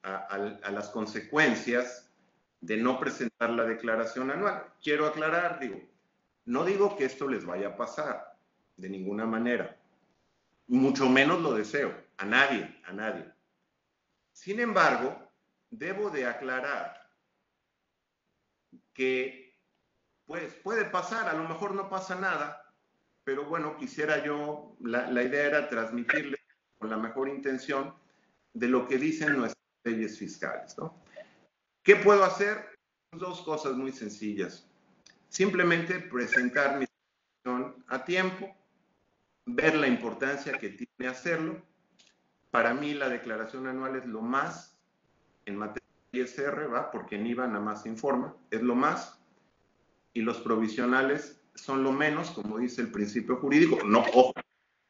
a 0.03 0.71
las 0.71 0.87
consecuencias 0.87 2.09
de 2.61 2.77
no 2.77 2.97
presentar 2.97 3.49
la 3.49 3.65
declaración 3.65 4.31
anual. 4.31 4.71
Quiero 4.81 5.05
aclarar, 5.05 5.59
digo, 5.59 5.81
no 6.45 6.63
digo 6.63 6.95
que 6.95 7.03
esto 7.03 7.27
les 7.27 7.45
vaya 7.45 7.67
a 7.67 7.75
pasar 7.75 8.37
de 8.77 8.89
ninguna 8.89 9.25
manera, 9.25 9.78
mucho 10.69 11.09
menos 11.09 11.41
lo 11.41 11.53
deseo, 11.53 11.93
a 12.17 12.25
nadie, 12.25 12.79
a 12.85 12.93
nadie. 12.93 13.25
Sin 14.31 14.59
embargo, 14.59 15.29
debo 15.69 16.09
de 16.09 16.25
aclarar 16.25 16.95
que 18.93 19.57
pues 20.25 20.53
puede 20.53 20.85
pasar, 20.85 21.27
a 21.27 21.33
lo 21.33 21.49
mejor 21.49 21.73
no 21.73 21.89
pasa 21.89 22.15
nada, 22.15 22.71
pero 23.23 23.45
bueno, 23.45 23.75
quisiera 23.77 24.23
yo, 24.23 24.77
la, 24.81 25.09
la 25.09 25.23
idea 25.23 25.45
era 25.45 25.67
transmitirle 25.67 26.37
con 26.77 26.91
la 26.91 26.97
mejor 26.97 27.29
intención 27.29 27.95
de 28.53 28.67
lo 28.67 28.87
que 28.87 28.99
dicen 28.99 29.37
nuestras 29.37 29.65
leyes 29.83 30.19
fiscales, 30.19 30.77
¿no? 30.77 31.03
¿Qué 31.83 31.95
puedo 31.95 32.23
hacer? 32.23 32.77
Dos 33.11 33.41
cosas 33.41 33.73
muy 33.73 33.91
sencillas. 33.91 34.67
Simplemente 35.29 35.99
presentar 35.99 36.77
mi 36.77 36.85
situación 36.85 37.83
a 37.87 38.05
tiempo, 38.05 38.55
ver 39.55 39.75
la 39.75 39.87
importancia 39.87 40.57
que 40.57 40.69
tiene 40.69 41.09
hacerlo. 41.09 41.61
Para 42.51 42.73
mí 42.73 42.93
la 42.93 43.09
declaración 43.09 43.67
anual 43.67 43.95
es 43.95 44.05
lo 44.05 44.21
más 44.21 44.77
en 45.45 45.57
materia 45.57 45.87
de 46.11 46.19
ISR, 46.19 46.73
¿va? 46.73 46.91
porque 46.91 47.15
en 47.15 47.27
IVA 47.27 47.47
nada 47.47 47.59
más 47.59 47.85
informa, 47.85 48.35
es 48.49 48.61
lo 48.61 48.75
más. 48.75 49.19
Y 50.13 50.21
los 50.21 50.39
provisionales 50.39 51.41
son 51.55 51.83
lo 51.83 51.91
menos, 51.91 52.31
como 52.31 52.57
dice 52.57 52.81
el 52.81 52.91
principio 52.91 53.37
jurídico. 53.37 53.77
No, 53.85 54.05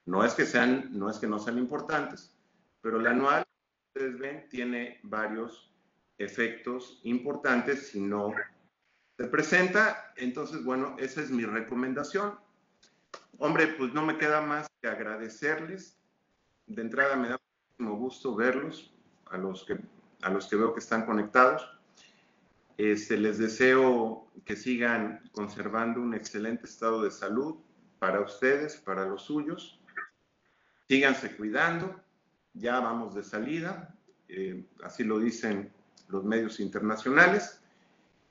no 0.05 0.23
es 0.23 0.33
que 0.33 0.45
sean, 0.45 0.89
no 0.91 1.09
es 1.09 1.17
que 1.17 1.27
no 1.27 1.39
sean 1.39 1.57
importantes, 1.57 2.35
pero 2.81 2.99
la 2.99 3.11
anual, 3.11 3.45
ustedes 3.93 4.17
ven, 4.17 4.49
tiene 4.49 4.99
varios 5.03 5.73
efectos 6.17 6.99
importantes 7.03 7.89
si 7.89 8.01
no 8.01 8.33
se 9.17 9.25
presenta. 9.25 10.13
Entonces, 10.15 10.63
bueno, 10.63 10.95
esa 10.99 11.21
es 11.21 11.31
mi 11.31 11.45
recomendación. 11.45 12.39
Hombre, 13.41 13.67
pues 13.67 13.93
no 13.93 14.05
me 14.05 14.17
queda 14.17 14.41
más 14.41 14.67
que 14.81 14.89
agradecerles. 14.89 15.97
De 16.67 16.81
entrada 16.81 17.15
me 17.15 17.29
da 17.29 17.39
muchísimo 17.39 17.97
gusto 17.97 18.35
verlos, 18.35 18.93
a 19.27 19.37
los 19.37 19.63
que, 19.63 19.79
a 20.21 20.29
los 20.29 20.47
que 20.47 20.57
veo 20.57 20.73
que 20.73 20.81
están 20.81 21.05
conectados. 21.05 21.65
Este, 22.77 23.15
les 23.15 23.37
deseo 23.37 24.27
que 24.43 24.57
sigan 24.57 25.21
conservando 25.31 26.01
un 26.01 26.13
excelente 26.13 26.65
estado 26.65 27.01
de 27.01 27.11
salud 27.11 27.55
para 27.97 28.19
ustedes, 28.19 28.75
para 28.75 29.05
los 29.05 29.21
suyos. 29.23 29.79
Síganse 30.89 31.37
cuidando, 31.37 31.95
ya 32.53 32.81
vamos 32.81 33.15
de 33.15 33.23
salida, 33.23 33.95
eh, 34.27 34.65
así 34.83 35.05
lo 35.05 35.17
dicen 35.17 35.71
los 36.09 36.25
medios 36.25 36.59
internacionales. 36.59 37.58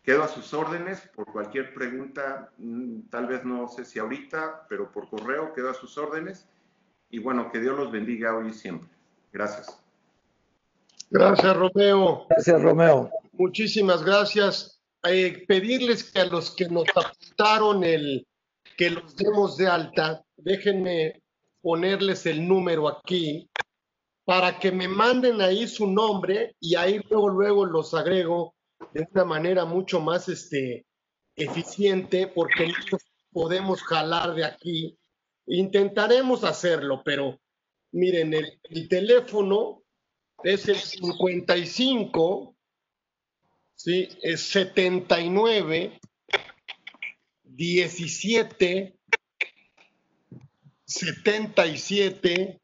Quedo 0.08 0.24
a 0.24 0.28
sus 0.28 0.54
órdenes 0.54 1.02
por 1.14 1.30
cualquier 1.30 1.74
pregunta, 1.74 2.50
mm, 2.56 3.10
tal 3.10 3.26
vez 3.26 3.44
no 3.44 3.68
sé 3.68 3.84
si 3.84 3.98
ahorita, 3.98 4.64
pero 4.66 4.90
por 4.90 5.10
correo 5.10 5.52
quedo 5.52 5.68
a 5.68 5.74
sus 5.74 5.98
órdenes. 5.98 6.48
Y 7.10 7.18
bueno, 7.18 7.52
que 7.52 7.60
Dios 7.60 7.76
los 7.76 7.92
bendiga 7.92 8.34
hoy 8.34 8.48
y 8.48 8.54
siempre. 8.54 8.88
Gracias. 9.34 9.78
Gracias, 11.10 11.54
Romeo. 11.54 12.24
Gracias, 12.30 12.62
Romeo. 12.62 13.10
Muchísimas 13.32 14.02
gracias. 14.02 14.80
Eh, 15.04 15.44
pedirles 15.46 16.10
que 16.10 16.20
a 16.20 16.24
los 16.24 16.56
que 16.56 16.70
nos 16.70 16.86
apuntaron 16.96 17.84
el 17.84 18.26
que 18.78 18.88
los 18.88 19.14
demos 19.14 19.58
de 19.58 19.66
alta, 19.66 20.24
déjenme 20.38 21.20
ponerles 21.60 22.24
el 22.24 22.48
número 22.48 22.88
aquí 22.88 23.50
para 24.24 24.58
que 24.58 24.72
me 24.72 24.88
manden 24.88 25.42
ahí 25.42 25.68
su 25.68 25.86
nombre 25.86 26.56
y 26.60 26.76
ahí 26.76 26.98
luego, 27.10 27.28
luego 27.28 27.66
los 27.66 27.92
agrego 27.92 28.54
de 28.98 29.08
una 29.12 29.24
manera 29.24 29.64
mucho 29.64 30.00
más 30.00 30.28
este, 30.28 30.84
eficiente 31.36 32.26
porque 32.26 32.72
podemos 33.30 33.82
jalar 33.82 34.34
de 34.34 34.44
aquí. 34.44 34.98
Intentaremos 35.46 36.42
hacerlo, 36.44 37.02
pero 37.04 37.40
miren, 37.92 38.34
el, 38.34 38.60
el 38.64 38.88
teléfono 38.88 39.82
es 40.42 40.68
el 40.68 40.76
55, 40.76 42.56
¿sí? 43.74 44.08
Es 44.22 44.42
79, 44.42 45.98
17, 47.44 48.98
77, 50.84 52.60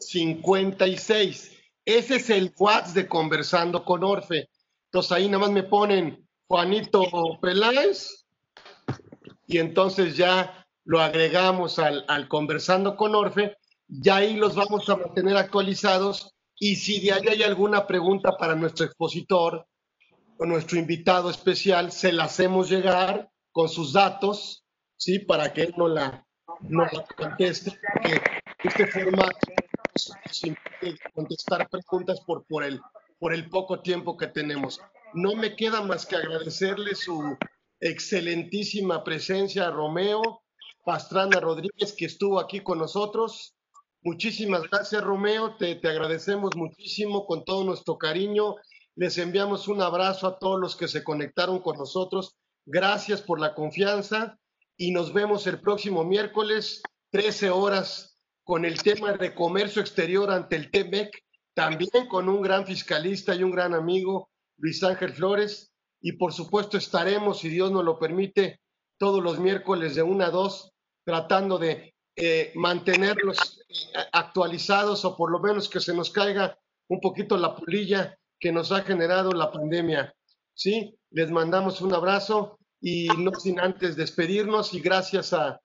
56. 0.00 1.52
Ese 1.84 2.16
es 2.16 2.30
el 2.30 2.52
WhatsApp 2.58 2.94
de 2.94 3.08
Conversando 3.08 3.84
con 3.84 4.04
Orfe. 4.04 4.48
Entonces 4.88 5.12
ahí 5.12 5.28
nada 5.28 5.40
más 5.40 5.50
me 5.50 5.64
ponen 5.64 6.26
Juanito 6.46 7.02
Peláez 7.42 8.26
y 9.46 9.58
entonces 9.58 10.16
ya 10.16 10.66
lo 10.84 11.00
agregamos 11.00 11.78
al, 11.78 12.28
Conversando 12.28 12.96
con 12.96 13.14
Orfe. 13.14 13.56
Ya 13.86 14.16
ahí 14.16 14.36
los 14.36 14.54
vamos 14.54 14.88
a 14.88 14.96
mantener 14.96 15.36
actualizados 15.36 16.34
y 16.56 16.76
si 16.76 17.00
de 17.00 17.12
ahí 17.12 17.28
hay 17.28 17.42
alguna 17.42 17.86
pregunta 17.86 18.36
para 18.36 18.54
nuestro 18.54 18.86
expositor 18.86 19.66
o 20.38 20.46
nuestro 20.46 20.78
invitado 20.78 21.30
especial, 21.30 21.92
se 21.92 22.12
la 22.12 22.24
hacemos 22.24 22.70
llegar 22.70 23.30
con 23.52 23.68
sus 23.68 23.92
datos, 23.92 24.64
¿sí? 24.96 25.18
Para 25.18 25.52
que 25.52 25.64
él 25.64 25.74
no 25.76 25.88
la, 25.88 26.26
no 26.60 26.86
conteste. 27.16 27.78
Que 28.02 28.68
este 28.68 28.86
formato 28.86 29.36
sin 30.30 30.56
contestar 31.14 31.68
preguntas 31.68 32.20
por, 32.20 32.44
por, 32.46 32.64
el, 32.64 32.80
por 33.18 33.34
el 33.34 33.48
poco 33.48 33.80
tiempo 33.80 34.16
que 34.16 34.26
tenemos. 34.26 34.80
No 35.14 35.34
me 35.34 35.56
queda 35.56 35.82
más 35.82 36.06
que 36.06 36.16
agradecerle 36.16 36.94
su 36.94 37.36
excelentísima 37.80 39.04
presencia, 39.04 39.70
Romeo 39.70 40.42
Pastrana 40.84 41.38
Rodríguez, 41.38 41.92
que 41.92 42.06
estuvo 42.06 42.40
aquí 42.40 42.60
con 42.60 42.78
nosotros. 42.78 43.54
Muchísimas 44.00 44.62
gracias, 44.70 45.02
Romeo. 45.04 45.54
Te, 45.56 45.74
te 45.74 45.88
agradecemos 45.88 46.56
muchísimo 46.56 47.26
con 47.26 47.44
todo 47.44 47.62
nuestro 47.64 47.98
cariño. 47.98 48.56
Les 48.94 49.18
enviamos 49.18 49.68
un 49.68 49.82
abrazo 49.82 50.26
a 50.26 50.38
todos 50.38 50.58
los 50.58 50.76
que 50.76 50.88
se 50.88 51.04
conectaron 51.04 51.60
con 51.60 51.76
nosotros. 51.76 52.36
Gracias 52.64 53.20
por 53.20 53.38
la 53.38 53.54
confianza 53.54 54.38
y 54.78 54.92
nos 54.92 55.12
vemos 55.12 55.46
el 55.46 55.60
próximo 55.60 56.04
miércoles, 56.04 56.80
13 57.10 57.50
horas 57.50 58.18
con 58.44 58.64
el 58.64 58.82
tema 58.82 59.12
de 59.12 59.34
comercio 59.34 59.82
exterior 59.82 60.30
ante 60.30 60.56
el 60.56 60.70
TEMEC, 60.70 61.10
también 61.58 62.06
con 62.06 62.28
un 62.28 62.40
gran 62.40 62.64
fiscalista 62.64 63.34
y 63.34 63.42
un 63.42 63.50
gran 63.50 63.74
amigo, 63.74 64.30
Luis 64.58 64.80
Ángel 64.84 65.12
Flores, 65.12 65.72
y 66.00 66.12
por 66.12 66.32
supuesto 66.32 66.78
estaremos, 66.78 67.40
si 67.40 67.48
Dios 67.48 67.72
nos 67.72 67.84
lo 67.84 67.98
permite, 67.98 68.60
todos 68.96 69.20
los 69.20 69.40
miércoles 69.40 69.96
de 69.96 70.02
una 70.02 70.26
a 70.26 70.30
dos, 70.30 70.70
tratando 71.04 71.58
de 71.58 71.96
eh, 72.14 72.52
mantenerlos 72.54 73.60
eh, 73.68 73.98
actualizados 74.12 75.04
o 75.04 75.16
por 75.16 75.32
lo 75.32 75.40
menos 75.40 75.68
que 75.68 75.80
se 75.80 75.92
nos 75.92 76.10
caiga 76.12 76.56
un 76.86 77.00
poquito 77.00 77.36
la 77.36 77.56
pulilla 77.56 78.16
que 78.38 78.52
nos 78.52 78.70
ha 78.70 78.82
generado 78.82 79.32
la 79.32 79.50
pandemia. 79.50 80.14
¿Sí? 80.54 80.96
Les 81.10 81.28
mandamos 81.28 81.80
un 81.80 81.92
abrazo 81.92 82.60
y 82.80 83.08
no 83.18 83.32
sin 83.34 83.58
antes 83.58 83.96
despedirnos 83.96 84.74
y 84.74 84.80
gracias 84.80 85.32
a 85.32 85.60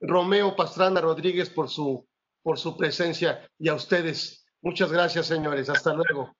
Romeo 0.00 0.56
Pastrana 0.56 1.02
Rodríguez 1.02 1.50
por 1.50 1.68
su 1.68 2.08
por 2.42 2.58
su 2.58 2.78
presencia 2.78 3.46
y 3.58 3.68
a 3.68 3.74
ustedes. 3.74 4.47
Muchas 4.62 4.92
gracias, 4.92 5.26
señores. 5.26 5.68
Hasta 5.68 5.92
luego. 5.94 6.32